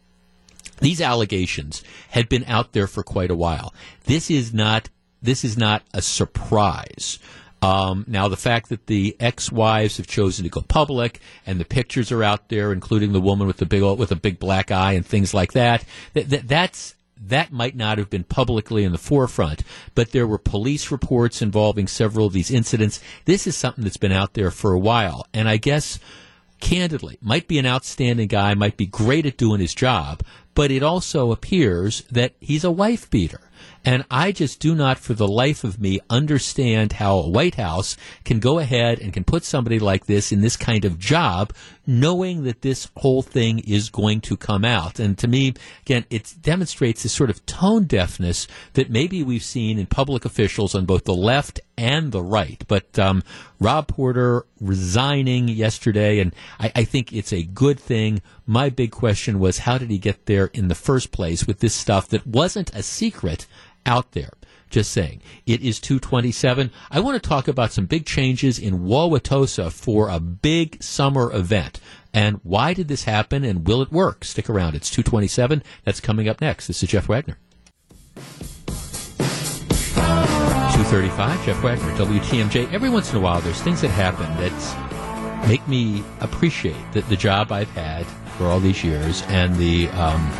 [0.82, 3.74] these allegations had been out there for quite a while.
[4.06, 4.90] This is not
[5.22, 7.20] this is not a surprise.
[7.62, 12.12] Um, now, the fact that the ex-wives have chosen to go public and the pictures
[12.12, 15.06] are out there, including the woman with the big with a big black eye and
[15.06, 19.64] things like that, that, that that's that might not have been publicly in the forefront,
[19.94, 23.00] but there were police reports involving several of these incidents.
[23.26, 26.00] This is something that's been out there for a while, and I guess
[26.62, 30.84] candidly, might be an outstanding guy, might be great at doing his job, but it
[30.84, 33.42] also appears that he's a wife beater.
[33.84, 37.98] And I just do not, for the life of me, understand how a White House
[38.24, 41.52] can go ahead and can put somebody like this in this kind of job,
[41.88, 45.00] knowing that this whole thing is going to come out.
[45.00, 49.80] And to me, again, it demonstrates this sort of tone deafness that maybe we've seen
[49.80, 52.64] in public officials on both the left and the right.
[52.68, 53.24] But um,
[53.60, 58.22] Rob Porter resigning yesterday, and I, I think it's a good thing.
[58.46, 61.74] My big question was, how did he get there in the first place with this
[61.74, 63.48] stuff that wasn't a secret?
[63.86, 64.32] Out there.
[64.70, 65.22] Just saying.
[65.46, 66.72] It is 227.
[66.90, 71.82] I want to talk about some big changes in Wauwatosa for a big summer event.
[72.14, 74.24] And why did this happen and will it work?
[74.24, 74.76] Stick around.
[74.76, 75.62] It's 227.
[75.84, 76.68] That's coming up next.
[76.68, 77.38] This is Jeff Wagner.
[80.82, 82.72] 235, Jeff Wagner, WTMJ.
[82.74, 87.18] Every once in a while, there's things that happen that make me appreciate the, the
[87.18, 88.06] job I've had
[88.38, 90.32] for all these years and the, um,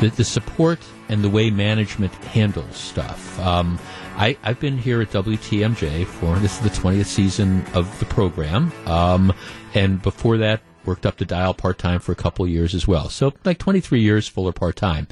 [0.00, 3.38] the, the support and the way management handles stuff.
[3.40, 3.78] Um,
[4.16, 8.72] I, have been here at WTMJ for this is the 20th season of the program,
[8.86, 9.32] um,
[9.74, 13.08] and before that, worked up to dial part time for a couple years as well.
[13.08, 15.08] So like 23 years full or part time.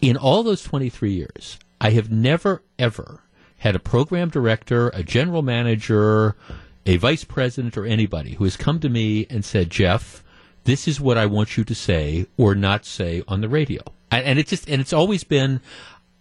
[0.00, 3.22] In all those 23 years, I have never ever
[3.58, 6.36] had a program director, a general manager,
[6.86, 10.24] a vice president, or anybody who has come to me and said, Jeff,
[10.64, 13.82] this is what I want you to say or not say on the radio
[14.18, 15.60] and it's just and it's always been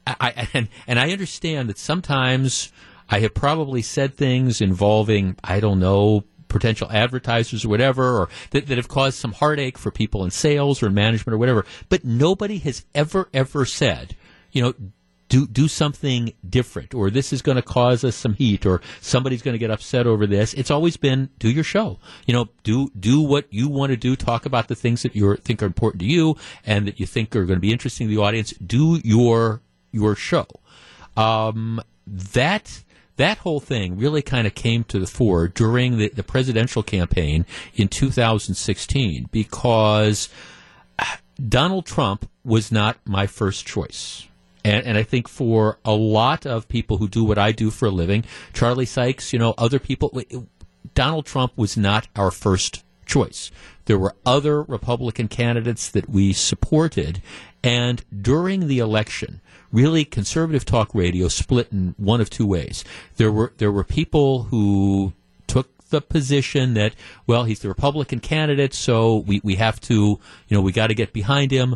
[0.07, 2.71] I, and and I understand that sometimes
[3.09, 8.65] I have probably said things involving I don't know potential advertisers or whatever or that,
[8.67, 12.03] that have caused some heartache for people in sales or in management or whatever but
[12.03, 14.15] nobody has ever ever said
[14.51, 14.73] you know
[15.29, 19.41] do do something different or this is going to cause us some heat or somebody's
[19.41, 20.53] going to get upset over this.
[20.55, 21.99] It's always been do your show.
[22.25, 24.15] You know do do what you want to do.
[24.15, 26.35] Talk about the things that you think are important to you
[26.65, 28.51] and that you think are going to be interesting to the audience.
[28.53, 29.61] Do your
[29.91, 30.47] your show.
[31.15, 32.83] Um, that
[33.17, 37.45] that whole thing really kind of came to the fore during the, the presidential campaign
[37.75, 40.29] in 2016 because
[41.47, 44.28] Donald Trump was not my first choice.
[44.63, 47.85] And, and, I think for a lot of people who do what I do for
[47.87, 50.21] a living, Charlie Sykes, you know, other people,
[50.93, 53.51] Donald Trump was not our first choice.
[53.85, 57.21] There were other Republican candidates that we supported.
[57.63, 59.41] And during the election,
[59.71, 62.83] really conservative talk radio split in one of two ways.
[63.17, 65.13] There were, there were people who
[65.47, 66.93] took the position that,
[67.27, 69.93] well, he's the Republican candidate, so we, we have to,
[70.47, 71.75] you know, we got to get behind him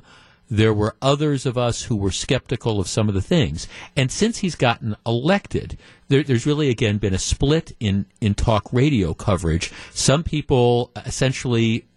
[0.54, 3.68] there were others of us who were skeptical of some of the things.
[3.98, 8.72] And since he's gotten elected, there, there's really again been a split in, in talk
[8.72, 9.72] radio coverage.
[9.94, 11.88] Some people essentially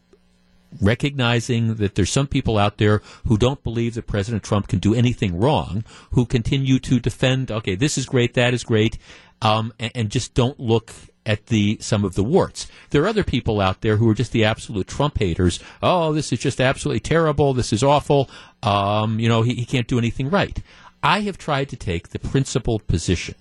[0.81, 4.95] recognizing that there's some people out there who don't believe that President Trump can do
[4.95, 8.97] anything wrong, who continue to defend, okay, this is great, that is great,
[9.43, 10.93] um, and, and, just don't look
[11.27, 12.69] at the some of the warts.
[12.91, 15.61] There are other people out there who are just the absolute Trump haters.
[15.83, 17.53] Oh, this is just absolutely terrible.
[17.53, 18.31] This is awful.
[18.63, 20.59] Um, you know, he, he can't do anything right.
[21.03, 23.35] I have tried to take the principled position,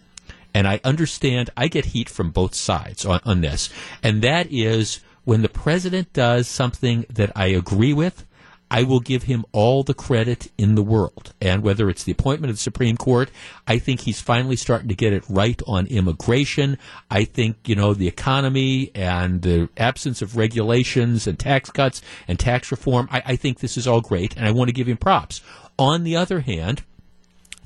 [0.54, 3.70] and I understand I get heat from both sides on, on this,
[4.04, 8.26] and that is when the president does something that I agree with.
[8.70, 11.34] I will give him all the credit in the world.
[11.40, 13.30] And whether it's the appointment of the Supreme Court,
[13.68, 16.78] I think he's finally starting to get it right on immigration.
[17.10, 22.40] I think, you know, the economy and the absence of regulations and tax cuts and
[22.40, 24.98] tax reform, I, I think this is all great, and I want to give him
[24.98, 25.42] props.
[25.78, 26.84] On the other hand,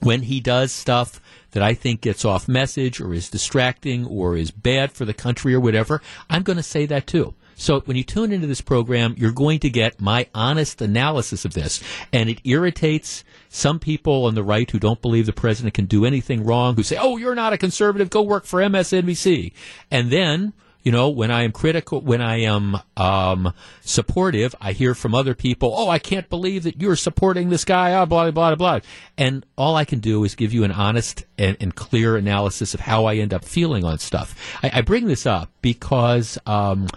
[0.02, 1.22] when he does stuff
[1.52, 5.54] that I think gets off message or is distracting or is bad for the country
[5.54, 7.34] or whatever, I'm going to say that too.
[7.60, 11.54] So when you tune into this program, you're going to get my honest analysis of
[11.54, 11.84] this.
[12.14, 16.06] And it irritates some people on the right who don't believe the president can do
[16.06, 19.52] anything wrong, who say, oh, you're not a conservative, go work for MSNBC.
[19.92, 20.54] And then,
[20.84, 25.36] you know, when I am critical, when I am um, supportive, I hear from other
[25.36, 28.80] people, "Oh, I can't believe that you're supporting this guy." Ah, blah blah blah blah.
[29.18, 32.80] And all I can do is give you an honest and, and clear analysis of
[32.80, 34.58] how I end up feeling on stuff.
[34.64, 36.38] I, I bring this up because.
[36.46, 36.88] Um,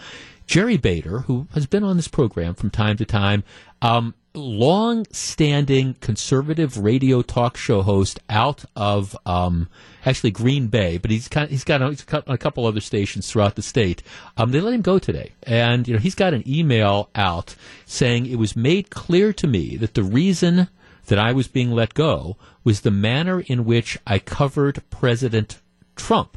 [0.53, 3.43] Jerry Bader, who has been on this program from time to time,
[3.81, 9.71] um, long-standing conservative radio talk show host out of um,
[10.05, 13.57] actually Green Bay, but he's kind of, he's got a, a couple other stations throughout
[13.57, 14.03] the state.
[14.37, 17.55] Um, they let him go today, and you know he's got an email out
[17.87, 20.69] saying it was made clear to me that the reason
[21.07, 25.63] that I was being let go was the manner in which I covered President
[25.97, 26.37] Trump.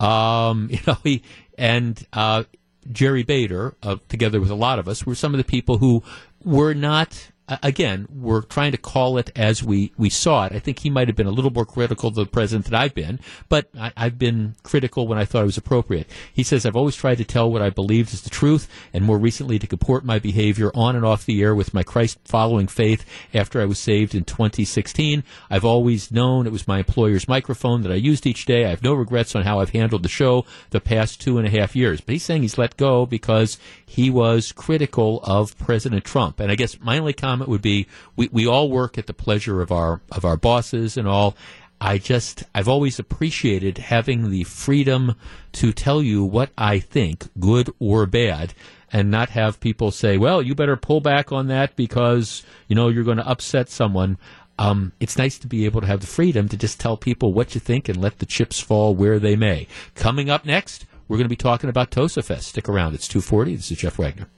[0.00, 1.22] Um, you know, he
[1.58, 2.44] and uh,
[2.90, 6.02] Jerry Bader, uh, together with a lot of us, were some of the people who
[6.44, 10.52] were not again, we're trying to call it as we, we saw it.
[10.52, 12.94] I think he might have been a little more critical of the president than I've
[12.94, 16.08] been, but I, have been critical when I thought it was appropriate.
[16.32, 19.18] He says, I've always tried to tell what I believed is the truth, and more
[19.18, 23.04] recently to comport my behavior on and off the air with my Christ following faith
[23.34, 25.24] after I was saved in 2016.
[25.50, 28.64] I've always known it was my employer's microphone that I used each day.
[28.64, 31.50] I have no regrets on how I've handled the show the past two and a
[31.50, 32.00] half years.
[32.00, 36.40] But he's saying he's let go because he was critical of President Trump.
[36.40, 37.86] And I guess my only comment would be
[38.16, 41.36] we, we all work at the pleasure of our of our bosses and all.
[41.80, 45.16] I just I've always appreciated having the freedom
[45.52, 48.54] to tell you what I think, good or bad,
[48.92, 52.88] and not have people say, "Well, you better pull back on that because you know
[52.88, 54.16] you're going to upset someone."
[54.58, 57.54] Um, it's nice to be able to have the freedom to just tell people what
[57.54, 59.66] you think and let the chips fall where they may.
[59.96, 62.48] Coming up next, we're going to be talking about Tosa Fest.
[62.48, 62.94] Stick around.
[62.94, 63.56] It's 240.
[63.56, 64.28] This is Jeff Wagner.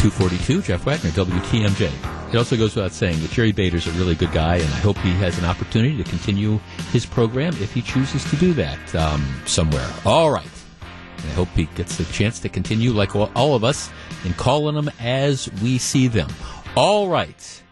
[0.00, 2.32] 242, Jeff Wagner, WTMJ.
[2.32, 4.96] It also goes without saying that Jerry Bader's a really good guy, and I hope
[4.96, 6.58] he has an opportunity to continue
[6.90, 9.86] his program if he chooses to do that um, somewhere.
[10.06, 10.48] All right.
[11.18, 13.90] I hope he gets a chance to continue, like all of us,
[14.24, 16.30] in calling them as we see them.
[16.76, 17.62] All right.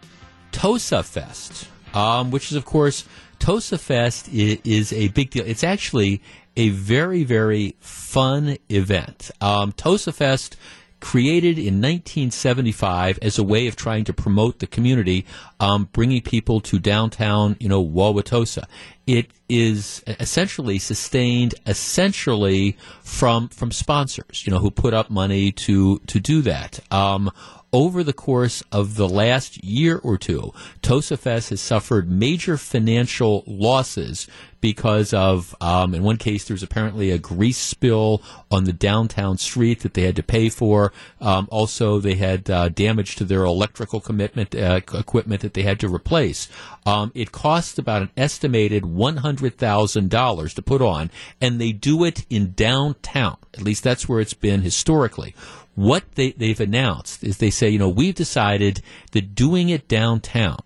[0.53, 3.07] Tosa Fest, um, which is, of course,
[3.39, 5.45] Tosa Fest is, is, a big deal.
[5.47, 6.21] It's actually
[6.59, 9.31] a very, very fun event.
[9.41, 10.59] Um, Tosa Fest
[11.01, 15.25] created in 1975 as a way of trying to promote the community,
[15.61, 18.65] um, bringing people to downtown, you know, Wauwatosa.
[19.07, 25.99] It is essentially sustained essentially from from sponsors, you know, who put up money to
[26.01, 26.81] to do that.
[26.93, 27.31] Um,
[27.73, 34.27] over the course of the last year or two, Tosafest has suffered major financial losses
[34.61, 39.39] because of, um, in one case, there was apparently a grease spill on the downtown
[39.39, 40.93] street that they had to pay for.
[41.20, 45.78] Um, also, they had uh, damage to their electrical commitment uh, equipment that they had
[45.81, 46.49] to replace.
[46.86, 51.73] Um, it costs about an estimated one hundred thousand dollars to put on, and they
[51.73, 53.36] do it in downtown.
[53.55, 55.35] At least that's where it's been historically
[55.79, 58.83] what they, they've announced is they say, you know, we've decided
[59.13, 60.59] that doing it downtown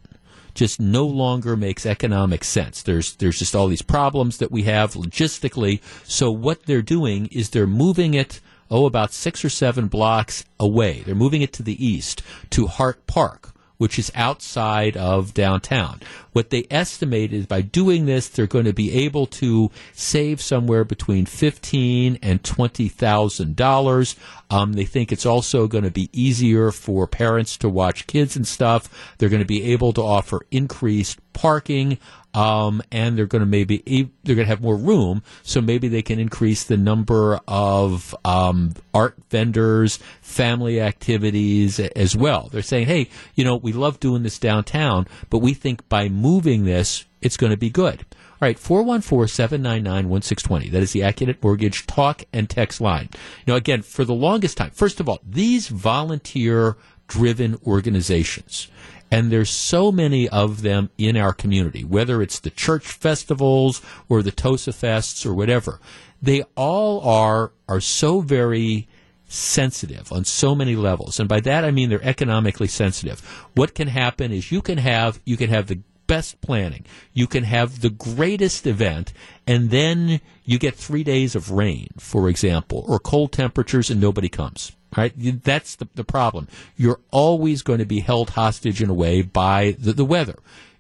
[0.55, 2.83] just no longer makes economic sense.
[2.83, 5.83] There's there's just all these problems that we have logistically.
[6.05, 8.41] So what they're doing is they're moving it
[8.71, 11.03] oh about 6 or 7 blocks away.
[11.05, 16.01] They're moving it to the east to Hart Park which is outside of downtown.
[16.33, 20.85] What they estimate is by doing this, they're going to be able to save somewhere
[20.85, 24.17] between fifteen and twenty thousand dollars.
[24.51, 28.47] Um, they think it's also going to be easier for parents to watch kids and
[28.47, 29.15] stuff.
[29.19, 31.99] They're going to be able to offer increased parking
[32.35, 36.03] um, and they're going to maybe they're going to have more room, so maybe they
[36.03, 42.49] can increase the number of um, art vendors, family activities as well.
[42.51, 46.65] They're saying, hey, you know, we love doing this downtown, but we think by moving
[46.65, 48.05] this, it's going to be good.
[48.41, 50.73] All right, 414-799-1620.
[50.73, 53.09] That is the Accunet Mortgage talk and text line.
[53.47, 56.77] Now, again, for the longest time, first of all, these volunteer
[57.07, 58.69] driven organizations
[59.13, 64.23] and there's so many of them in our community, whether it's the church festivals or
[64.23, 65.81] the Tosa Fests or whatever.
[66.23, 68.89] They all are, are so very
[69.27, 71.21] sensitive on so many levels.
[71.21, 73.21] And by that I mean they're economically sensitive.
[73.55, 76.87] What can happen is you can have, you can have the best planning.
[77.13, 79.13] You can have the greatest event,
[79.47, 84.29] and then you get three days of rain, for example, or cold temperatures, and nobody
[84.29, 84.73] comes.
[84.97, 85.13] Right?
[85.17, 86.49] That's the, the problem.
[86.77, 90.37] You're always going to be held hostage in a way by the, the weather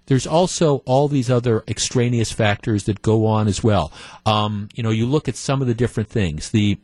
[0.07, 3.93] there's also all these other extraneous factors that go on as well.
[4.27, 6.51] Um, you know, you look at some of the different things.
[6.51, 6.79] The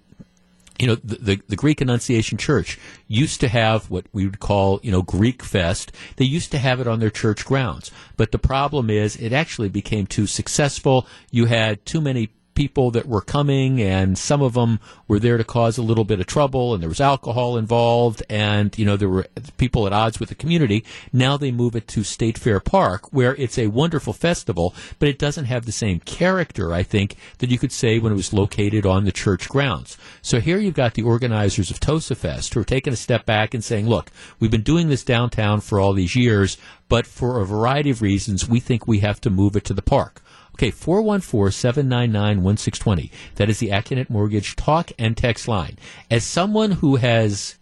[0.79, 2.79] you know, the, the, the, Greek Annunciation Church
[3.09, 5.91] used to have what we would call, you know, Greek Fest.
[6.17, 7.91] They used to have it on their church grounds.
[8.17, 11.05] But the problem is it actually became too successful.
[11.33, 15.45] You had too many people that were coming, and some of them were there to
[15.45, 19.09] cause a little bit of trouble, and there was alcohol involved, and you know there
[19.09, 19.29] were
[19.59, 20.85] people at odds with the community.
[21.13, 25.21] Now they move it to State Fair Park, where it's a wonderful festival, but it
[25.21, 28.85] doesn't have the same character, I think, that you could say when it was located
[28.85, 29.97] on the church grounds.
[30.21, 33.55] So here you've got the organizers of Tosa Fest who are taking a step back
[33.55, 34.11] and saying, look,
[34.41, 36.59] we've been doing this downtown for all these years,
[36.89, 39.81] but for a variety of reasons, we think we have to move it to the
[39.81, 40.23] park.
[40.59, 43.11] Okay, 414-799-1620.
[43.37, 45.77] That is the Accunet Mortgage talk and text line.
[46.11, 47.59] As someone who has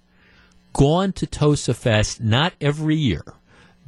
[0.73, 3.35] gone to Tosa Fest not every year,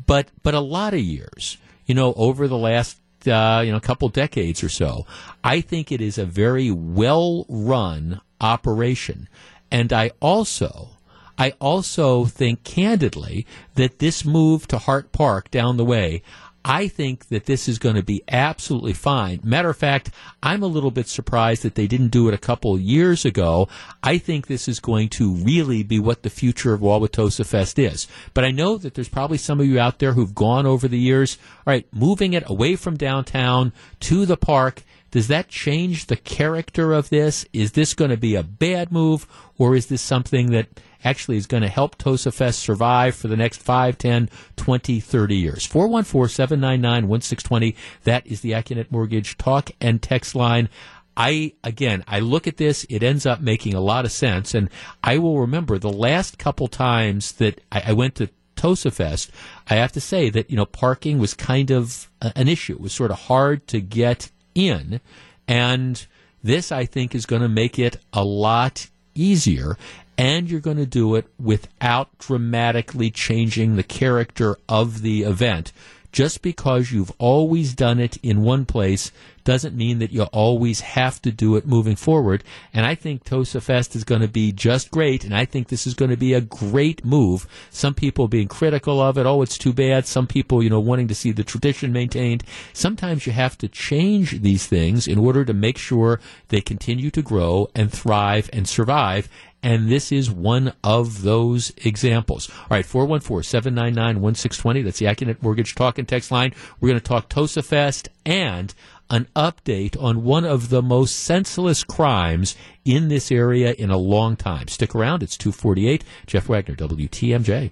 [0.07, 1.57] but but a lot of years,
[1.87, 5.07] you know, over the last uh, you know couple decades or so,
[5.43, 9.27] I think it is a very well run operation,
[9.71, 10.99] and I also
[11.39, 16.23] I also think candidly that this move to Hart Park down the way,
[16.65, 19.41] I think that this is going to be absolutely fine.
[19.43, 20.11] Matter of fact,
[20.43, 23.69] I'm a little bit surprised that they didn't do it a couple years ago.
[24.03, 28.07] I think this is going to really be what the future of Wauwatosa Fest is.
[28.35, 30.99] But I know that there's probably some of you out there who've gone over the
[30.99, 31.39] years.
[31.67, 34.83] All right, moving it away from downtown to the park.
[35.11, 37.47] Does that change the character of this?
[37.53, 39.27] Is this going to be a bad move,
[39.57, 40.67] or is this something that
[41.05, 45.37] actually is going to help Tosa Fest survive for the next 5, 10, 20, 30
[45.37, 45.67] years.
[45.67, 47.77] 414 799 1620.
[48.05, 50.69] That is the Accunet Mortgage talk and text line.
[51.17, 54.55] I, again, I look at this, it ends up making a lot of sense.
[54.55, 54.71] And
[55.03, 59.31] I will remember the last couple times that I, I went to Tosa Fest,
[59.69, 62.75] I have to say that, you know, parking was kind of an issue.
[62.75, 65.01] It was sort of hard to get in.
[65.47, 66.05] And
[66.43, 69.77] this, I think, is going to make it a lot easier
[70.19, 75.73] and you're going to do it without dramatically changing the character of the event.
[76.11, 79.13] Just because you've always done it in one place
[79.45, 82.43] doesn't mean that you always have to do it moving forward.
[82.73, 85.87] And I think Tosa Fest is going to be just great, and I think this
[85.87, 87.47] is going to be a great move.
[87.71, 90.07] Some people being critical of it, oh, it's too bad.
[90.07, 92.43] Some people, you know, wanting to see the tradition maintained.
[92.73, 97.23] Sometimes you have to change these things in order to make sure they continue to
[97.23, 99.29] grow and thrive and survive
[99.63, 102.49] and this is one of those examples.
[102.51, 104.83] All right, 414 799 1620.
[104.83, 106.55] That's the Accunet Mortgage Talk and Text line.
[106.81, 108.75] We're going to talk Tosa Fest and
[109.11, 112.55] an update on one of the most senseless crimes
[112.85, 114.69] in this area in a long time.
[114.69, 115.23] Stick around.
[115.23, 116.05] It's 248.
[116.27, 117.71] Jeff Wagner, WTMJ.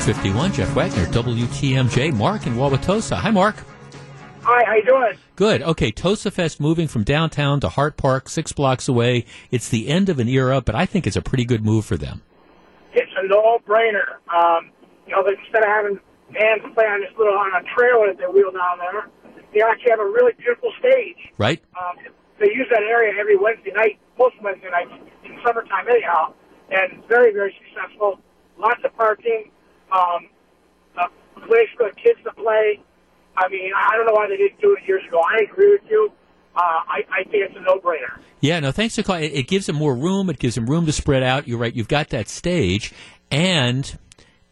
[0.00, 2.14] 251, Jeff Wagner, WTMJ.
[2.14, 3.16] Mark in Wauwatosa.
[3.16, 3.56] Hi, Mark.
[4.52, 5.12] Hi, how you doing?
[5.36, 5.62] Good.
[5.62, 9.24] Okay, Tosafest moving from downtown to Hart Park, six blocks away.
[9.52, 11.96] It's the end of an era, but I think it's a pretty good move for
[11.96, 12.22] them.
[12.92, 14.18] It's a no-brainer.
[14.26, 14.72] Um,
[15.06, 16.00] you know, instead of having
[16.34, 19.06] bands play on this little on a trailer that they wheel down there,
[19.54, 21.30] they actually have a really beautiful stage.
[21.38, 21.62] Right.
[21.78, 22.02] Um,
[22.40, 24.90] they use that area every Wednesday night, most Wednesday nights
[25.26, 26.34] in summertime anyhow,
[26.72, 28.18] and very, very successful.
[28.58, 29.52] Lots of parking,
[29.92, 30.26] um,
[30.98, 31.06] a
[31.46, 32.82] place for the kids to play.
[33.40, 35.20] I mean, I don't know why they didn't do it years ago.
[35.20, 36.12] I agree with you.
[36.54, 38.20] Uh, I, I think it's a no-brainer.
[38.40, 39.24] Yeah, no, thanks for calling.
[39.24, 40.28] It, it gives them more room.
[40.28, 41.48] It gives them room to spread out.
[41.48, 41.74] You're right.
[41.74, 42.92] You've got that stage,
[43.30, 43.98] and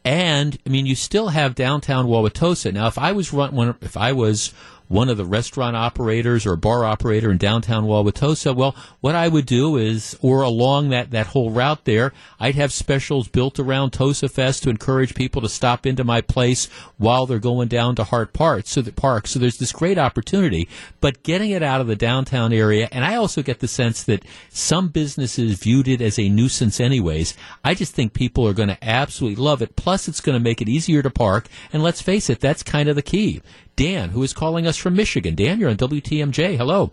[0.05, 2.73] and I mean, you still have downtown Wauwatosa.
[2.73, 4.55] Now, if I was run, if I was
[4.89, 9.47] one of the restaurant operators or bar operator in downtown Wauwatosa, well, what I would
[9.47, 14.29] do is, or along that, that whole route there, I'd have specials built around Tosa
[14.29, 16.67] Fest to encourage people to stop into my place
[16.97, 18.67] while they're going down to Hart Park.
[18.67, 19.27] So the park.
[19.27, 20.69] So there's this great opportunity,
[21.01, 24.25] but getting it out of the downtown area, and I also get the sense that
[24.49, 27.35] some businesses viewed it as a nuisance anyways.
[27.63, 29.77] I just think people are going to absolutely love it.
[29.77, 31.49] Plus, it's going to make it easier to park.
[31.73, 33.43] And let's face it, that's kind of the key.
[33.79, 35.37] Dan, who is calling us from Michigan.
[35.37, 36.57] Dan, you're on WTMJ.
[36.57, 36.91] Hello.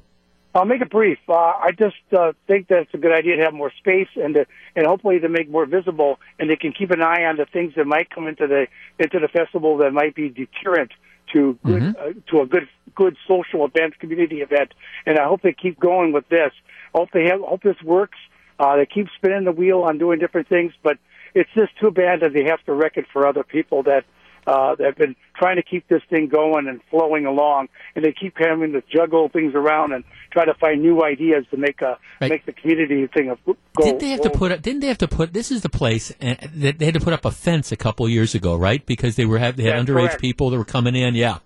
[0.54, 1.18] I'll make it brief.
[1.28, 4.36] Uh, I just uh, think that it's a good idea to have more space and
[4.36, 4.46] to,
[4.76, 7.74] and hopefully to make more visible, and they can keep an eye on the things
[7.76, 8.68] that might come into the
[9.00, 10.92] into the festival that might be deterrent
[11.34, 12.20] to good Mm-hmm.
[12.20, 14.74] uh, to a good good social event, community event.
[15.08, 16.52] And I hope they keep going with this.
[16.94, 18.20] Hope they have hope this works.
[18.60, 21.00] Uh, they keep spinning the wheel on doing different things, but
[21.34, 24.06] it's just too bad that they have to wreck it for other people that
[24.48, 28.14] uh, that have been trying to keep this thing going and flowing along, and they
[28.14, 31.98] keep having to juggle things around and try to find new ideas to make a
[32.22, 32.30] Right.
[32.32, 33.56] make the community thing of go.
[33.84, 34.62] Didn't they have to put up?
[34.62, 35.34] Didn't they have to put?
[35.34, 38.08] This is the place uh, that they had to put up a fence a couple
[38.08, 38.86] years ago, right?
[38.86, 40.22] Because they were have, they had That's underage correct.
[40.22, 41.16] people that were coming in.
[41.16, 41.40] Yeah,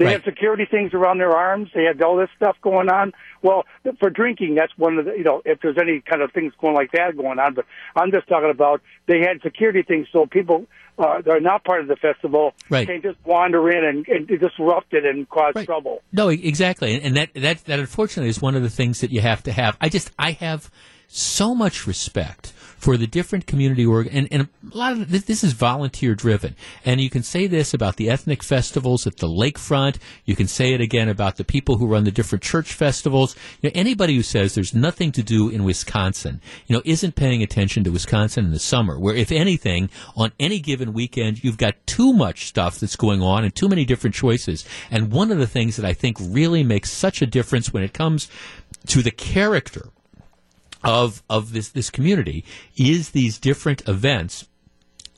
[0.00, 0.12] They Right.
[0.12, 1.68] had security things around their arms.
[1.74, 3.12] They had all this stuff going on.
[3.42, 3.66] Well,
[3.98, 6.74] for drinking, that's one of the, you know, if there's any kind of things going
[6.74, 7.52] like that going on.
[7.52, 10.64] But I'm just talking about they had security things so people
[10.98, 12.86] uh, that are not part of the festival Right.
[12.88, 16.00] can just wander in and, and disrupt it and cause trouble.
[16.14, 19.20] No, exactly, and, and that that that unfortunately is one of the things that you
[19.20, 19.76] have to have.
[19.82, 20.70] I just I have
[21.08, 25.44] so much respect for the different community org and, and a lot of this, this
[25.44, 26.56] is volunteer driven.
[26.84, 29.98] And you can say this about the ethnic festivals at the lakefront.
[30.24, 33.36] You can say it again about the people who run the different church festivals.
[33.60, 37.42] You know anybody who says there's nothing to do in Wisconsin you know isn't paying
[37.42, 41.74] attention to Wisconsin in the summer where if anything on any given weekend you've got
[41.86, 44.64] too much stuff that's going on and too many different choices.
[44.90, 47.92] And one of the things that I think really makes such a difference when it
[47.92, 48.30] comes
[48.86, 49.90] to the character
[50.82, 52.44] of of this this community
[52.76, 54.46] is these different events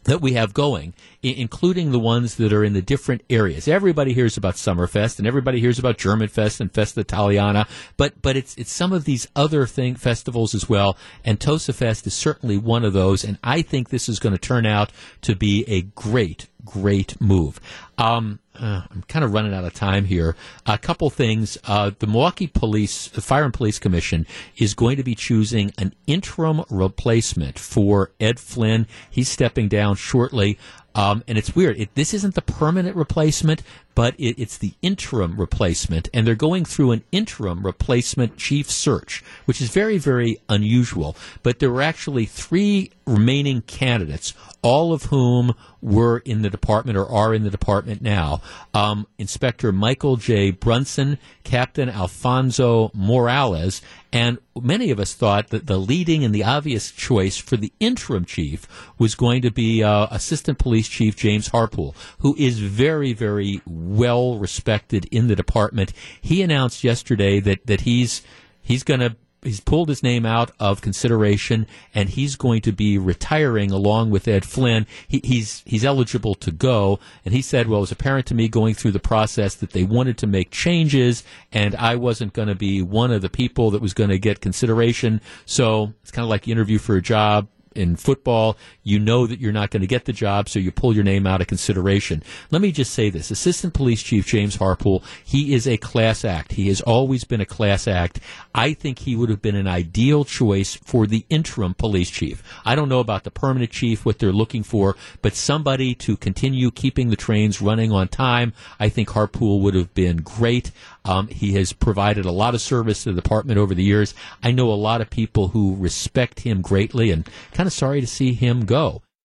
[0.04, 3.68] that we have going, including the ones that are in the different areas.
[3.68, 7.66] Everybody hears about Summerfest, and everybody hears about Germanfest and Festa Italiana,
[7.96, 10.96] but but it's it's some of these other thing festivals as well.
[11.24, 14.66] And Tosafest is certainly one of those, and I think this is going to turn
[14.66, 14.90] out
[15.22, 17.60] to be a great great move.
[17.98, 20.36] Um, uh, I'm kind of running out of time here.
[20.66, 21.56] A couple things.
[21.64, 24.26] Uh, the Milwaukee Police, the Fire and Police Commission,
[24.56, 28.86] is going to be choosing an interim replacement for Ed Flynn.
[29.10, 30.58] He's stepping down shortly.
[30.94, 31.80] Um, and it's weird.
[31.80, 33.62] It, this isn't the permanent replacement,
[33.94, 36.08] but it, it's the interim replacement.
[36.12, 41.16] And they're going through an interim replacement chief search, which is very, very unusual.
[41.42, 47.06] But there were actually three remaining candidates, all of whom were in the department or
[47.08, 48.40] are in the department now.
[48.72, 50.52] Um, Inspector Michael J.
[50.52, 53.82] Brunson, Captain Alfonso Morales,
[54.12, 58.24] and many of us thought that the leading and the obvious choice for the interim
[58.24, 63.60] chief was going to be uh, Assistant Police Chief James Harpole, who is very, very
[63.82, 65.92] well respected in the department.
[66.20, 68.22] He announced yesterday that, that he's
[68.62, 72.96] he's going to he's pulled his name out of consideration and he's going to be
[72.96, 74.86] retiring along with Ed Flynn.
[75.08, 78.48] He, he's he's eligible to go, and he said, "Well, it was apparent to me
[78.48, 82.54] going through the process that they wanted to make changes, and I wasn't going to
[82.54, 85.20] be one of the people that was going to get consideration.
[85.44, 89.40] So it's kind of like you interview for a job." In football, you know that
[89.40, 92.22] you're not going to get the job, so you pull your name out of consideration.
[92.50, 93.30] Let me just say this.
[93.30, 96.52] Assistant Police Chief James Harpole, he is a class act.
[96.52, 98.20] He has always been a class act.
[98.54, 102.42] I think he would have been an ideal choice for the interim police chief.
[102.64, 106.70] I don't know about the permanent chief, what they're looking for, but somebody to continue
[106.70, 110.70] keeping the trains running on time, I think Harpole would have been great.
[111.04, 114.14] Um, he has provided a lot of service to the department over the years.
[114.42, 118.06] I know a lot of people who respect him greatly and kind of sorry to
[118.06, 119.02] see him go.